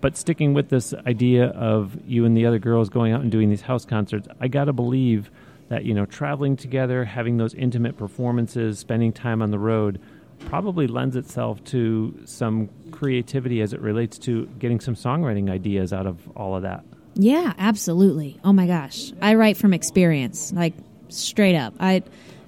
But 0.00 0.16
sticking 0.16 0.54
with 0.54 0.68
this 0.68 0.94
idea 1.06 1.46
of 1.46 1.98
you 2.06 2.24
and 2.24 2.36
the 2.36 2.46
other 2.46 2.58
girls 2.58 2.88
going 2.88 3.12
out 3.12 3.22
and 3.22 3.32
doing 3.32 3.50
these 3.50 3.62
house 3.62 3.84
concerts, 3.84 4.28
I 4.40 4.48
gotta 4.48 4.72
believe 4.72 5.30
that 5.68 5.84
you 5.84 5.94
know 5.94 6.06
traveling 6.06 6.56
together, 6.56 7.04
having 7.04 7.36
those 7.36 7.54
intimate 7.54 7.96
performances, 7.96 8.78
spending 8.78 9.12
time 9.12 9.42
on 9.42 9.50
the 9.50 9.58
road, 9.58 10.00
probably 10.46 10.86
lends 10.86 11.16
itself 11.16 11.62
to 11.64 12.18
some 12.24 12.68
creativity 12.90 13.60
as 13.60 13.72
it 13.72 13.80
relates 13.80 14.18
to 14.18 14.46
getting 14.58 14.80
some 14.80 14.94
songwriting 14.94 15.50
ideas 15.50 15.92
out 15.92 16.06
of 16.06 16.28
all 16.36 16.56
of 16.56 16.62
that. 16.62 16.84
Yeah, 17.14 17.52
absolutely. 17.58 18.38
Oh 18.44 18.52
my 18.52 18.66
gosh. 18.66 19.12
I 19.20 19.34
write 19.34 19.56
from 19.56 19.74
experience, 19.74 20.52
like 20.52 20.74
straight 21.08 21.56
up. 21.56 21.74
I 21.80 22.02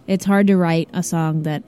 it's 0.07 0.25
hard 0.25 0.47
to 0.49 0.57
write 0.57 0.89
a 0.93 1.03
song 1.03 1.43
that 1.43 1.63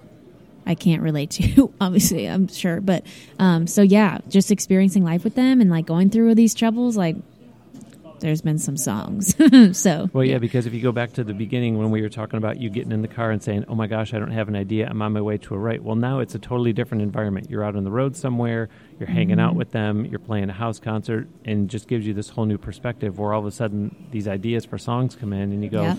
I 0.64 0.74
can't 0.74 1.02
relate 1.02 1.30
to, 1.32 1.72
obviously, 1.80 2.26
I'm 2.26 2.48
sure. 2.48 2.80
But 2.80 3.04
um 3.38 3.66
so 3.66 3.82
yeah, 3.82 4.18
just 4.28 4.50
experiencing 4.50 5.04
life 5.04 5.24
with 5.24 5.34
them 5.34 5.60
and 5.60 5.70
like 5.70 5.86
going 5.86 6.10
through 6.10 6.34
these 6.34 6.54
troubles 6.54 6.96
like 6.96 7.16
there's 8.22 8.40
been 8.40 8.56
some 8.58 8.76
songs. 8.78 9.34
so 9.76 10.08
Well, 10.14 10.24
yeah, 10.24 10.38
because 10.38 10.64
if 10.64 10.72
you 10.72 10.80
go 10.80 10.92
back 10.92 11.12
to 11.14 11.24
the 11.24 11.34
beginning 11.34 11.76
when 11.76 11.90
we 11.90 12.00
were 12.00 12.08
talking 12.08 12.38
about 12.38 12.58
you 12.58 12.70
getting 12.70 12.92
in 12.92 13.02
the 13.02 13.08
car 13.08 13.30
and 13.30 13.42
saying, 13.42 13.66
"Oh 13.68 13.74
my 13.74 13.86
gosh, 13.86 14.14
I 14.14 14.18
don't 14.18 14.30
have 14.30 14.48
an 14.48 14.56
idea. 14.56 14.88
I'm 14.88 15.02
on 15.02 15.12
my 15.12 15.20
way 15.20 15.36
to 15.38 15.54
a 15.54 15.58
write." 15.58 15.82
Well, 15.84 15.96
now 15.96 16.20
it's 16.20 16.34
a 16.34 16.38
totally 16.38 16.72
different 16.72 17.02
environment. 17.02 17.50
You're 17.50 17.62
out 17.64 17.76
on 17.76 17.84
the 17.84 17.90
road 17.90 18.16
somewhere. 18.16 18.70
You're 18.98 19.08
hanging 19.08 19.36
Mm-hmm. 19.36 19.40
out 19.40 19.54
with 19.56 19.72
them. 19.72 20.06
You're 20.06 20.18
playing 20.20 20.48
a 20.48 20.54
house 20.54 20.78
concert, 20.78 21.28
and 21.44 21.68
just 21.68 21.86
gives 21.88 22.06
you 22.06 22.14
this 22.14 22.30
whole 22.30 22.46
new 22.46 22.58
perspective. 22.58 23.18
Where 23.18 23.32
all 23.34 23.40
of 23.40 23.46
a 23.46 23.50
sudden 23.50 23.94
these 24.10 24.26
ideas 24.26 24.64
for 24.64 24.78
songs 24.78 25.14
come 25.14 25.32
in, 25.34 25.52
and 25.52 25.62
you 25.62 25.68
go, 25.70 25.82
Yep. 25.82 25.98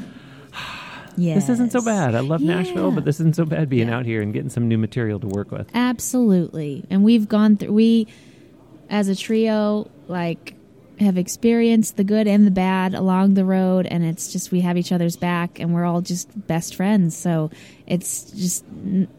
Yes. 1.18 1.36
"This 1.48 1.50
isn't 1.50 1.72
so 1.72 1.82
bad. 1.82 2.16
I 2.16 2.22
love 2.22 2.42
Nashville, 2.42 2.92
but 2.92 3.06
this 3.06 3.20
isn't 3.20 3.36
so 3.36 3.46
bad 3.46 3.70
being 3.70 3.90
Yeah. 3.90 3.98
out 3.98 4.06
here 4.06 4.22
and 4.22 4.34
getting 4.34 4.50
some 4.50 4.68
new 4.68 4.78
material 4.78 5.20
to 5.20 5.28
work 5.28 5.52
with." 5.52 5.70
Absolutely. 5.74 6.86
And 6.90 7.04
we've 7.04 7.28
gone 7.28 7.58
through 7.58 7.74
we 7.74 8.08
as 8.90 9.08
a 9.10 9.16
trio 9.16 9.90
like 10.08 10.56
have 11.04 11.18
experienced 11.18 11.98
the 11.98 12.04
good 12.04 12.28
and 12.28 12.46
the 12.46 12.52
bad 12.52 12.94
along 12.94 13.36
the 13.36 13.46
road, 13.46 13.86
and 13.86 14.04
it's 14.04 14.34
just 14.34 14.52
we 14.52 14.62
have 14.62 14.78
each 14.78 14.92
other's 14.92 15.16
back, 15.16 15.60
and 15.60 15.74
we're 15.74 15.86
all 15.86 16.02
just 16.02 16.48
best 16.48 16.76
friends. 16.76 17.16
So 17.16 17.52
it's 17.86 18.32
just 18.32 18.66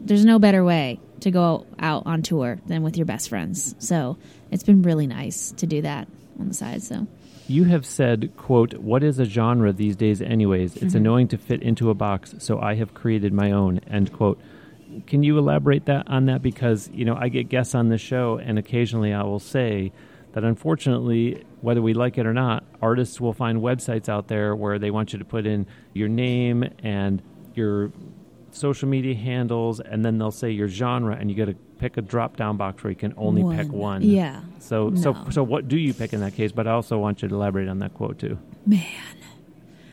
there's 0.01 0.25
no 0.25 0.39
better 0.39 0.65
way 0.65 1.01
to 1.21 1.31
go 1.31 1.67
out 1.79 2.05
on 2.07 2.23
tour 2.23 2.61
than 2.67 2.83
with 2.83 2.97
your 2.97 3.07
best 3.07 3.29
friends. 3.29 3.75
So 3.79 4.19
it's 4.51 4.63
been 4.63 4.83
really 4.83 5.07
nice 5.07 5.53
to 5.53 5.67
do 5.67 5.83
that 5.83 6.09
on 6.39 6.49
the 6.49 6.55
side. 6.55 6.83
So 6.83 7.07
you 7.47 7.65
have 7.65 7.85
said, 7.85 8.33
quote, 8.37 8.75
what 8.75 9.03
is 9.03 9.19
a 9.19 9.25
genre 9.25 9.73
these 9.73 9.97
days 9.97 10.23
anyways? 10.23 10.77
It's 10.77 10.87
mm-hmm. 10.87 10.97
annoying 10.97 11.29
to 11.29 11.39
fit 11.39 11.63
into 11.63 11.91
a 11.91 11.95
box, 11.95 12.35
so 12.39 12.59
I 12.59 12.75
have 12.77 12.95
created 12.95 13.33
my 13.33 13.53
own, 13.53 13.81
end 13.87 14.13
quote. 14.13 14.41
Can 15.07 15.23
you 15.23 15.37
elaborate 15.39 15.87
that 15.87 16.09
on 16.09 16.27
that? 16.27 16.41
Because, 16.41 16.89
you 16.93 17.05
know, 17.05 17.17
I 17.17 17.29
get 17.29 17.49
guests 17.49 17.75
on 17.75 17.89
the 17.89 17.99
show 17.99 18.39
and 18.39 18.59
occasionally 18.59 19.13
I 19.13 19.25
will 19.25 19.41
say 19.41 19.93
that 20.33 20.45
unfortunately, 20.45 21.45
whether 21.65 21.81
we 21.81 21.95
like 21.95 22.19
it 22.19 22.27
or 22.27 22.35
not, 22.35 22.63
artists 22.83 23.19
will 23.19 23.33
find 23.33 23.63
websites 23.63 24.07
out 24.07 24.29
there 24.29 24.55
where 24.55 24.79
they 24.79 24.91
want 24.91 25.15
you 25.15 25.19
to 25.19 25.25
put 25.25 25.47
in 25.47 25.67
your 25.95 26.09
name 26.09 26.63
and 26.83 27.23
your 27.55 27.91
social 28.51 28.87
media 28.87 29.15
handles, 29.15 29.81
and 29.81 30.05
then 30.05 30.19
they'll 30.19 30.31
say 30.31 30.51
your 30.51 30.69
genre, 30.69 31.17
and 31.17 31.31
you 31.31 31.37
got 31.37 31.47
to 31.47 31.55
pick 31.79 31.97
a 31.97 32.03
drop 32.03 32.37
down 32.37 32.59
box 32.59 32.85
where 32.85 32.91
you 32.91 32.97
can 32.97 33.15
only 33.17 33.43
one. 33.43 33.57
pick 33.57 33.73
one. 33.73 34.03
Yeah. 34.03 34.43
So 34.59 34.91
no. 34.91 35.01
so 35.01 35.17
so 35.31 35.43
what 35.43 35.67
do 35.67 35.79
you 35.79 35.95
pick 35.95 36.13
in 36.13 36.21
that 36.21 36.35
case? 36.35 36.53
But 36.53 36.67
I 36.67 36.73
also 36.73 36.99
want 36.99 37.23
you 37.23 37.29
to 37.29 37.35
elaborate 37.35 37.69
on 37.69 37.79
that 37.79 37.95
quote 37.95 38.19
too. 38.19 38.39
Man, 38.67 38.85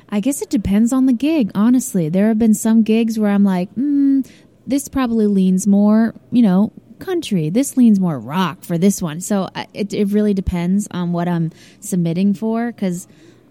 I 0.09 0.19
guess 0.19 0.41
it 0.41 0.49
depends 0.49 0.91
on 0.91 1.05
the 1.05 1.13
gig. 1.13 1.51
Honestly, 1.55 2.09
there 2.09 2.27
have 2.27 2.37
been 2.37 2.53
some 2.53 2.83
gigs 2.83 3.17
where 3.17 3.31
I'm 3.31 3.45
like, 3.45 3.73
mm, 3.75 4.29
this 4.67 4.89
probably 4.89 5.27
leans 5.27 5.67
more, 5.67 6.13
you 6.31 6.41
know, 6.41 6.73
country. 7.01 7.49
This 7.49 7.75
leans 7.75 7.99
more 7.99 8.17
rock 8.17 8.63
for 8.63 8.77
this 8.77 9.01
one. 9.01 9.19
So 9.19 9.49
it 9.73 9.93
it 9.93 10.09
really 10.09 10.33
depends 10.33 10.87
on 10.91 11.11
what 11.11 11.27
I'm 11.27 11.51
submitting 11.81 12.33
for 12.33 12.71
because 12.71 13.07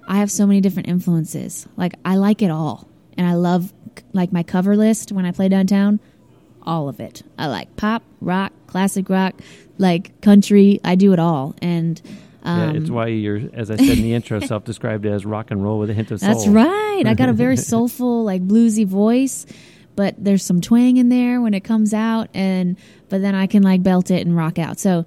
I 0.08 0.18
have 0.18 0.30
so 0.30 0.46
many 0.46 0.60
different 0.60 0.88
influences. 0.88 1.66
Like 1.76 1.94
I 2.04 2.16
like 2.16 2.40
it 2.40 2.50
all, 2.50 2.88
and 3.16 3.26
I 3.26 3.34
love 3.34 3.72
like 4.12 4.32
my 4.32 4.42
cover 4.42 4.76
list 4.76 5.12
when 5.12 5.26
I 5.26 5.32
play 5.32 5.48
downtown, 5.48 6.00
all 6.62 6.88
of 6.88 7.00
it. 7.00 7.22
I 7.38 7.48
like 7.48 7.76
pop, 7.76 8.02
rock, 8.20 8.52
classic 8.66 9.08
rock, 9.10 9.34
like 9.78 10.20
country. 10.20 10.80
I 10.82 10.94
do 10.94 11.12
it 11.12 11.18
all, 11.18 11.54
and 11.60 12.00
um, 12.42 12.74
yeah, 12.74 12.80
it's 12.80 12.90
why 12.90 13.08
you're, 13.08 13.40
as 13.52 13.70
I 13.70 13.76
said 13.76 13.98
in 13.98 14.02
the 14.02 14.14
intro, 14.14 14.40
self-described 14.46 15.04
as 15.06 15.26
rock 15.26 15.50
and 15.50 15.62
roll 15.62 15.78
with 15.78 15.90
a 15.90 15.94
hint 15.94 16.10
of 16.10 16.20
soul. 16.20 16.28
That's 16.28 16.46
right. 16.48 17.02
I 17.06 17.14
got 17.14 17.28
a 17.28 17.32
very 17.32 17.56
soulful, 17.70 18.24
like 18.24 18.46
bluesy 18.46 18.86
voice, 18.86 19.46
but 20.00 20.14
there's 20.16 20.42
some 20.42 20.62
twang 20.62 20.96
in 20.96 21.10
there 21.10 21.42
when 21.42 21.52
it 21.52 21.60
comes 21.60 21.92
out, 21.92 22.30
and 22.32 22.78
but 23.10 23.20
then 23.20 23.34
I 23.34 23.46
can 23.46 23.62
like 23.62 23.82
belt 23.82 24.10
it 24.10 24.26
and 24.26 24.34
rock 24.34 24.58
out. 24.58 24.78
So, 24.78 25.04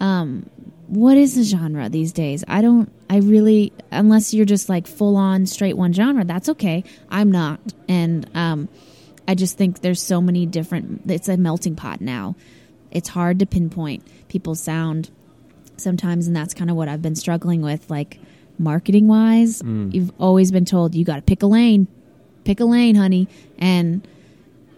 um, 0.00 0.50
what 0.86 1.16
is 1.16 1.34
the 1.34 1.44
genre 1.44 1.88
these 1.88 2.12
days? 2.12 2.44
I 2.46 2.60
don't, 2.60 2.92
I 3.08 3.20
really, 3.20 3.72
unless 3.90 4.34
you're 4.34 4.44
just 4.44 4.68
like 4.68 4.86
full 4.86 5.16
on 5.16 5.46
straight 5.46 5.78
one 5.78 5.94
genre, 5.94 6.26
that's 6.26 6.50
okay. 6.50 6.84
I'm 7.08 7.32
not. 7.32 7.58
And 7.88 8.28
um, 8.34 8.68
I 9.26 9.34
just 9.34 9.56
think 9.56 9.80
there's 9.80 10.02
so 10.02 10.20
many 10.20 10.44
different, 10.44 11.10
it's 11.10 11.30
a 11.30 11.38
melting 11.38 11.74
pot 11.74 12.02
now. 12.02 12.36
It's 12.90 13.08
hard 13.08 13.38
to 13.38 13.46
pinpoint 13.46 14.06
people's 14.28 14.60
sound 14.60 15.08
sometimes. 15.78 16.26
And 16.26 16.36
that's 16.36 16.52
kind 16.52 16.68
of 16.68 16.76
what 16.76 16.88
I've 16.88 17.00
been 17.00 17.16
struggling 17.16 17.62
with. 17.62 17.88
Like 17.88 18.20
marketing 18.58 19.08
wise, 19.08 19.62
mm. 19.62 19.94
you've 19.94 20.12
always 20.18 20.52
been 20.52 20.66
told 20.66 20.94
you 20.94 21.02
got 21.02 21.16
to 21.16 21.22
pick 21.22 21.42
a 21.42 21.46
lane, 21.46 21.88
pick 22.44 22.60
a 22.60 22.66
lane, 22.66 22.94
honey. 22.94 23.26
And 23.58 24.06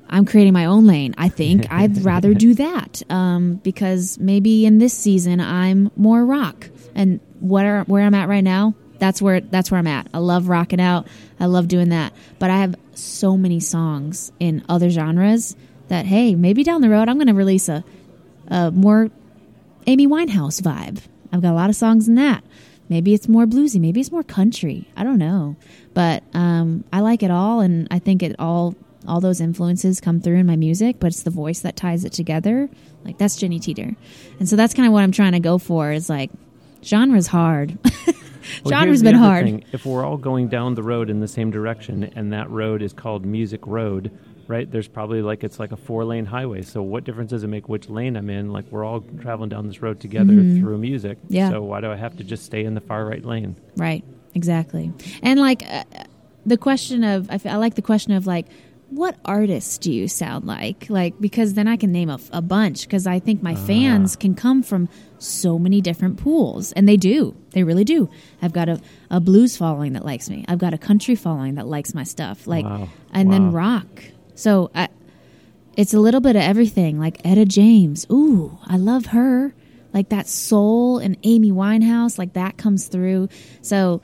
I'm 0.08 0.24
creating 0.24 0.52
my 0.52 0.66
own 0.66 0.86
lane. 0.86 1.14
I 1.18 1.28
think 1.28 1.66
I'd 1.70 2.04
rather 2.04 2.34
do 2.34 2.54
that 2.54 3.02
um, 3.10 3.56
because 3.56 4.18
maybe 4.18 4.66
in 4.66 4.78
this 4.78 4.94
season 4.94 5.40
I'm 5.40 5.90
more 5.96 6.24
rock, 6.24 6.68
and 6.94 7.20
where 7.40 7.82
where 7.84 8.04
I'm 8.04 8.14
at 8.14 8.28
right 8.28 8.44
now, 8.44 8.74
that's 8.98 9.20
where 9.20 9.40
that's 9.40 9.70
where 9.70 9.78
I'm 9.78 9.86
at. 9.86 10.08
I 10.14 10.18
love 10.18 10.48
rocking 10.48 10.80
out. 10.80 11.06
I 11.38 11.46
love 11.46 11.68
doing 11.68 11.90
that, 11.90 12.12
but 12.38 12.50
I 12.50 12.58
have 12.58 12.76
so 12.94 13.36
many 13.36 13.60
songs 13.60 14.32
in 14.40 14.64
other 14.68 14.90
genres 14.90 15.56
that 15.88 16.06
hey, 16.06 16.34
maybe 16.34 16.62
down 16.62 16.80
the 16.80 16.90
road 16.90 17.08
I'm 17.08 17.16
going 17.16 17.26
to 17.28 17.34
release 17.34 17.68
a, 17.68 17.84
a 18.48 18.70
more 18.70 19.10
Amy 19.86 20.06
Winehouse 20.06 20.60
vibe. 20.60 21.00
I've 21.32 21.42
got 21.42 21.52
a 21.52 21.54
lot 21.54 21.70
of 21.70 21.76
songs 21.76 22.08
in 22.08 22.14
that. 22.16 22.42
Maybe 22.88 23.14
it's 23.14 23.26
more 23.26 23.46
bluesy. 23.46 23.80
Maybe 23.80 24.00
it's 24.00 24.12
more 24.12 24.22
country. 24.22 24.88
I 24.96 25.02
don't 25.02 25.18
know, 25.18 25.56
but 25.92 26.22
um, 26.34 26.84
I 26.92 27.00
like 27.00 27.22
it 27.22 27.30
all, 27.30 27.60
and 27.60 27.88
I 27.90 27.98
think 27.98 28.22
it 28.22 28.36
all 28.38 28.76
all 29.08 29.20
those 29.20 29.40
influences 29.40 30.00
come 30.00 30.20
through 30.20 30.36
in 30.36 30.46
my 30.46 30.56
music, 30.56 30.96
but 30.98 31.08
it's 31.08 31.22
the 31.22 31.30
voice 31.30 31.60
that 31.60 31.76
ties 31.76 32.04
it 32.04 32.12
together. 32.12 32.68
Like 33.04 33.18
that's 33.18 33.36
Jenny 33.36 33.60
Teator. 33.60 33.96
And 34.38 34.48
so 34.48 34.56
that's 34.56 34.74
kind 34.74 34.86
of 34.86 34.92
what 34.92 35.02
I'm 35.02 35.12
trying 35.12 35.32
to 35.32 35.40
go 35.40 35.58
for 35.58 35.92
is 35.92 36.08
like 36.08 36.30
genre's 36.82 37.26
hard. 37.26 37.78
well, 38.64 38.72
genre's 38.72 39.02
been 39.02 39.14
hard. 39.14 39.44
Thing. 39.44 39.64
If 39.72 39.86
we're 39.86 40.04
all 40.04 40.16
going 40.16 40.48
down 40.48 40.74
the 40.74 40.82
road 40.82 41.10
in 41.10 41.20
the 41.20 41.28
same 41.28 41.50
direction 41.50 42.04
and 42.16 42.32
that 42.32 42.50
road 42.50 42.82
is 42.82 42.92
called 42.92 43.24
Music 43.24 43.66
Road, 43.66 44.10
right? 44.48 44.70
There's 44.70 44.88
probably 44.88 45.22
like 45.22 45.44
it's 45.44 45.58
like 45.58 45.72
a 45.72 45.76
four 45.76 46.04
lane 46.04 46.26
highway. 46.26 46.62
So 46.62 46.82
what 46.82 47.04
difference 47.04 47.30
does 47.30 47.44
it 47.44 47.48
make 47.48 47.68
which 47.68 47.88
lane 47.88 48.16
I'm 48.16 48.30
in? 48.30 48.52
Like 48.52 48.66
we're 48.70 48.84
all 48.84 49.00
traveling 49.20 49.48
down 49.48 49.66
this 49.66 49.82
road 49.82 50.00
together 50.00 50.32
mm-hmm. 50.32 50.60
through 50.60 50.78
music. 50.78 51.18
Yeah. 51.28 51.50
So 51.50 51.62
why 51.62 51.80
do 51.80 51.90
I 51.90 51.96
have 51.96 52.16
to 52.18 52.24
just 52.24 52.44
stay 52.44 52.64
in 52.64 52.74
the 52.74 52.80
far 52.80 53.04
right 53.04 53.24
lane? 53.24 53.56
Right. 53.76 54.04
Exactly. 54.34 54.92
And 55.22 55.40
like 55.40 55.62
uh, 55.68 55.84
the 56.44 56.56
question 56.56 57.04
of 57.04 57.30
I, 57.30 57.34
f- 57.34 57.46
I 57.46 57.56
like 57.56 57.74
the 57.74 57.82
question 57.82 58.12
of 58.12 58.26
like 58.26 58.46
what 58.88 59.16
artists 59.24 59.78
do 59.78 59.92
you 59.92 60.06
sound 60.06 60.46
like? 60.46 60.88
Like, 60.88 61.20
because 61.20 61.54
then 61.54 61.66
I 61.66 61.76
can 61.76 61.90
name 61.90 62.08
a, 62.08 62.20
a 62.32 62.40
bunch 62.40 62.82
because 62.82 63.06
I 63.06 63.18
think 63.18 63.42
my 63.42 63.54
uh. 63.54 63.56
fans 63.56 64.16
can 64.16 64.34
come 64.34 64.62
from 64.62 64.88
so 65.18 65.58
many 65.58 65.80
different 65.80 66.18
pools. 66.18 66.72
And 66.72 66.88
they 66.88 66.96
do. 66.96 67.36
They 67.50 67.64
really 67.64 67.84
do. 67.84 68.08
I've 68.40 68.52
got 68.52 68.68
a, 68.68 68.80
a 69.10 69.20
blues 69.20 69.56
following 69.56 69.94
that 69.94 70.04
likes 70.04 70.30
me. 70.30 70.44
I've 70.48 70.58
got 70.58 70.72
a 70.72 70.78
country 70.78 71.14
following 71.14 71.56
that 71.56 71.66
likes 71.66 71.94
my 71.94 72.04
stuff. 72.04 72.46
Like, 72.46 72.64
wow. 72.64 72.88
and 73.12 73.28
wow. 73.28 73.34
then 73.34 73.52
rock. 73.52 74.04
So 74.34 74.70
I, 74.74 74.88
it's 75.76 75.94
a 75.94 76.00
little 76.00 76.20
bit 76.20 76.36
of 76.36 76.42
everything. 76.42 76.98
Like 76.98 77.20
Etta 77.24 77.44
James. 77.44 78.06
Ooh, 78.10 78.58
I 78.66 78.76
love 78.76 79.06
her. 79.06 79.54
Like 79.92 80.10
that 80.10 80.28
soul 80.28 80.98
and 80.98 81.16
Amy 81.22 81.50
Winehouse, 81.50 82.18
like 82.18 82.34
that 82.34 82.56
comes 82.56 82.86
through. 82.86 83.30
So 83.62 84.02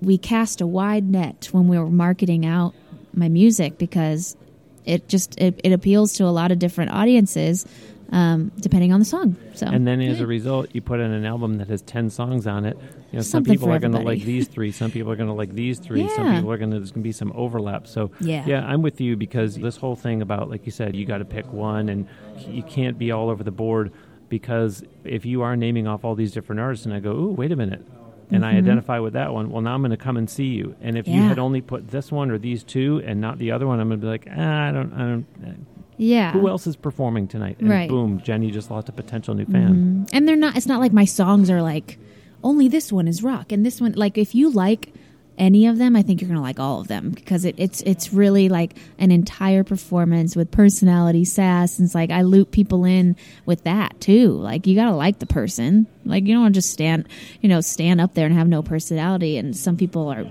we 0.00 0.18
cast 0.18 0.60
a 0.60 0.66
wide 0.66 1.08
net 1.08 1.48
when 1.52 1.68
we 1.68 1.78
were 1.78 1.88
marketing 1.88 2.44
out 2.44 2.74
my 3.16 3.28
music 3.28 3.78
because 3.78 4.36
it 4.84 5.08
just 5.08 5.40
it, 5.40 5.60
it 5.64 5.72
appeals 5.72 6.14
to 6.14 6.24
a 6.24 6.30
lot 6.30 6.52
of 6.52 6.58
different 6.58 6.92
audiences 6.92 7.66
um, 8.14 8.52
depending 8.60 8.92
on 8.92 9.00
the 9.00 9.04
song. 9.04 9.36
So 9.54 9.66
and 9.66 9.86
then 9.86 10.00
as 10.00 10.20
a 10.20 10.26
result, 10.26 10.68
you 10.72 10.80
put 10.80 11.00
in 11.00 11.10
an 11.10 11.24
album 11.24 11.58
that 11.58 11.68
has 11.68 11.82
ten 11.82 12.10
songs 12.10 12.46
on 12.46 12.64
it. 12.64 12.78
You 13.10 13.18
know, 13.18 13.22
some 13.22 13.44
people 13.44 13.72
are 13.72 13.78
going 13.78 13.92
to 13.92 14.00
like 14.00 14.22
these 14.22 14.46
three, 14.46 14.72
some 14.72 14.90
people 14.90 15.10
are 15.10 15.16
going 15.16 15.28
to 15.28 15.34
like 15.34 15.52
these 15.52 15.78
three, 15.78 16.02
yeah. 16.02 16.14
some 16.14 16.34
people 16.34 16.52
are 16.52 16.58
going 16.58 16.70
to 16.70 16.78
there's 16.78 16.92
going 16.92 17.02
to 17.02 17.08
be 17.08 17.12
some 17.12 17.32
overlap. 17.34 17.86
So 17.86 18.10
yeah, 18.20 18.44
yeah, 18.46 18.64
I'm 18.66 18.82
with 18.82 19.00
you 19.00 19.16
because 19.16 19.56
this 19.56 19.76
whole 19.76 19.96
thing 19.96 20.22
about 20.22 20.50
like 20.50 20.66
you 20.66 20.72
said, 20.72 20.94
you 20.94 21.06
got 21.06 21.18
to 21.18 21.24
pick 21.24 21.52
one, 21.52 21.88
and 21.88 22.06
you 22.46 22.62
can't 22.62 22.98
be 22.98 23.10
all 23.10 23.30
over 23.30 23.42
the 23.42 23.52
board 23.52 23.92
because 24.28 24.84
if 25.04 25.24
you 25.24 25.42
are 25.42 25.56
naming 25.56 25.86
off 25.86 26.04
all 26.04 26.14
these 26.14 26.32
different 26.32 26.60
artists, 26.60 26.86
and 26.86 26.94
I 26.94 27.00
go, 27.00 27.12
oh, 27.12 27.26
wait 27.26 27.52
a 27.52 27.56
minute, 27.56 27.84
and 28.30 28.42
mm-hmm. 28.42 28.54
I 28.54 28.58
identify 28.58 28.98
with 28.98 29.12
that 29.14 29.32
one, 29.32 29.50
well, 29.50 29.62
now 29.62 29.74
I'm 29.74 29.80
going 29.82 29.90
to 29.90 29.96
come 29.96 30.16
and 30.16 30.28
see 30.28 30.46
you. 30.46 30.74
And 30.80 30.96
if 30.96 31.06
yeah. 31.06 31.14
you 31.14 31.22
had 31.22 31.38
only 31.38 31.60
put 31.60 31.88
this 31.88 32.10
one 32.10 32.30
or 32.30 32.38
these 32.38 32.62
two 32.62 33.02
and 33.04 33.20
not 33.20 33.38
the 33.38 33.50
other 33.52 33.66
one, 33.66 33.80
I'm 33.80 33.88
going 33.88 34.00
to 34.00 34.04
be 34.04 34.10
like, 34.10 34.26
ah, 34.30 34.68
I 34.68 34.72
don't, 34.72 34.92
I 34.92 34.98
don't. 34.98 35.26
Uh, 35.44 35.52
yeah. 35.96 36.32
Who 36.32 36.48
else 36.48 36.66
is 36.66 36.76
performing 36.76 37.28
tonight? 37.28 37.58
And 37.60 37.68
right. 37.68 37.88
boom, 37.88 38.20
Jenny 38.20 38.50
just 38.50 38.70
lost 38.70 38.88
a 38.88 38.92
potential 38.92 39.34
new 39.34 39.46
fan. 39.46 39.74
Mm-hmm. 39.74 40.16
And 40.16 40.28
they're 40.28 40.36
not. 40.36 40.56
It's 40.56 40.66
not 40.66 40.80
like 40.80 40.92
my 40.92 41.04
songs 41.04 41.50
are 41.50 41.62
like 41.62 41.98
only 42.42 42.68
this 42.68 42.92
one 42.92 43.06
is 43.06 43.22
rock 43.22 43.52
and 43.52 43.64
this 43.64 43.80
one. 43.80 43.92
Like 43.92 44.18
if 44.18 44.34
you 44.34 44.50
like 44.50 44.92
any 45.38 45.66
of 45.66 45.78
them, 45.78 45.96
I 45.96 46.02
think 46.02 46.20
you're 46.20 46.28
going 46.28 46.38
to 46.38 46.42
like 46.42 46.60
all 46.60 46.80
of 46.80 46.88
them 46.88 47.10
because 47.10 47.44
it, 47.44 47.56
it's 47.58 47.80
it's 47.82 48.12
really 48.12 48.48
like 48.48 48.76
an 48.98 49.10
entire 49.10 49.64
performance 49.64 50.36
with 50.36 50.50
personality, 50.50 51.24
sass, 51.24 51.78
and 51.78 51.86
it's 51.86 51.94
like 51.94 52.10
I 52.10 52.22
loop 52.22 52.50
people 52.50 52.84
in 52.84 53.16
with 53.44 53.64
that 53.64 54.00
too. 54.00 54.32
Like 54.32 54.66
you 54.66 54.74
got 54.74 54.86
to 54.86 54.94
like 54.94 55.18
the 55.18 55.26
person. 55.26 55.86
Like 56.04 56.24
you 56.24 56.34
don't 56.34 56.42
want 56.42 56.54
to 56.54 56.58
just 56.58 56.70
stand, 56.70 57.08
you 57.40 57.48
know, 57.48 57.60
stand 57.60 58.00
up 58.00 58.14
there 58.14 58.26
and 58.26 58.34
have 58.34 58.48
no 58.48 58.62
personality. 58.62 59.36
And 59.36 59.56
some 59.56 59.76
people 59.76 60.08
are, 60.08 60.24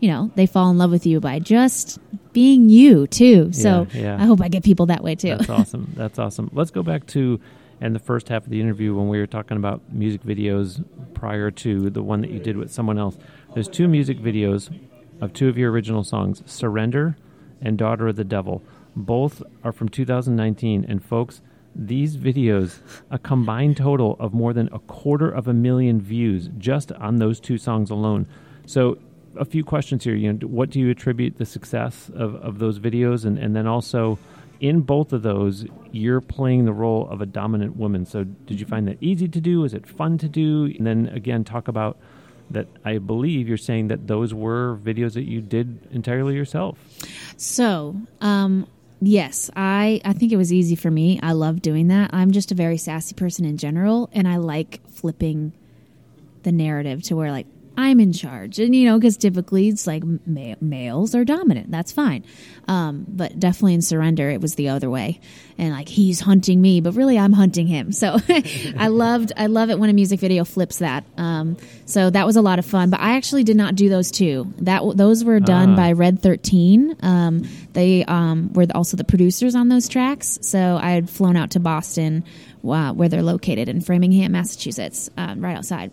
you 0.00 0.10
know, 0.10 0.30
they 0.34 0.46
fall 0.46 0.70
in 0.70 0.78
love 0.78 0.90
with 0.90 1.06
you 1.06 1.20
by 1.20 1.38
just 1.38 1.98
being 2.32 2.68
you 2.68 3.06
too. 3.06 3.52
So 3.52 3.86
yeah, 3.92 4.00
yeah. 4.00 4.16
I 4.16 4.24
hope 4.24 4.40
I 4.40 4.48
get 4.48 4.64
people 4.64 4.86
that 4.86 5.04
way 5.04 5.14
too. 5.14 5.36
That's 5.36 5.50
awesome. 5.50 5.92
That's 5.94 6.18
awesome. 6.18 6.50
Let's 6.52 6.70
go 6.70 6.82
back 6.82 7.06
to 7.08 7.40
and 7.82 7.96
the 7.96 8.00
first 8.00 8.28
half 8.28 8.44
of 8.44 8.50
the 8.50 8.60
interview 8.60 8.94
when 8.94 9.08
we 9.08 9.18
were 9.18 9.26
talking 9.26 9.56
about 9.56 9.82
music 9.92 10.22
videos 10.22 10.84
prior 11.14 11.50
to 11.50 11.90
the 11.90 12.02
one 12.02 12.20
that 12.20 12.30
you 12.30 12.38
did 12.38 12.56
with 12.56 12.72
someone 12.72 12.96
else. 12.96 13.18
There's 13.54 13.68
two 13.68 13.88
music 13.88 14.18
videos 14.18 14.72
of 15.20 15.32
two 15.32 15.48
of 15.48 15.58
your 15.58 15.72
original 15.72 16.04
songs, 16.04 16.44
Surrender 16.46 17.16
and 17.60 17.76
Daughter 17.76 18.06
of 18.06 18.16
the 18.16 18.24
Devil. 18.24 18.62
Both 18.94 19.42
are 19.64 19.72
from 19.72 19.88
2019. 19.88 20.86
And 20.88 21.04
folks, 21.04 21.42
these 21.74 22.16
videos, 22.16 22.78
a 23.10 23.18
combined 23.18 23.78
total 23.78 24.16
of 24.20 24.32
more 24.32 24.52
than 24.52 24.68
a 24.72 24.78
quarter 24.78 25.28
of 25.28 25.48
a 25.48 25.52
million 25.52 26.00
views 26.00 26.50
just 26.58 26.92
on 26.92 27.16
those 27.16 27.40
two 27.40 27.58
songs 27.58 27.90
alone. 27.90 28.28
So, 28.64 28.98
a 29.36 29.44
few 29.46 29.64
questions 29.64 30.04
here. 30.04 30.14
You 30.14 30.34
know, 30.34 30.46
what 30.46 30.70
do 30.70 30.78
you 30.78 30.90
attribute 30.90 31.38
the 31.38 31.46
success 31.46 32.10
of, 32.14 32.36
of 32.36 32.58
those 32.58 32.78
videos? 32.78 33.24
And, 33.24 33.38
and 33.38 33.56
then 33.56 33.66
also, 33.66 34.18
in 34.62 34.80
both 34.80 35.12
of 35.12 35.22
those, 35.22 35.66
you're 35.90 36.20
playing 36.20 36.64
the 36.64 36.72
role 36.72 37.08
of 37.10 37.20
a 37.20 37.26
dominant 37.26 37.76
woman. 37.76 38.06
So, 38.06 38.22
did 38.24 38.60
you 38.60 38.64
find 38.64 38.86
that 38.88 38.96
easy 39.02 39.28
to 39.28 39.40
do? 39.40 39.64
Is 39.64 39.74
it 39.74 39.86
fun 39.86 40.16
to 40.18 40.28
do? 40.28 40.72
And 40.78 40.86
then 40.86 41.08
again, 41.08 41.44
talk 41.44 41.68
about 41.68 41.98
that. 42.50 42.68
I 42.84 42.98
believe 42.98 43.48
you're 43.48 43.58
saying 43.58 43.88
that 43.88 44.06
those 44.06 44.32
were 44.32 44.78
videos 44.80 45.14
that 45.14 45.24
you 45.24 45.40
did 45.40 45.88
entirely 45.90 46.36
yourself. 46.36 46.78
So, 47.36 47.96
um, 48.20 48.68
yes, 49.00 49.50
I 49.56 50.00
I 50.04 50.12
think 50.12 50.30
it 50.30 50.36
was 50.36 50.52
easy 50.52 50.76
for 50.76 50.92
me. 50.92 51.18
I 51.22 51.32
love 51.32 51.60
doing 51.60 51.88
that. 51.88 52.14
I'm 52.14 52.30
just 52.30 52.52
a 52.52 52.54
very 52.54 52.78
sassy 52.78 53.16
person 53.16 53.44
in 53.44 53.56
general, 53.56 54.10
and 54.12 54.28
I 54.28 54.36
like 54.36 54.80
flipping 54.88 55.52
the 56.44 56.52
narrative 56.52 57.02
to 57.04 57.16
where 57.16 57.32
like 57.32 57.46
I'm 57.76 58.00
in 58.00 58.12
charge. 58.12 58.58
And, 58.58 58.74
you 58.74 58.84
know, 58.86 58.98
because 58.98 59.16
typically 59.16 59.68
it's 59.68 59.86
like 59.86 60.02
ma- 60.26 60.54
males 60.60 61.14
are 61.14 61.24
dominant. 61.24 61.70
That's 61.70 61.90
fine. 61.92 62.24
Um, 62.68 63.04
but 63.08 63.38
definitely 63.40 63.74
in 63.74 63.82
Surrender, 63.82 64.28
it 64.30 64.40
was 64.40 64.54
the 64.56 64.68
other 64.68 64.90
way. 64.90 65.20
And 65.58 65.72
like, 65.72 65.88
he's 65.88 66.20
hunting 66.20 66.60
me, 66.60 66.80
but 66.80 66.94
really 66.94 67.18
I'm 67.18 67.32
hunting 67.32 67.66
him. 67.66 67.92
So 67.92 68.18
I 68.76 68.88
loved, 68.88 69.32
I 69.36 69.46
love 69.46 69.70
it 69.70 69.78
when 69.78 69.90
a 69.90 69.92
music 69.92 70.20
video 70.20 70.44
flips 70.44 70.78
that. 70.78 71.04
Um, 71.16 71.56
so 71.86 72.10
that 72.10 72.26
was 72.26 72.36
a 72.36 72.42
lot 72.42 72.58
of 72.58 72.66
fun. 72.66 72.90
But 72.90 73.00
I 73.00 73.16
actually 73.16 73.44
did 73.44 73.56
not 73.56 73.74
do 73.74 73.88
those 73.88 74.10
two. 74.10 74.52
That 74.58 74.82
Those 74.96 75.24
were 75.24 75.40
done 75.40 75.70
Ah. 75.72 75.76
by 75.76 75.92
Red 75.92 76.20
13. 76.22 76.96
Um, 77.00 77.48
they 77.72 78.04
um, 78.04 78.52
were 78.52 78.66
also 78.74 78.96
the 78.96 79.04
producers 79.04 79.54
on 79.54 79.68
those 79.68 79.88
tracks. 79.88 80.38
So 80.42 80.78
I 80.80 80.90
had 80.90 81.08
flown 81.08 81.36
out 81.36 81.52
to 81.52 81.60
Boston, 81.60 82.24
wow, 82.62 82.92
where 82.92 83.08
they're 83.08 83.22
located 83.22 83.68
in 83.68 83.80
Framingham, 83.80 84.32
Massachusetts, 84.32 85.08
um, 85.16 85.40
right 85.40 85.56
outside. 85.56 85.92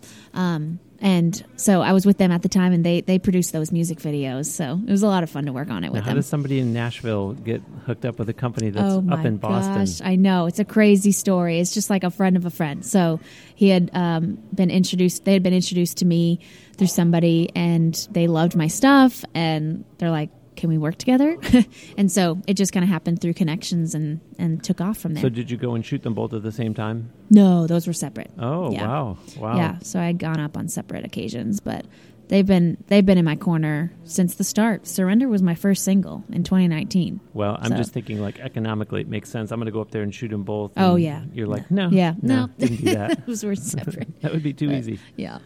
And 1.02 1.42
so 1.56 1.80
I 1.80 1.92
was 1.92 2.04
with 2.04 2.18
them 2.18 2.30
at 2.30 2.42
the 2.42 2.48
time, 2.48 2.72
and 2.72 2.84
they 2.84 3.00
they 3.00 3.18
produced 3.18 3.52
those 3.52 3.72
music 3.72 3.98
videos. 4.00 4.46
So 4.46 4.78
it 4.86 4.90
was 4.90 5.02
a 5.02 5.06
lot 5.06 5.22
of 5.22 5.30
fun 5.30 5.46
to 5.46 5.52
work 5.52 5.70
on 5.70 5.82
it 5.82 5.86
Now, 5.86 5.92
with 5.92 6.00
how 6.02 6.06
them. 6.06 6.10
How 6.10 6.14
does 6.16 6.26
somebody 6.26 6.58
in 6.58 6.74
Nashville 6.74 7.32
get 7.32 7.62
hooked 7.86 8.04
up 8.04 8.18
with 8.18 8.28
a 8.28 8.34
company 8.34 8.68
that's 8.68 8.94
oh 8.94 9.06
up 9.10 9.24
in 9.24 9.38
Boston? 9.38 9.74
gosh, 9.76 10.00
I 10.02 10.16
know 10.16 10.46
it's 10.46 10.58
a 10.58 10.64
crazy 10.64 11.12
story. 11.12 11.58
It's 11.58 11.72
just 11.72 11.88
like 11.88 12.04
a 12.04 12.10
friend 12.10 12.36
of 12.36 12.44
a 12.44 12.50
friend. 12.50 12.84
So 12.84 13.18
he 13.54 13.68
had 13.70 13.90
um, 13.94 14.38
been 14.54 14.70
introduced. 14.70 15.24
They 15.24 15.32
had 15.32 15.42
been 15.42 15.54
introduced 15.54 15.98
to 15.98 16.04
me 16.04 16.40
through 16.76 16.88
somebody, 16.88 17.50
and 17.54 17.94
they 18.10 18.26
loved 18.26 18.54
my 18.54 18.66
stuff, 18.66 19.24
and 19.34 19.84
they're 19.98 20.10
like. 20.10 20.30
Can 20.60 20.68
we 20.68 20.76
work 20.76 20.96
together? 20.96 21.38
and 21.96 22.12
so 22.12 22.38
it 22.46 22.52
just 22.54 22.70
kind 22.74 22.84
of 22.84 22.90
happened 22.90 23.22
through 23.22 23.32
connections 23.32 23.94
and, 23.94 24.20
and 24.38 24.62
took 24.62 24.82
off 24.82 24.98
from 24.98 25.14
there. 25.14 25.22
So, 25.22 25.30
did 25.30 25.50
you 25.50 25.56
go 25.56 25.74
and 25.74 25.82
shoot 25.84 26.02
them 26.02 26.12
both 26.12 26.34
at 26.34 26.42
the 26.42 26.52
same 26.52 26.74
time? 26.74 27.10
no, 27.30 27.66
those 27.66 27.86
were 27.86 27.94
separate. 27.94 28.30
Oh, 28.38 28.70
Yeah. 28.70 28.86
wow. 28.86 29.18
Wow. 29.38 29.56
Yeah, 29.56 29.78
so 29.82 29.98
I 29.98 30.04
had 30.04 30.18
gone 30.18 30.38
up 30.38 30.58
on 30.58 30.68
separate 30.68 31.06
occasions, 31.06 31.60
but 31.60 31.86
they've 32.28 32.44
been 32.46 32.76
they've 32.88 33.06
been 33.06 33.16
in 33.16 33.24
my 33.24 33.36
corner 33.36 33.90
since 34.04 34.34
the 34.34 34.44
start. 34.44 34.86
Surrender 34.86 35.28
was 35.28 35.40
my 35.40 35.54
first 35.54 35.82
single 35.82 36.24
in 36.30 36.44
2019. 36.44 37.20
Well, 37.32 37.56
I'm 37.58 37.70
So- 37.70 37.76
just 37.78 37.92
thinking, 37.92 38.20
like, 38.20 38.38
economically, 38.38 39.00
it 39.00 39.08
makes 39.08 39.30
sense. 39.30 39.50
I'm 39.52 39.58
going 39.60 39.64
to 39.66 39.72
go 39.72 39.80
up 39.80 39.90
there 39.92 40.02
and 40.02 40.14
shoot 40.14 40.28
them 40.28 40.42
both. 40.42 40.72
Oh, 40.76 40.96
yeah. 40.96 41.22
You're 41.32 41.46
like, 41.46 41.70
no. 41.70 41.88
Yeah, 41.88 42.16
no. 42.20 42.46
no. 42.46 42.52
Didn't 42.58 42.84
do 42.84 42.94
that. 42.94 43.26
Those 43.26 43.44
were 43.44 43.54
separate. 43.74 44.20
that 44.20 44.30
would 44.32 44.42
be 44.42 44.52
too 44.52 44.68
Right. 44.68 44.76
easy. 44.76 44.98
yeah. 45.16 45.38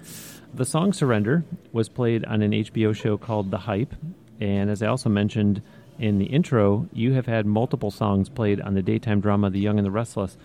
The 0.53 0.65
song 0.65 0.93
Surrender 0.93 1.45
was 1.73 1.89
played 1.89 2.25
on 2.25 2.43
an 2.43 2.51
HBO 2.53 2.95
show 2.97 3.17
called 3.17 3.51
The 3.53 3.59
Hype. 3.59 3.95
And 4.41 4.71
as 4.71 4.83
I 4.83 4.87
also 4.87 5.09
mentioned 5.09 5.63
in 5.99 6.19
the 6.19 6.27
intro, 6.27 6.89
you 6.93 7.13
have 7.13 7.27
had 7.27 7.47
multiple 7.47 7.91
songs 7.91 8.29
played 8.29 8.61
on 8.61 8.75
the 8.75 8.83
daytime 8.83 9.21
drama 9.21 9.51
The 9.51 9.61
Young 9.61 9.79
and 9.79 9.87
the 9.87 9.91
Restless. 9.91 10.37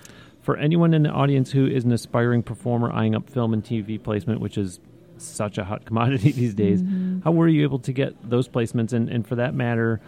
For 0.42 0.58
anyone 0.58 0.94
in 0.94 1.04
the 1.04 1.10
audience 1.10 1.52
who 1.52 1.68
is 1.68 1.84
an 1.84 1.92
aspiring 1.92 2.44
performer 2.44 2.92
eyeing 2.92 3.16
up 3.16 3.30
film 3.30 3.54
and 3.54 3.64
TV 3.64 4.02
placement, 4.02 4.40
which 4.40 4.58
is 4.58 4.80
such 5.18 5.58
a 5.58 5.64
hot 5.64 5.86
commodity 5.86 6.32
these 6.32 6.54
days, 6.54 6.82
mm-hmm. 6.82 7.22
how 7.22 7.32
were 7.32 7.48
you 7.48 7.64
able 7.64 7.80
to 7.80 7.92
get 7.92 8.30
those 8.30 8.48
placements? 8.48 8.94
And, 8.94 9.10
and 9.10 9.28
for 9.28 9.36
that 9.36 9.54
matter, 9.54 10.00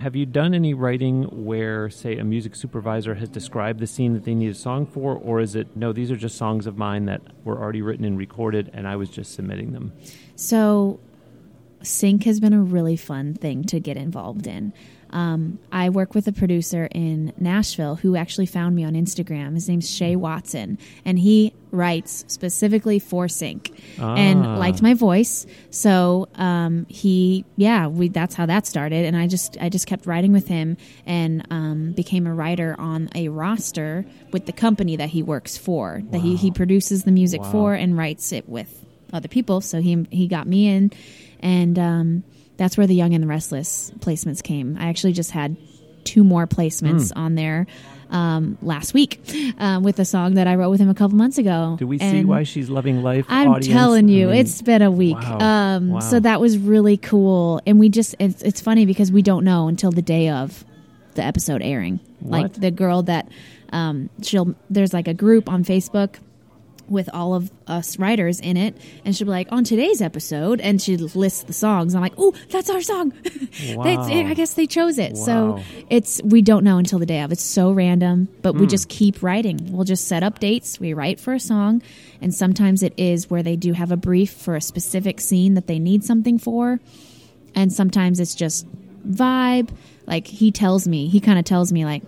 have 0.00 0.14
you 0.14 0.26
done 0.26 0.54
any 0.54 0.74
writing 0.74 1.24
where, 1.44 1.90
say, 1.90 2.18
a 2.18 2.24
music 2.24 2.54
supervisor 2.54 3.14
has 3.14 3.28
described 3.28 3.80
the 3.80 3.86
scene 3.86 4.14
that 4.14 4.24
they 4.24 4.34
need 4.34 4.50
a 4.50 4.54
song 4.54 4.86
for, 4.86 5.14
or 5.14 5.40
is 5.40 5.54
it 5.54 5.76
no? 5.76 5.92
These 5.92 6.10
are 6.10 6.16
just 6.16 6.36
songs 6.36 6.66
of 6.66 6.76
mine 6.76 7.06
that 7.06 7.20
were 7.44 7.58
already 7.58 7.82
written 7.82 8.04
and 8.04 8.16
recorded, 8.16 8.70
and 8.72 8.86
I 8.86 8.96
was 8.96 9.10
just 9.10 9.34
submitting 9.34 9.72
them. 9.72 9.92
So, 10.36 11.00
sync 11.82 12.24
has 12.24 12.40
been 12.40 12.52
a 12.52 12.60
really 12.62 12.96
fun 12.96 13.34
thing 13.34 13.64
to 13.64 13.80
get 13.80 13.96
involved 13.96 14.46
in. 14.46 14.72
Um, 15.10 15.58
I 15.72 15.88
work 15.88 16.14
with 16.14 16.28
a 16.28 16.32
producer 16.32 16.86
in 16.92 17.32
Nashville 17.38 17.94
who 17.96 18.14
actually 18.14 18.44
found 18.44 18.76
me 18.76 18.84
on 18.84 18.92
Instagram. 18.92 19.54
His 19.54 19.66
name's 19.66 19.88
Shay 19.90 20.16
Watson, 20.16 20.76
and 21.06 21.18
he 21.18 21.54
writes 21.70 22.26
specifically 22.28 22.98
for 22.98 23.26
sync 23.26 23.72
Ah. 23.98 24.14
and 24.16 24.58
liked 24.58 24.82
my 24.82 24.92
voice. 24.92 25.46
So 25.70 26.28
um, 26.34 26.84
he, 26.90 27.46
yeah, 27.56 27.86
we 27.86 28.08
that's 28.08 28.34
how 28.34 28.44
that 28.46 28.66
started. 28.66 29.06
And 29.06 29.16
I 29.16 29.28
just 29.28 29.56
I 29.58 29.70
just 29.70 29.86
kept 29.86 30.04
writing 30.04 30.32
with 30.34 30.46
him 30.46 30.76
and 31.06 31.46
um, 31.50 31.92
became 31.92 32.26
a 32.26 32.34
writer 32.34 32.76
on 32.78 33.08
a 33.14 33.28
roster 33.28 34.04
with 34.30 34.44
the 34.44 34.52
company 34.52 34.96
that 34.96 35.08
he 35.08 35.22
works 35.22 35.56
for. 35.56 36.02
That 36.10 36.20
he 36.20 36.36
he 36.36 36.50
produces 36.50 37.04
the 37.04 37.12
music 37.12 37.40
Wow. 37.40 37.50
for 37.52 37.74
and 37.74 37.96
writes 37.96 38.30
it 38.32 38.46
with 38.46 38.84
other 39.10 39.28
people. 39.28 39.62
So 39.62 39.80
he 39.80 40.06
he 40.10 40.28
got 40.28 40.46
me 40.46 40.66
in, 40.68 40.92
and 41.40 41.78
um, 41.78 42.24
that's 42.56 42.76
where 42.76 42.86
the 42.86 42.94
Young 42.94 43.14
and 43.14 43.22
the 43.22 43.28
Restless 43.28 43.90
placements 44.00 44.42
came. 44.42 44.76
I 44.78 44.88
actually 44.88 45.12
just 45.12 45.30
had 45.30 45.56
two 46.04 46.24
more 46.24 46.46
placements 46.46 47.12
Hmm. 47.12 47.18
on 47.18 47.34
there 47.34 47.66
um, 48.10 48.56
last 48.62 48.94
week 48.94 49.20
um, 49.58 49.82
with 49.82 49.98
a 49.98 50.04
song 50.04 50.34
that 50.34 50.46
I 50.46 50.54
wrote 50.54 50.70
with 50.70 50.80
him 50.80 50.88
a 50.88 50.94
couple 50.94 51.16
months 51.18 51.36
ago. 51.36 51.76
Do 51.78 51.86
we 51.86 51.98
see 51.98 52.24
why 52.24 52.44
she's 52.44 52.70
loving 52.70 53.02
life? 53.02 53.26
I'm 53.28 53.48
audience? 53.48 53.66
telling 53.66 54.08
you, 54.08 54.28
I 54.28 54.32
mean, 54.32 54.40
it's 54.40 54.62
been 54.62 54.80
a 54.82 54.90
week. 54.90 55.16
wow. 55.20 55.38
Um, 55.76 55.88
Wow. 55.90 56.00
So 56.00 56.18
that 56.20 56.40
was 56.40 56.56
really 56.58 56.96
cool, 56.96 57.60
and 57.66 57.78
we 57.78 57.88
just 57.90 58.14
it's, 58.18 58.40
it's 58.42 58.60
funny 58.62 58.86
because 58.86 59.12
we 59.12 59.20
don't 59.22 59.44
know 59.44 59.68
until 59.68 59.90
the 59.90 60.02
day 60.02 60.30
of 60.30 60.64
the 61.14 61.22
episode 61.22 61.60
airing. 61.62 62.00
Like 62.22 62.52
the 62.54 62.70
girl 62.70 63.02
that 63.04 63.28
um, 63.72 64.08
she'll 64.22 64.54
there's 64.70 64.92
like 64.94 65.06
a 65.08 65.14
group 65.14 65.48
on 65.48 65.62
Facebook 65.64 66.16
with 66.90 67.08
all 67.12 67.34
of 67.34 67.50
us 67.66 67.98
writers 67.98 68.40
in 68.40 68.56
it, 68.56 68.76
and 69.04 69.14
she'll 69.14 69.26
be 69.26 69.30
like, 69.30 69.48
"On 69.50 69.64
today's 69.64 70.00
episode," 70.02 70.60
and 70.60 70.80
she 70.80 70.96
lists 70.96 71.42
the 71.44 71.52
songs. 71.52 71.94
I'm 71.94 72.00
like, 72.00 72.14
"Oh, 72.18 72.32
that's 72.50 72.70
our 72.70 72.80
song." 72.80 73.12
Wow. 73.74 74.02
I 74.04 74.34
guess 74.34 74.54
they 74.54 74.66
chose 74.66 74.98
it. 74.98 75.16
So 75.16 75.60
it's 75.90 76.20
we 76.22 76.42
don't 76.42 76.62
know 76.64 76.78
until 76.78 76.98
the 76.98 77.06
day 77.06 77.22
of. 77.22 77.32
It's 77.32 77.42
so 77.42 77.72
random, 77.72 78.28
but 78.42 78.52
Hmm. 78.54 78.60
we 78.60 78.66
just 78.66 78.88
keep 78.88 79.22
writing. 79.22 79.58
We'll 79.72 79.84
just 79.84 80.06
set 80.06 80.22
up 80.22 80.38
dates. 80.38 80.78
We 80.78 80.92
write 80.94 81.18
for 81.18 81.32
a 81.34 81.40
song, 81.40 81.82
and 82.20 82.32
sometimes 82.34 82.82
it 82.82 82.92
is 82.96 83.28
where 83.30 83.42
they 83.42 83.56
do 83.56 83.72
have 83.72 83.90
a 83.90 83.96
brief 83.96 84.30
for 84.32 84.54
a 84.54 84.60
specific 84.60 85.20
scene 85.20 85.54
that 85.54 85.66
they 85.66 85.78
need 85.78 86.04
something 86.04 86.38
for, 86.38 86.78
and 87.54 87.72
sometimes 87.72 88.20
it's 88.20 88.34
just 88.34 88.66
vibe. 89.08 89.70
Like 90.06 90.26
he 90.26 90.50
tells 90.52 90.86
me, 90.86 91.08
he 91.08 91.20
kind 91.20 91.38
of 91.38 91.44
tells 91.44 91.72
me 91.72 91.84
like, 91.84 92.02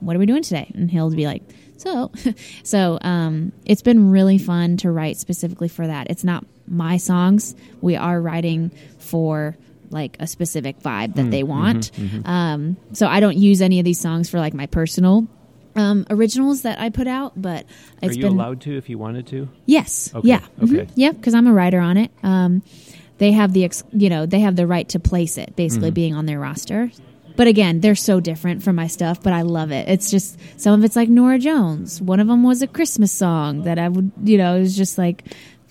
"What 0.00 0.14
are 0.16 0.18
we 0.18 0.26
doing 0.26 0.42
today?" 0.42 0.70
And 0.74 0.90
he'll 0.90 1.10
be 1.10 1.26
like, 1.26 1.42
"So," 1.84 2.10
so 2.64 2.98
um, 3.02 3.52
it's 3.64 3.82
been 3.82 4.10
really 4.10 4.38
fun 4.38 4.76
to 4.78 4.90
write 4.90 5.16
specifically 5.18 5.68
for 5.68 5.86
that. 5.86 6.10
It's 6.10 6.24
not 6.24 6.44
my 6.66 6.96
songs. 6.96 7.54
We 7.80 7.94
are 7.96 8.20
writing 8.20 8.70
for 8.98 9.56
like 9.90 10.16
a 10.18 10.26
specific 10.26 10.80
vibe 10.80 11.14
that 11.14 11.30
they 11.30 11.42
want. 11.44 11.92
Um, 12.24 12.76
so 12.92 13.06
I 13.06 13.20
don't 13.20 13.36
use 13.36 13.62
any 13.62 13.78
of 13.78 13.84
these 13.84 14.00
songs 14.00 14.28
for 14.30 14.38
like 14.40 14.54
my 14.54 14.66
personal 14.66 15.28
um, 15.76 16.06
originals 16.10 16.62
that 16.62 16.80
I 16.80 16.88
put 16.90 17.06
out, 17.06 17.32
but 17.40 17.64
Are 18.02 18.06
it's 18.08 18.16
you 18.16 18.22
been 18.22 18.32
allowed 18.32 18.62
to 18.62 18.76
if 18.76 18.88
you 18.88 18.96
wanted 18.98 19.26
to? 19.28 19.48
Yes. 19.66 20.10
Okay, 20.14 20.28
Yeah. 20.28 20.40
Mhm. 20.58 20.80
okay. 20.80 20.88
Yep. 20.96 21.16
Because 21.16 21.34
I'm 21.34 21.46
a 21.46 21.52
writer 21.52 21.78
on 21.80 21.96
it. 21.96 22.10
Um, 22.22 22.62
they 23.18 23.32
have 23.32 23.52
the 23.52 23.64
ex- 23.64 23.84
you 23.92 24.08
know 24.08 24.26
they 24.26 24.40
have 24.40 24.56
the 24.56 24.66
right 24.66 24.88
to 24.90 24.98
place 25.00 25.36
it, 25.38 25.54
basically 25.54 25.88
Mm-hmm. 25.90 25.94
being 25.94 26.14
on 26.14 26.26
their 26.26 26.40
roster. 26.40 26.90
But 27.36 27.46
again, 27.46 27.80
they're 27.80 27.94
so 27.94 28.20
different 28.20 28.62
from 28.62 28.76
my 28.76 28.86
stuff. 28.86 29.22
But 29.22 29.32
I 29.32 29.42
love 29.42 29.72
it. 29.72 29.88
It's 29.88 30.10
just 30.10 30.38
some 30.60 30.74
of 30.74 30.84
it's 30.84 30.96
like 30.96 31.08
Norah 31.08 31.38
Jones. 31.38 32.00
One 32.00 32.20
of 32.20 32.28
them 32.28 32.42
was 32.42 32.62
a 32.62 32.66
Christmas 32.66 33.12
song 33.12 33.62
that 33.62 33.78
I 33.78 33.88
would 33.88 34.12
you 34.22 34.38
know 34.38 34.56
it 34.56 34.60
was 34.60 34.76
just 34.76 34.98
like 34.98 35.24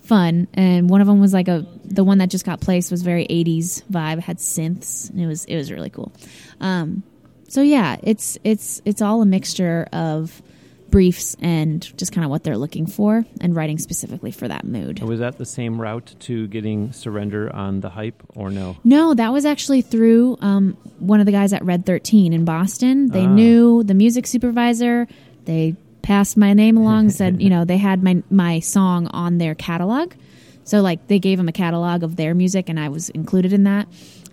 fun, 0.03 0.47
and 0.53 0.89
one 0.89 1.01
of 1.01 1.07
them 1.07 1.19
was 1.19 1.33
like 1.33 1.47
a 1.47 1.65
the 1.85 2.03
one 2.03 2.17
that 2.19 2.29
just 2.29 2.45
got 2.45 2.59
placed 2.59 2.91
was 2.91 3.01
very 3.01 3.25
80s 3.25 3.83
vibe. 3.91 4.17
It 4.17 4.23
had 4.23 4.37
synths, 4.37 5.09
and 5.09 5.21
it 5.21 5.27
was 5.27 5.45
it 5.45 5.55
was 5.55 5.71
really 5.71 5.89
cool. 5.89 6.11
Um, 6.59 7.03
so 7.47 7.61
yeah, 7.61 7.97
it's 8.03 8.37
it's 8.43 8.81
it's 8.85 9.01
all 9.01 9.21
a 9.21 9.25
mixture 9.25 9.87
of 9.93 10.41
briefs 10.93 11.35
and 11.41 11.81
just 11.97 12.11
kind 12.11 12.23
of 12.23 12.29
what 12.29 12.43
they're 12.43 12.57
looking 12.57 12.85
for 12.85 13.25
and 13.41 13.55
writing 13.55 13.79
specifically 13.79 14.29
for 14.29 14.47
that 14.47 14.63
mood. 14.63 15.01
Was 15.01 15.19
that 15.21 15.39
the 15.39 15.45
same 15.45 15.81
route 15.81 16.13
to 16.21 16.47
getting 16.49 16.93
surrender 16.93 17.51
on 17.53 17.79
the 17.79 17.89
hype, 17.89 18.21
or 18.35 18.51
no? 18.51 18.77
No, 18.83 19.15
that 19.15 19.33
was 19.33 19.43
actually 19.43 19.81
through 19.81 20.37
um, 20.41 20.77
one 20.99 21.19
of 21.19 21.25
the 21.25 21.31
guys 21.31 21.51
at 21.51 21.65
Red 21.65 21.83
13 21.87 22.31
in 22.31 22.45
Boston. 22.45 23.07
They 23.07 23.25
Ah. 23.25 23.33
knew 23.33 23.83
the 23.83 23.95
music 23.95 24.27
supervisor. 24.27 25.07
They 25.45 25.75
passed 26.03 26.37
my 26.37 26.53
name 26.53 26.77
along, 26.77 27.09
said, 27.19 27.41
you 27.41 27.49
know, 27.49 27.65
they 27.65 27.77
had 27.77 28.03
my, 28.03 28.21
my 28.29 28.59
song 28.59 29.07
on 29.07 29.39
their 29.39 29.55
catalog. 29.55 30.13
So, 30.63 30.81
like, 30.81 31.07
they 31.07 31.17
gave 31.17 31.39
them 31.39 31.49
a 31.49 31.53
catalog 31.53 32.03
of 32.03 32.17
their 32.17 32.35
music, 32.35 32.69
and 32.69 32.79
I 32.79 32.89
was 32.89 33.09
included 33.09 33.51
in 33.51 33.63
that. 33.63 33.87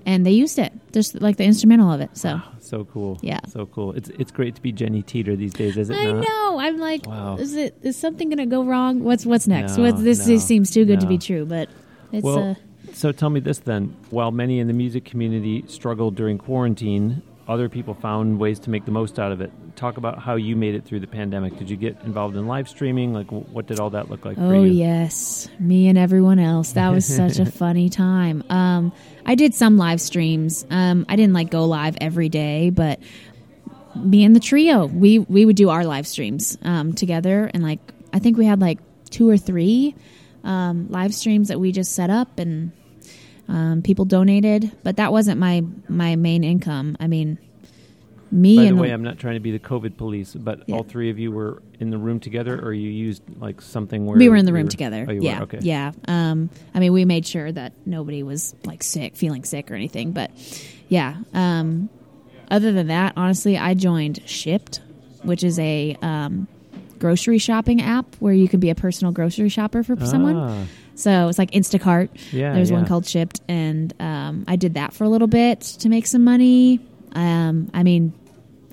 And 0.04 0.26
they 0.26 0.32
used 0.32 0.58
it, 0.58 0.72
just 0.92 1.20
like 1.22 1.36
the 1.38 1.44
instrumental 1.44 1.90
of 1.90 2.00
it. 2.02 2.10
So, 2.18 2.40
So 2.70 2.84
cool. 2.84 3.18
Yeah. 3.20 3.40
So 3.48 3.66
cool. 3.66 3.94
It's 3.94 4.10
it's 4.10 4.30
great 4.30 4.54
to 4.54 4.62
be 4.62 4.70
Jenny 4.70 5.02
Teator 5.02 5.36
these 5.36 5.52
days, 5.52 5.76
is 5.76 5.90
it 5.90 5.96
I 5.96 6.04
not? 6.04 6.22
know. 6.24 6.60
I'm 6.60 6.78
like, 6.78 7.04
Wow. 7.04 7.36
is 7.36 7.56
it 7.56 7.76
is 7.82 7.96
something 7.96 8.28
going 8.28 8.38
to 8.38 8.46
go 8.46 8.62
wrong? 8.62 9.02
What's 9.02 9.26
what's 9.26 9.48
next? 9.48 9.76
No, 9.76 9.82
What's, 9.90 10.00
this 10.04 10.24
no, 10.28 10.38
seems 10.38 10.70
too 10.70 10.84
good 10.84 11.00
to 11.00 11.06
be 11.08 11.18
true, 11.18 11.44
but 11.44 11.68
it's 12.12 12.22
Well, 12.22 12.50
uh, 12.52 12.54
so 12.92 13.10
tell 13.10 13.28
me 13.28 13.40
this 13.40 13.58
then. 13.58 13.96
While 14.10 14.30
many 14.30 14.60
in 14.60 14.68
the 14.68 14.72
music 14.72 15.04
community 15.04 15.64
struggled 15.66 16.14
during 16.14 16.38
quarantine, 16.38 17.22
other 17.50 17.68
people 17.68 17.94
found 17.94 18.38
ways 18.38 18.60
to 18.60 18.70
make 18.70 18.84
the 18.84 18.90
most 18.92 19.18
out 19.18 19.32
of 19.32 19.40
it. 19.40 19.50
Talk 19.76 19.96
about 19.96 20.18
how 20.20 20.36
you 20.36 20.54
made 20.56 20.74
it 20.74 20.84
through 20.84 21.00
the 21.00 21.06
pandemic. 21.06 21.58
Did 21.58 21.68
you 21.68 21.76
get 21.76 21.96
involved 22.04 22.36
in 22.36 22.46
live 22.46 22.68
streaming? 22.68 23.12
Like, 23.12 23.26
what 23.30 23.66
did 23.66 23.80
all 23.80 23.90
that 23.90 24.08
look 24.08 24.24
like 24.24 24.36
for 24.36 24.54
Oh 24.54 24.62
you? 24.62 24.72
yes, 24.72 25.48
me 25.58 25.88
and 25.88 25.98
everyone 25.98 26.38
else. 26.38 26.72
That 26.72 26.90
was 26.90 27.04
such 27.04 27.38
a 27.38 27.46
funny 27.50 27.88
time. 27.88 28.44
Um, 28.48 28.92
I 29.26 29.34
did 29.34 29.52
some 29.54 29.76
live 29.78 30.00
streams. 30.00 30.64
Um, 30.70 31.04
I 31.08 31.16
didn't 31.16 31.34
like 31.34 31.50
go 31.50 31.64
live 31.64 31.96
every 32.00 32.28
day, 32.28 32.70
but 32.70 33.00
me 33.96 34.24
and 34.24 34.36
the 34.36 34.40
trio, 34.40 34.86
we 34.86 35.18
we 35.18 35.44
would 35.44 35.56
do 35.56 35.70
our 35.70 35.84
live 35.84 36.06
streams 36.06 36.56
um, 36.62 36.92
together, 36.92 37.50
and 37.52 37.62
like 37.62 37.80
I 38.12 38.18
think 38.20 38.36
we 38.38 38.46
had 38.46 38.60
like 38.60 38.78
two 39.10 39.28
or 39.28 39.36
three 39.36 39.96
um, 40.44 40.86
live 40.88 41.12
streams 41.12 41.48
that 41.48 41.58
we 41.58 41.72
just 41.72 41.92
set 41.94 42.10
up, 42.10 42.38
and 42.38 42.70
um, 43.50 43.82
people 43.82 44.04
donated. 44.04 44.70
But 44.82 44.96
that 44.96 45.12
wasn't 45.12 45.38
my 45.38 45.62
my 45.88 46.16
main 46.16 46.44
income. 46.44 46.96
I 47.00 47.06
mean, 47.08 47.38
me 48.30 48.56
By 48.56 48.66
the 48.70 48.76
way, 48.76 48.90
I'm 48.90 49.02
not 49.02 49.18
trying 49.18 49.34
to 49.34 49.40
be 49.40 49.50
the 49.50 49.58
COVID 49.58 49.96
police, 49.96 50.34
but 50.34 50.62
Yeah. 50.68 50.76
all 50.76 50.84
three 50.84 51.10
of 51.10 51.18
you 51.18 51.32
were 51.32 51.62
in 51.80 51.90
the 51.90 51.98
room 51.98 52.20
together, 52.20 52.58
or 52.60 52.72
you 52.72 52.88
used 52.88 53.22
like 53.40 53.60
something 53.60 54.06
where 54.06 54.16
we 54.16 54.28
were 54.28 54.36
in 54.36 54.44
the 54.44 54.52
room 54.52 54.68
together. 54.68 55.04
Oh, 55.08 55.12
you 55.12 55.22
yeah, 55.22 55.38
were? 55.38 55.44
Okay. 55.44 55.58
yeah. 55.62 55.92
Um, 56.06 56.48
I 56.72 56.78
mean, 56.78 56.92
we 56.92 57.04
made 57.04 57.26
sure 57.26 57.50
that 57.50 57.72
nobody 57.84 58.22
was 58.22 58.54
like 58.64 58.82
sick, 58.84 59.16
feeling 59.16 59.44
sick 59.44 59.70
or 59.70 59.74
anything. 59.74 60.12
But 60.12 60.30
yeah. 60.88 61.16
Um, 61.34 61.88
other 62.50 62.70
than 62.72 62.86
that, 62.86 63.14
honestly, 63.16 63.58
I 63.58 63.74
joined 63.74 64.20
Shipt, 64.26 64.80
which 65.22 65.42
is 65.42 65.58
a 65.58 65.96
um, 66.02 66.46
grocery 67.00 67.38
shopping 67.38 67.82
app 67.82 68.14
where 68.20 68.32
you 68.34 68.46
can 68.48 68.60
be 68.60 68.70
a 68.70 68.74
personal 68.76 69.10
grocery 69.12 69.48
shopper 69.48 69.82
for 69.82 69.96
someone. 70.06 70.36
Ah, 70.36 70.64
So 70.94 71.28
it's 71.28 71.38
like 71.38 71.50
Instacart. 71.50 72.10
Yeah, 72.30 72.52
There's 72.54 72.70
one 72.70 72.86
called 72.86 73.04
Shipt, 73.04 73.40
and 73.48 73.92
um, 73.98 74.44
I 74.46 74.54
did 74.56 74.74
that 74.74 74.92
for 74.92 75.02
a 75.04 75.08
little 75.08 75.26
bit 75.28 75.60
to 75.80 75.88
make 75.88 76.06
some 76.06 76.22
money. 76.22 76.78
Um, 77.12 77.70
I 77.74 77.82
mean, 77.82 78.12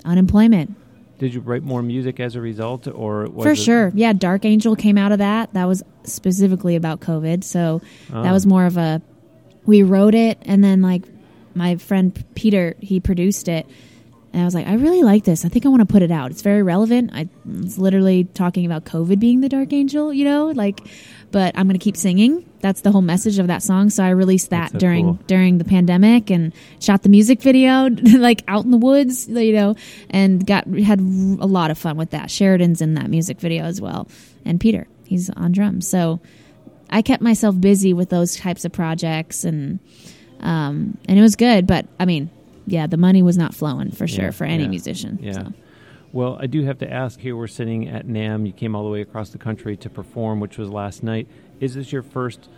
unemployment 0.04 0.74
Did 1.18 1.34
you 1.34 1.40
write 1.40 1.62
more 1.64 1.82
music 1.82 2.20
as 2.20 2.36
a 2.36 2.40
result, 2.40 2.86
or 2.86 3.24
was 3.28 3.44
for 3.44 3.56
sure. 3.56 3.90
Yeah, 3.94 4.12
Dark 4.12 4.44
Angel 4.44 4.76
came 4.76 4.96
out 4.96 5.10
of 5.10 5.18
that. 5.18 5.52
That 5.54 5.64
was 5.66 5.82
specifically 6.04 6.76
about 6.76 7.00
COVID. 7.00 7.42
So 7.42 7.80
that 8.10 8.26
Ah. 8.26 8.32
was 8.32 8.46
more 8.46 8.66
of 8.66 8.76
a 8.76 9.02
we 9.66 9.82
wrote 9.82 10.14
it 10.14 10.38
and 10.42 10.62
then 10.62 10.80
like 10.80 11.02
my 11.54 11.74
friend 11.76 12.24
Peter, 12.34 12.76
he 12.80 13.00
produced 13.00 13.48
it. 13.48 13.66
And 14.32 14.42
I 14.42 14.44
was 14.44 14.54
like, 14.54 14.66
I 14.66 14.74
really 14.74 15.02
like 15.02 15.24
this. 15.24 15.44
I 15.44 15.48
think 15.48 15.64
I 15.64 15.68
want 15.68 15.80
to 15.80 15.86
put 15.86 16.02
it 16.02 16.10
out. 16.10 16.30
It's 16.30 16.42
very 16.42 16.62
relevant. 16.62 17.10
I 17.14 17.28
it's 17.60 17.78
literally 17.78 18.24
talking 18.24 18.66
about 18.66 18.84
COVID 18.84 19.18
being 19.18 19.40
the 19.40 19.48
dark 19.48 19.72
angel, 19.72 20.12
you 20.12 20.24
know, 20.24 20.48
like 20.48 20.80
but 21.30 21.56
I'm 21.58 21.66
going 21.66 21.78
to 21.78 21.82
keep 21.82 21.96
singing. 21.96 22.44
That's 22.60 22.80
the 22.80 22.90
whole 22.90 23.02
message 23.02 23.38
of 23.38 23.48
that 23.48 23.62
song. 23.62 23.90
So 23.90 24.02
I 24.02 24.10
released 24.10 24.50
that 24.50 24.72
so 24.72 24.78
during 24.78 25.04
cool. 25.04 25.18
during 25.26 25.58
the 25.58 25.64
pandemic 25.64 26.30
and 26.30 26.52
shot 26.80 27.02
the 27.02 27.08
music 27.08 27.42
video 27.42 27.88
like 28.16 28.42
out 28.48 28.64
in 28.64 28.70
the 28.70 28.78
woods, 28.78 29.28
you 29.28 29.52
know, 29.52 29.76
and 30.10 30.46
got 30.46 30.66
had 30.66 31.00
a 31.00 31.02
lot 31.46 31.70
of 31.70 31.78
fun 31.78 31.96
with 31.96 32.10
that. 32.10 32.30
Sheridan's 32.30 32.80
in 32.80 32.94
that 32.94 33.10
music 33.10 33.40
video 33.40 33.64
as 33.64 33.80
well, 33.80 34.08
and 34.44 34.60
Peter, 34.60 34.86
he's 35.04 35.30
on 35.30 35.52
drums. 35.52 35.86
So 35.86 36.20
I 36.90 37.02
kept 37.02 37.22
myself 37.22 37.60
busy 37.60 37.92
with 37.92 38.08
those 38.08 38.36
types 38.36 38.64
of 38.64 38.72
projects, 38.72 39.44
and 39.44 39.78
um, 40.40 40.98
and 41.06 41.18
it 41.18 41.22
was 41.22 41.36
good. 41.36 41.66
But 41.66 41.86
I 42.00 42.06
mean, 42.06 42.30
yeah, 42.70 42.86
the 42.86 42.96
money 42.96 43.22
was 43.22 43.36
not 43.38 43.54
flowing 43.54 43.90
for 43.90 44.06
sure 44.06 44.26
Yeah, 44.26 44.30
for 44.30 44.44
any 44.44 44.64
yeah, 44.64 44.68
musician. 44.70 45.18
Yeah. 45.20 45.32
so. 45.32 45.52
Well, 46.12 46.38
I 46.40 46.46
do 46.46 46.64
have 46.64 46.78
to 46.78 46.90
ask 46.90 47.20
here, 47.20 47.36
we're 47.36 47.46
sitting 47.48 47.86
at 47.88 48.06
NAMM. 48.06 48.46
You 48.46 48.52
came 48.52 48.74
all 48.74 48.82
the 48.84 48.88
way 48.90 49.02
across 49.02 49.30
the 49.30 49.38
country 49.38 49.76
to 49.76 49.90
perform, 49.90 50.40
which 50.40 50.56
was 50.56 50.70
last 50.70 51.02
night. 51.02 51.28
Is 51.60 51.74
this 51.74 51.92
your 51.92 52.02
first, 52.02 52.48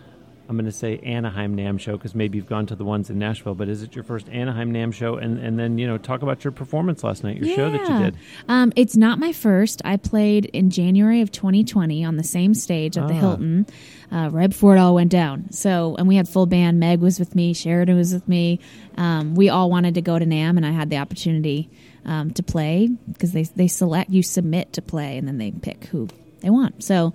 I'm 0.51 0.57
going 0.57 0.67
to 0.67 0.73
say 0.73 0.99
Anaheim 0.99 1.57
NAMM 1.57 1.79
show, 1.79 1.93
because 1.93 2.13
maybe 2.13 2.37
you've 2.37 2.49
gone 2.49 2.67
to 2.67 2.75
the 2.75 2.83
ones 2.85 3.09
in 3.09 3.21
Nashville, 3.21 3.55
but 3.55 3.69
is 3.69 3.85
it 3.85 3.95
your 3.95 4.03
first 4.03 4.29
Anaheim 4.31 4.73
NAMM 4.73 4.93
show? 4.93 5.15
And, 5.15 5.39
and 5.39 5.57
then, 5.57 5.79
you 5.79 5.87
know, 5.87 5.97
talk 5.97 6.23
about 6.23 6.43
your 6.43 6.51
performance 6.51 7.05
last 7.05 7.23
night, 7.23 7.37
your 7.37 7.55
show 7.55 7.71
that 7.71 7.89
you 7.89 7.99
did. 8.01 8.17
Um, 8.49 8.73
it's 8.75 8.97
not 8.97 9.21
my 9.21 9.33
first. 9.33 9.81
I 9.85 9.97
played 9.97 10.47
in 10.47 10.71
January 10.71 11.21
of 11.21 11.31
2020 11.31 12.05
on 12.05 12.17
the 12.17 12.25
same 12.25 12.55
stage 12.55 12.99
at 12.99 13.07
the 13.07 13.15
Ah. 13.15 13.21
Hilton, 13.21 13.67
uh, 14.11 14.29
right 14.33 14.51
before 14.51 14.75
it 14.75 14.81
all 14.81 14.97
went 14.97 15.13
down. 15.13 15.53
So, 15.53 15.95
and 15.97 16.09
we 16.09 16.17
had 16.17 16.29
full 16.29 16.47
band. 16.47 16.81
Meg 16.81 16.99
was 16.99 17.21
with 17.21 17.37
me. 17.37 17.55
Sheridan 17.55 17.97
was 17.97 18.13
with 18.13 18.27
me. 18.27 18.59
Um, 18.97 19.37
we 19.37 19.51
all 19.51 19.71
wanted 19.71 19.95
to 19.95 20.03
go 20.03 20.19
to 20.19 20.27
NAMM, 20.27 20.57
and 20.57 20.67
I 20.67 20.73
had 20.73 20.91
the 20.91 20.97
opportunity 20.97 21.71
um, 22.05 22.33
to 22.33 22.43
play 22.43 22.89
because 23.13 23.31
they 23.31 23.45
they 23.45 23.69
select 23.69 24.11
you 24.11 24.25
submit 24.25 24.73
to 24.73 24.83
play, 24.83 25.17
and 25.17 25.29
then 25.29 25.39
they 25.39 25.53
pick 25.53 25.85
who 25.85 26.09
they 26.41 26.51
want. 26.51 26.83
So. 26.83 27.15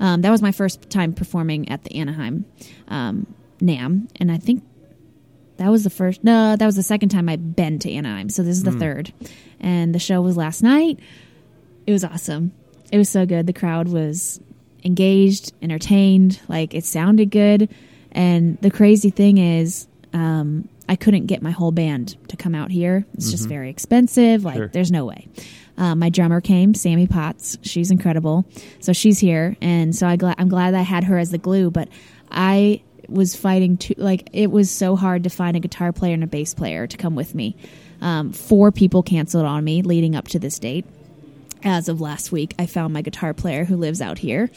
Um, 0.00 0.22
that 0.22 0.30
was 0.30 0.42
my 0.42 0.50
first 0.52 0.90
time 0.90 1.12
performing 1.12 1.68
at 1.68 1.84
the 1.84 1.94
Anaheim 1.96 2.44
um, 2.88 3.26
NAMM, 3.60 4.08
and 4.16 4.32
I 4.32 4.38
think 4.38 4.64
that 5.58 5.70
was 5.70 5.84
the 5.84 5.90
first. 5.90 6.24
No, 6.24 6.56
that 6.56 6.64
was 6.66 6.74
the 6.76 6.82
second 6.82 7.10
time 7.10 7.28
I'd 7.28 7.54
been 7.54 7.78
to 7.80 7.92
Anaheim. 7.92 8.30
So 8.30 8.42
this 8.42 8.56
is 8.56 8.62
the 8.64 8.72
third, 8.72 9.12
and 9.60 9.94
the 9.94 9.98
show 9.98 10.20
was 10.22 10.36
last 10.36 10.62
night. 10.62 10.98
It 11.86 11.92
was 11.92 12.02
awesome. 12.02 12.52
It 12.90 12.98
was 12.98 13.08
so 13.08 13.26
good. 13.26 13.46
The 13.46 13.52
crowd 13.52 13.88
was 13.88 14.40
engaged, 14.84 15.52
entertained. 15.62 16.40
Like 16.48 16.74
it 16.74 16.84
sounded 16.84 17.30
good, 17.30 17.68
and 18.10 18.56
the 18.62 18.70
crazy 18.70 19.10
thing 19.10 19.36
is, 19.38 19.86
um, 20.14 20.66
I 20.88 20.96
couldn't 20.96 21.26
get 21.26 21.42
my 21.42 21.50
whole 21.50 21.72
band 21.72 22.16
to 22.28 22.36
come 22.38 22.54
out 22.54 22.70
here. 22.70 23.04
It's 23.14 23.30
just 23.30 23.46
very 23.48 23.68
expensive. 23.70 24.44
Like 24.44 24.56
Sure. 24.56 24.68
there's 24.68 24.90
no 24.90 25.04
way. 25.04 25.28
Uh, 25.80 25.94
my 25.94 26.10
drummer 26.10 26.42
came, 26.42 26.74
Sammy 26.74 27.06
Potts. 27.06 27.56
She's 27.62 27.90
incredible. 27.90 28.44
So 28.80 28.92
she's 28.92 29.18
here, 29.18 29.56
and 29.62 29.96
so 29.96 30.06
I 30.06 30.16
gla- 30.16 30.34
I'm 30.36 30.50
glad 30.50 30.74
I 30.74 30.82
had 30.82 31.04
her 31.04 31.18
as 31.18 31.30
the 31.30 31.38
glue. 31.38 31.70
But 31.70 31.88
I 32.30 32.82
was 33.08 33.34
fighting 33.34 33.78
to 33.78 33.94
like 33.96 34.28
it 34.32 34.50
was 34.50 34.70
so 34.70 34.94
hard 34.94 35.24
to 35.24 35.30
find 35.30 35.56
a 35.56 35.60
guitar 35.60 35.92
player 35.92 36.14
and 36.14 36.22
a 36.22 36.26
bass 36.26 36.52
player 36.52 36.86
to 36.86 36.96
come 36.98 37.14
with 37.14 37.34
me. 37.34 37.56
Um, 38.02 38.32
four 38.32 38.70
people 38.70 39.02
canceled 39.02 39.46
on 39.46 39.64
me 39.64 39.80
leading 39.82 40.14
up 40.14 40.28
to 40.28 40.38
this 40.38 40.58
date. 40.58 40.84
As 41.64 41.88
of 41.88 42.00
last 42.00 42.30
week, 42.30 42.54
I 42.58 42.66
found 42.66 42.92
my 42.92 43.02
guitar 43.02 43.34
player 43.34 43.64
who 43.64 43.76
lives 43.76 44.00
out 44.00 44.18
here. 44.18 44.50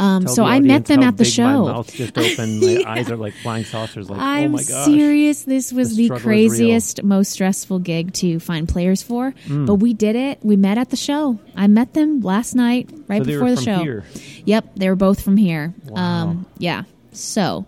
Um, 0.00 0.26
so 0.26 0.44
I 0.44 0.60
met 0.60 0.86
them 0.86 1.02
at 1.02 1.16
the 1.18 1.24
show. 1.26 1.42
My 1.66 1.72
mouth 1.72 1.92
just 1.92 2.16
opened. 2.16 2.60
My 2.60 2.82
eyes 2.86 3.10
are 3.10 3.16
like 3.16 3.34
flying 3.34 3.64
saucers. 3.64 4.08
Like, 4.08 4.18
oh 4.18 4.22
I'm 4.24 4.52
my 4.52 4.62
gosh. 4.62 4.86
serious. 4.86 5.42
This 5.44 5.72
was 5.72 5.90
The 5.90 5.96
the, 5.96 6.04
struggle 6.06 6.16
is 6.16 6.20
real. 6.20 6.48
craziest, 6.48 7.02
most 7.02 7.32
stressful 7.32 7.80
gig 7.80 8.12
to 8.14 8.40
find 8.40 8.66
players 8.68 9.02
for. 9.02 9.32
Mm. 9.46 9.66
But 9.66 9.74
we 9.74 9.92
did 9.92 10.16
it. 10.16 10.38
We 10.42 10.56
met 10.56 10.78
at 10.78 10.88
the 10.90 10.96
show. 10.96 11.38
I 11.54 11.66
met 11.66 11.92
them 11.92 12.20
last 12.22 12.54
night, 12.54 12.88
right 13.08 13.20
So 13.22 13.26
before 13.26 13.42
were 13.44 13.50
the 13.50 13.56
from 13.56 13.64
show. 13.64 13.82
here. 13.82 14.04
Yep, 14.46 14.70
they 14.76 14.88
were 14.88 14.96
both 14.96 15.20
from 15.22 15.36
here. 15.36 15.74
Wow. 15.84 16.02
Um, 16.02 16.46
yeah. 16.56 16.84
So 17.12 17.66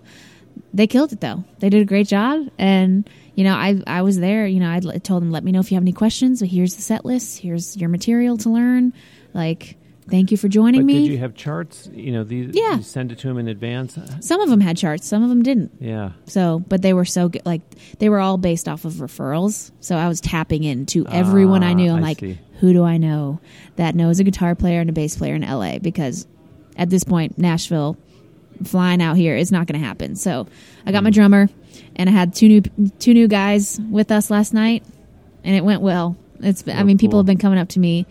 they 0.72 0.86
killed 0.86 1.12
it 1.12 1.20
though. 1.20 1.44
They 1.58 1.68
did 1.68 1.82
a 1.82 1.84
great 1.84 2.08
job, 2.08 2.48
and 2.58 3.08
you 3.34 3.44
know, 3.44 3.54
I 3.54 3.82
I 3.86 4.00
was 4.02 4.18
there. 4.18 4.46
You 4.46 4.60
know, 4.60 4.70
I 4.70 4.80
told 4.80 5.22
them, 5.22 5.30
let 5.32 5.44
me 5.44 5.52
know 5.52 5.60
if 5.60 5.70
you 5.70 5.74
have 5.76 5.84
any 5.84 5.92
questions. 5.92 6.40
Here's 6.40 6.76
the 6.76 6.82
set 6.82 7.04
list. 7.04 7.40
Here's 7.40 7.76
your 7.76 7.90
material 7.90 8.38
to 8.38 8.48
learn. 8.50 8.94
Like, 9.34 9.76
thank 10.08 10.30
you 10.30 10.36
for 10.36 10.48
joining 10.48 10.82
But 10.82 10.86
me. 10.86 11.02
did 11.02 11.12
you 11.12 11.18
have 11.18 11.34
charts? 11.34 11.88
You 11.92 12.12
know, 12.12 12.24
these, 12.24 12.50
Yeah. 12.54 12.76
you 12.76 12.82
send 12.82 13.12
it 13.12 13.18
to 13.20 13.28
them 13.28 13.38
in 13.38 13.48
advance? 13.48 13.98
some 14.20 14.40
of 14.40 14.48
them 14.50 14.60
had 14.60 14.76
charts. 14.76 15.06
Some 15.06 15.22
of 15.22 15.28
them 15.28 15.42
didn't. 15.42 15.72
Yeah. 15.80 16.10
So, 16.26 16.62
but 16.68 16.82
they 16.82 16.92
were 16.92 17.04
so 17.04 17.28
good. 17.28 17.42
Like 17.44 17.62
they 17.98 18.08
were 18.08 18.18
all 18.20 18.36
based 18.38 18.68
off 18.68 18.84
of 18.84 18.94
referrals. 18.94 19.70
So 19.80 19.96
I 19.96 20.08
was 20.08 20.20
tapping 20.20 20.64
into 20.64 21.06
everyone 21.06 21.62
I 21.62 21.72
knew. 21.74 21.90
Ah, 21.90 21.94
I'm 21.96 22.04
I 22.04 22.08
like, 22.08 22.20
see. 22.20 22.38
who 22.60 22.72
do 22.72 22.82
I 22.84 22.96
know 22.98 23.40
that 23.76 23.94
knows 23.94 24.18
a 24.20 24.24
guitar 24.24 24.54
player 24.54 24.80
and 24.80 24.90
a 24.90 24.92
bass 24.92 25.16
player 25.16 25.34
in 25.34 25.42
LA? 25.42 25.78
Because 25.78 26.26
at 26.76 26.90
this 26.90 27.04
point, 27.04 27.38
Nashville 27.38 27.96
flying 28.64 29.02
out 29.02 29.16
here 29.16 29.36
is 29.36 29.50
not 29.50 29.66
going 29.66 29.80
to 29.80 29.86
happen. 29.86 30.14
So 30.16 30.46
I 30.86 30.92
got 30.92 31.02
my 31.02 31.10
Hmm. 31.10 31.14
drummer, 31.14 31.48
and 31.96 32.08
I 32.08 32.12
had 32.12 32.34
two 32.34 32.48
new 32.48 32.62
two 32.98 33.14
new 33.14 33.28
guys 33.28 33.80
with 33.90 34.10
us 34.12 34.30
last 34.30 34.52
night, 34.54 34.84
and 35.44 35.54
it 35.56 35.64
went 35.64 35.80
well. 35.82 36.16
It's 36.40 36.66
I 36.66 36.78
So 36.78 36.84
mean, 36.84 36.98
people 36.98 37.18
have 37.18 37.26
been 37.26 37.38
coming 37.38 37.58
up 37.58 37.68
to 37.70 37.80
me. 37.80 38.06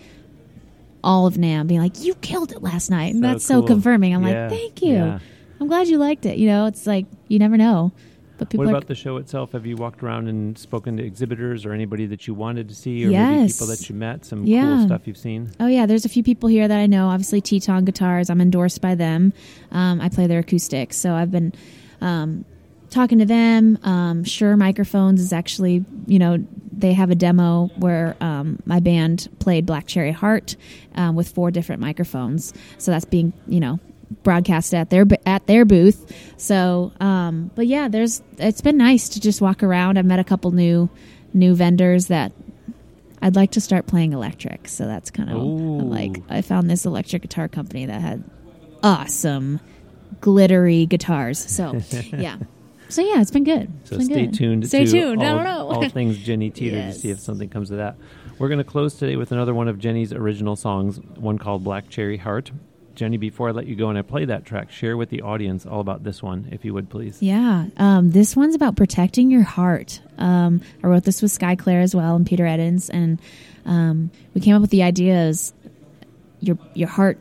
All 1.03 1.25
of 1.27 1.35
NAMM 1.35 1.67
being 1.67 1.81
like, 1.81 2.03
"You 2.03 2.13
killed 2.15 2.51
it 2.51 2.61
last 2.61 2.89
night," 2.91 3.13
and 3.13 3.23
So 3.23 3.27
that's 3.27 3.45
so 3.45 3.61
confirming. 3.63 4.13
I'm 4.13 4.23
Yeah, 4.25 4.47
like, 4.49 4.59
"Thank 4.59 4.81
you." 4.81 4.93
yeah. 4.93 5.19
I'm 5.59 5.67
glad 5.67 5.87
you 5.87 5.97
liked 5.97 6.25
it. 6.25 6.37
You 6.37 6.47
know, 6.47 6.65
it's 6.65 6.85
like 6.87 7.05
you 7.27 7.39
never 7.39 7.57
know. 7.57 7.91
But 8.37 8.49
people 8.49 8.65
What 8.65 8.71
about 8.71 8.87
the 8.87 8.95
show 8.95 9.17
itself? 9.17 9.51
Have 9.51 9.67
you 9.67 9.75
walked 9.75 10.01
around 10.01 10.27
and 10.27 10.57
spoken 10.57 10.97
to 10.97 11.03
exhibitors 11.03 11.63
or 11.63 11.73
anybody 11.73 12.07
that 12.07 12.25
you 12.25 12.33
wanted 12.33 12.69
to 12.69 12.73
see, 12.75 13.03
or 13.05 13.11
maybe 13.11 13.13
Yes. 13.41 13.53
people 13.53 13.67
that 13.67 13.87
you 13.87 13.93
met? 13.95 14.25
Some 14.25 14.45
Yeah. 14.45 14.77
cool 14.77 14.85
stuff 14.87 15.01
you've 15.05 15.17
seen. 15.17 15.49
Oh 15.59 15.67
yeah, 15.67 15.85
there's 15.85 16.05
a 16.05 16.09
few 16.09 16.23
people 16.23 16.49
here 16.49 16.67
that 16.67 16.79
I 16.79 16.87
know. 16.87 17.09
Obviously, 17.09 17.39
Teton 17.41 17.85
Guitars. 17.85 18.31
I'm 18.31 18.41
endorsed 18.41 18.81
by 18.81 18.95
them. 18.95 19.33
Um, 19.71 20.01
I 20.01 20.09
play 20.09 20.25
their 20.25 20.39
acoustics, 20.39 20.97
so 20.97 21.13
I've 21.13 21.29
been 21.31 21.53
um, 22.01 22.45
talking 22.91 23.19
to 23.19 23.25
them. 23.25 23.79
Um, 23.83 24.23
Shure, 24.23 24.55
Microphones 24.55 25.19
is 25.21 25.33
actually, 25.33 25.83
you 26.05 26.19
know, 26.19 26.37
they 26.71 26.93
have 26.93 27.09
a 27.09 27.15
demo 27.15 27.71
where 27.77 28.15
um, 28.21 28.59
my 28.65 28.79
band 28.79 29.27
played 29.39 29.65
Black 29.65 29.87
Cherry 29.87 30.11
Heart 30.11 30.55
um, 30.95 31.15
with 31.15 31.29
four 31.29 31.49
different 31.49 31.81
microphones. 31.81 32.53
So 32.77 32.91
that's 32.91 33.05
being, 33.05 33.33
you 33.47 33.59
know, 33.59 33.79
broadcast 34.23 34.73
at 34.73 34.89
their 34.89 35.05
at 35.25 35.47
their 35.47 35.65
booth. 35.65 36.13
So, 36.37 36.91
um, 36.99 37.51
but 37.55 37.67
yeah, 37.67 37.87
there's 37.87 38.21
it's 38.37 38.61
been 38.61 38.77
nice 38.77 39.09
to 39.09 39.19
just 39.19 39.41
walk 39.41 39.63
around. 39.63 39.97
I've 39.97 40.05
met 40.05 40.19
a 40.19 40.23
couple 40.23 40.51
new 40.51 40.89
new 41.33 41.55
vendors 41.55 42.07
that 42.07 42.31
I'd 43.21 43.35
like 43.35 43.51
to 43.51 43.61
start 43.61 43.87
playing 43.87 44.13
electric. 44.13 44.67
So 44.67 44.85
that's 44.85 45.11
kind 45.11 45.29
of 45.29 45.37
like 45.37 46.17
I 46.29 46.41
found 46.41 46.69
this 46.69 46.85
electric 46.85 47.21
guitar 47.21 47.47
company 47.47 47.85
that 47.85 48.01
had 48.01 48.23
awesome 48.83 49.59
glittery 50.19 50.85
guitars. 50.85 51.39
So 51.39 51.81
yeah, 51.91 52.37
so 52.91 53.01
yeah, 53.01 53.21
it's 53.21 53.31
been 53.31 53.43
good. 53.43 53.71
It's 53.81 53.89
So 53.89 53.97
been 53.97 54.05
stay 54.05 54.25
good. 54.27 54.33
tuned. 54.35 54.67
Stay 54.67 54.85
tuned. 54.85 55.21
All, 55.21 55.25
I 55.27 55.31
don't 55.35 55.43
know. 55.43 55.67
all 55.69 55.89
things 55.89 56.17
Jenny 56.17 56.51
Teator 56.51 56.91
to 56.91 56.93
see 56.93 57.09
if 57.09 57.19
something 57.19 57.49
comes 57.49 57.71
of 57.71 57.77
that. 57.77 57.95
We're 58.39 58.47
going 58.49 58.57
to 58.57 58.63
close 58.63 58.95
today 58.95 59.15
with 59.17 59.31
another 59.31 59.53
one 59.53 59.67
of 59.67 59.77
Jenny's 59.79 60.11
original 60.13 60.55
songs, 60.55 60.99
one 61.15 61.37
called 61.37 61.63
Black 61.63 61.89
Cherry 61.89 62.17
Heart. 62.17 62.51
Jenny, 62.93 63.17
before 63.17 63.47
I 63.47 63.51
let 63.51 63.67
you 63.67 63.75
go 63.75 63.89
and 63.89 63.97
I 63.97 64.01
play 64.01 64.25
that 64.25 64.45
track, 64.45 64.69
share 64.71 64.97
with 64.97 65.09
the 65.09 65.21
audience 65.21 65.65
all 65.65 65.79
about 65.79 66.03
this 66.03 66.21
one, 66.21 66.49
if 66.51 66.65
you 66.65 66.73
would 66.73 66.89
please. 66.89 67.21
Yeah, 67.21 67.67
um, 67.77 68.11
this 68.11 68.35
one's 68.35 68.53
about 68.53 68.75
protecting 68.75 69.31
your 69.31 69.43
heart. 69.43 70.01
Um, 70.17 70.61
I 70.83 70.87
wrote 70.87 71.03
this 71.05 71.21
with 71.21 71.31
Sky 71.31 71.55
Claire 71.55 71.81
as 71.81 71.95
well 71.95 72.15
and 72.15 72.25
Peter 72.27 72.43
Eddins, 72.43 72.89
and 72.93 73.19
um, 73.65 74.11
we 74.33 74.41
came 74.41 74.55
up 74.55 74.61
with 74.61 74.71
the 74.71 74.83
ideas. 74.83 75.53
your 76.41 76.57
your 76.73 76.89
heart 76.89 77.17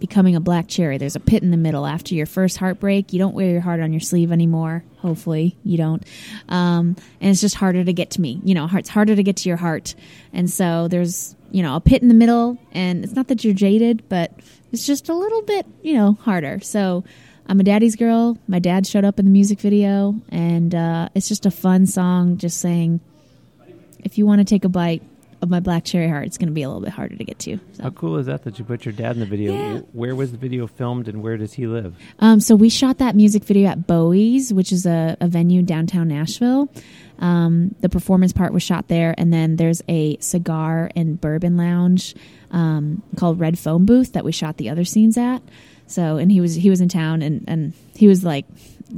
becoming 0.00 0.36
a 0.36 0.40
black 0.40 0.68
cherry. 0.68 0.98
There's 0.98 1.16
a 1.16 1.20
pit 1.20 1.42
in 1.42 1.50
the 1.50 1.56
middle. 1.56 1.86
After 1.86 2.14
your 2.14 2.26
first 2.26 2.56
heartbreak, 2.56 3.12
you 3.12 3.18
don't 3.18 3.34
wear 3.34 3.50
your 3.50 3.60
heart 3.60 3.80
on 3.80 3.92
your 3.92 4.00
sleeve 4.00 4.32
anymore. 4.32 4.84
Hopefully, 4.98 5.56
you 5.64 5.76
don't. 5.76 6.04
Um, 6.48 6.96
and 7.20 7.30
it's 7.30 7.40
just 7.40 7.54
harder 7.54 7.84
to 7.84 7.92
get 7.92 8.10
to 8.12 8.20
me. 8.20 8.40
You 8.44 8.54
know, 8.54 8.68
it's 8.72 8.88
harder 8.88 9.14
to 9.16 9.22
get 9.22 9.36
to 9.38 9.48
your 9.48 9.58
heart. 9.58 9.94
And 10.32 10.50
so 10.50 10.88
there's 10.88 11.34
you 11.50 11.62
know 11.62 11.76
a 11.76 11.80
pit 11.80 12.02
in 12.02 12.08
the 12.08 12.14
middle, 12.14 12.58
and 12.72 13.04
it's 13.04 13.14
not 13.14 13.28
that 13.28 13.44
you're 13.44 13.54
jaded, 13.54 14.08
but 14.08 14.32
it's 14.72 14.86
just 14.86 15.08
a 15.08 15.14
little 15.14 15.42
bit 15.42 15.66
you 15.82 15.94
know 15.94 16.18
harder. 16.22 16.60
So. 16.60 17.04
I'm 17.50 17.60
a 17.60 17.64
daddy's 17.64 17.96
girl. 17.96 18.36
My 18.46 18.58
dad 18.58 18.86
showed 18.86 19.06
up 19.06 19.18
in 19.18 19.24
the 19.24 19.30
music 19.30 19.58
video, 19.58 20.14
and 20.28 20.74
uh, 20.74 21.08
it's 21.14 21.28
just 21.28 21.46
a 21.46 21.50
fun 21.50 21.86
song. 21.86 22.36
Just 22.36 22.60
saying, 22.60 23.00
if 24.04 24.18
you 24.18 24.26
want 24.26 24.40
to 24.40 24.44
take 24.44 24.66
a 24.66 24.68
bite 24.68 25.02
of 25.40 25.50
my 25.50 25.60
black 25.60 25.84
cherry 25.84 26.08
heart, 26.08 26.26
it's 26.26 26.38
going 26.38 26.48
to 26.48 26.54
be 26.54 26.62
a 26.62 26.68
little 26.68 26.82
bit 26.82 26.90
harder 26.90 27.16
to 27.16 27.24
get 27.24 27.38
to. 27.40 27.58
So. 27.74 27.82
How 27.84 27.90
cool 27.90 28.16
is 28.16 28.26
that 28.26 28.44
that 28.44 28.58
you 28.58 28.64
put 28.64 28.84
your 28.84 28.92
dad 28.92 29.12
in 29.12 29.20
the 29.20 29.26
video? 29.26 29.52
Yeah. 29.52 29.78
Where 29.92 30.14
was 30.14 30.32
the 30.32 30.38
video 30.38 30.66
filmed 30.66 31.08
and 31.08 31.22
where 31.22 31.36
does 31.36 31.52
he 31.52 31.66
live? 31.66 31.96
Um, 32.18 32.40
so 32.40 32.56
we 32.56 32.68
shot 32.68 32.98
that 32.98 33.14
music 33.14 33.44
video 33.44 33.68
at 33.68 33.86
Bowie's, 33.86 34.52
which 34.52 34.72
is 34.72 34.86
a, 34.86 35.16
a 35.20 35.28
venue 35.28 35.62
downtown 35.62 36.08
Nashville. 36.08 36.68
Um, 37.18 37.74
the 37.80 37.88
performance 37.88 38.32
part 38.32 38.52
was 38.52 38.62
shot 38.62 38.88
there, 38.88 39.14
and 39.18 39.32
then 39.32 39.56
there's 39.56 39.82
a 39.88 40.16
cigar 40.20 40.90
and 40.94 41.20
bourbon 41.20 41.56
lounge 41.56 42.14
um, 42.50 43.02
called 43.16 43.40
Red 43.40 43.58
Phone 43.58 43.86
Booth 43.86 44.12
that 44.12 44.24
we 44.24 44.32
shot 44.32 44.56
the 44.56 44.70
other 44.70 44.84
scenes 44.84 45.18
at. 45.18 45.42
So, 45.86 46.16
and 46.16 46.30
he 46.30 46.40
was 46.40 46.54
he 46.54 46.70
was 46.70 46.80
in 46.80 46.88
town, 46.88 47.22
and 47.22 47.44
and 47.48 47.72
he 47.94 48.06
was 48.06 48.24
like, 48.24 48.46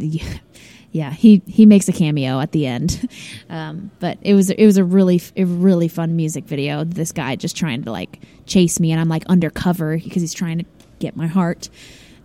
yeah, 0.92 1.12
he 1.12 1.42
he 1.46 1.66
makes 1.66 1.88
a 1.88 1.92
cameo 1.92 2.40
at 2.40 2.52
the 2.52 2.66
end. 2.66 3.08
Um, 3.50 3.90
but 3.98 4.16
it 4.22 4.34
was 4.34 4.48
it 4.50 4.64
was 4.64 4.76
a 4.76 4.84
really 4.84 5.20
a 5.36 5.42
really 5.42 5.88
fun 5.88 6.14
music 6.14 6.44
video. 6.44 6.84
This 6.84 7.10
guy 7.10 7.34
just 7.34 7.56
trying 7.56 7.82
to 7.82 7.90
like 7.90 8.20
chase 8.46 8.78
me, 8.78 8.92
and 8.92 9.00
I'm 9.00 9.08
like 9.08 9.26
undercover 9.26 9.98
because 9.98 10.22
he's 10.22 10.32
trying 10.32 10.58
to 10.58 10.64
get 11.00 11.16
my 11.16 11.26
heart 11.26 11.68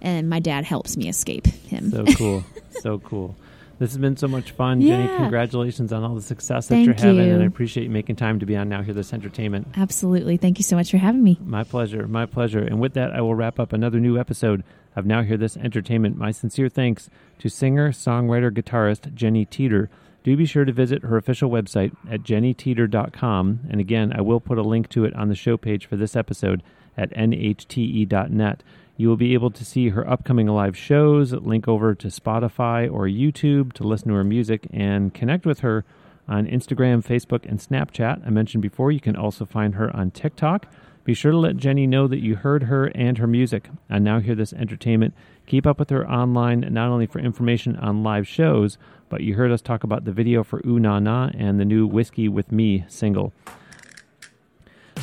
and 0.05 0.29
my 0.29 0.39
dad 0.39 0.65
helps 0.65 0.95
me 0.95 1.09
escape 1.09 1.47
him. 1.47 1.89
So 1.91 2.05
cool. 2.17 2.43
so 2.69 2.99
cool. 2.99 3.35
This 3.79 3.91
has 3.91 3.97
been 3.97 4.15
so 4.15 4.27
much 4.27 4.51
fun. 4.51 4.81
Jenny, 4.81 5.07
congratulations 5.17 5.91
on 5.91 6.03
all 6.03 6.15
the 6.15 6.21
success 6.21 6.67
that 6.67 6.75
Thank 6.75 6.85
you're 6.85 6.95
having, 6.95 7.27
you. 7.27 7.33
and 7.33 7.43
I 7.43 7.45
appreciate 7.45 7.83
you 7.85 7.89
making 7.89 8.15
time 8.15 8.39
to 8.39 8.45
be 8.45 8.55
on 8.55 8.69
Now 8.69 8.81
Hear 8.81 8.93
This 8.93 9.11
Entertainment. 9.11 9.67
Absolutely. 9.75 10.37
Thank 10.37 10.59
you 10.59 10.63
so 10.63 10.77
much 10.77 10.91
for 10.91 10.97
having 10.97 11.21
me. 11.21 11.37
My 11.43 11.65
pleasure. 11.65 12.07
My 12.07 12.25
pleasure. 12.25 12.59
And 12.59 12.79
with 12.79 12.93
that, 12.93 13.11
I 13.11 13.19
will 13.19 13.35
wrap 13.35 13.59
up 13.59 13.73
another 13.73 13.99
new 13.99 14.17
episode 14.17 14.63
of 14.95 15.05
Now 15.05 15.23
Hear 15.23 15.37
This 15.37 15.57
Entertainment. 15.57 16.17
My 16.17 16.31
sincere 16.31 16.69
thanks 16.69 17.09
to 17.39 17.49
singer, 17.49 17.91
songwriter, 17.91 18.51
guitarist 18.51 19.13
Jenny 19.13 19.45
Teator. 19.45 19.89
Do 20.23 20.35
be 20.35 20.45
sure 20.45 20.65
to 20.65 20.71
visit 20.71 21.03
her 21.03 21.17
official 21.17 21.49
website 21.49 21.95
at 22.09 22.23
jennyteator.com. 22.23 23.59
And 23.69 23.79
again, 23.79 24.11
I 24.11 24.21
will 24.21 24.39
put 24.39 24.57
a 24.57 24.63
link 24.63 24.89
to 24.89 25.05
it 25.05 25.13
on 25.15 25.29
the 25.29 25.35
show 25.35 25.55
page 25.57 25.85
for 25.85 25.97
this 25.97 26.15
episode 26.15 26.63
at 26.97 27.11
nhte.net. 27.11 28.63
You 28.97 29.09
will 29.09 29.17
be 29.17 29.33
able 29.33 29.51
to 29.51 29.65
see 29.65 29.89
her 29.89 30.09
upcoming 30.09 30.47
live 30.47 30.77
shows, 30.77 31.33
link 31.33 31.67
over 31.67 31.93
to 31.93 32.07
Spotify 32.07 32.91
or 32.91 33.05
YouTube 33.05 33.73
to 33.73 33.83
listen 33.83 34.07
to 34.07 34.15
her 34.15 34.23
music, 34.23 34.67
and 34.71 35.13
connect 35.13 35.45
with 35.45 35.59
her 35.59 35.83
on 36.27 36.47
Instagram, 36.47 37.05
Facebook, 37.05 37.45
and 37.47 37.59
Snapchat. 37.59 38.25
I 38.25 38.29
mentioned 38.29 38.61
before 38.61 38.91
you 38.91 38.99
can 38.99 39.15
also 39.15 39.45
find 39.45 39.75
her 39.75 39.95
on 39.95 40.11
TikTok. 40.11 40.67
Be 41.05 41.13
sure 41.13 41.31
to 41.31 41.37
let 41.37 41.57
Jenny 41.57 41.85
know 41.85 42.07
that 42.07 42.23
you 42.23 42.35
heard 42.35 42.63
her 42.63 42.87
and 42.87 43.19
her 43.19 43.27
music 43.27 43.69
on 43.91 44.03
Now 44.03 44.19
Hear 44.19 44.33
This 44.33 44.53
Entertainment. 44.53 45.13
Keep 45.45 45.67
up 45.67 45.77
with 45.77 45.91
her 45.91 46.09
online, 46.09 46.61
not 46.71 46.89
only 46.89 47.05
for 47.05 47.19
information 47.19 47.75
on 47.75 48.03
live 48.03 48.27
shows, 48.27 48.79
but 49.07 49.21
you 49.21 49.35
heard 49.35 49.51
us 49.51 49.61
talk 49.61 49.83
about 49.83 50.05
the 50.05 50.11
video 50.11 50.43
for 50.43 50.63
Ooh 50.65 50.79
Na 50.79 50.97
Na 50.97 51.29
and 51.37 51.59
the 51.59 51.65
new 51.65 51.85
Whiskey 51.85 52.27
with 52.27 52.51
Me 52.51 52.85
single. 52.87 53.33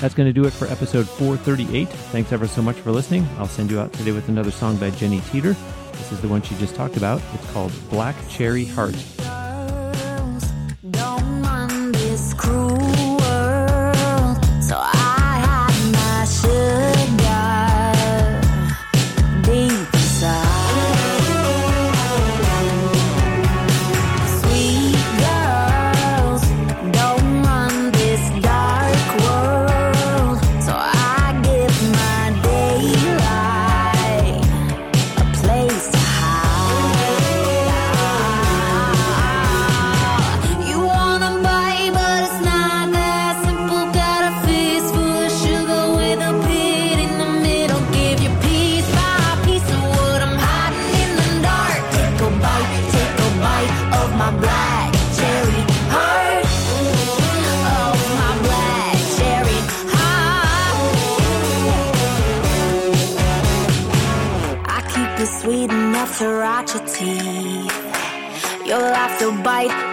That's 0.00 0.14
going 0.14 0.28
to 0.28 0.32
do 0.32 0.44
it 0.44 0.52
for 0.52 0.66
episode 0.66 1.08
438. 1.08 1.88
Thanks 1.88 2.32
ever 2.32 2.48
so 2.48 2.62
much 2.62 2.76
for 2.76 2.90
listening. 2.90 3.24
I'll 3.38 3.46
send 3.46 3.70
you 3.70 3.78
out 3.78 3.92
today 3.92 4.10
with 4.10 4.28
another 4.28 4.50
song 4.50 4.76
by 4.78 4.90
Jenny 4.90 5.20
Teator. 5.20 5.56
This 5.92 6.10
is 6.10 6.20
the 6.20 6.26
one 6.26 6.42
she 6.42 6.56
just 6.56 6.74
talked 6.74 6.96
about. 6.96 7.22
It's 7.34 7.48
called 7.52 7.72
Black 7.90 8.16
Cherry 8.28 8.64
Heart. 8.64 8.96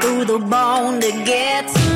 Through 0.01 0.25
the 0.25 0.39
bone 0.39 1.01
to 1.01 1.11
get 1.25 1.67
to. 1.67 1.88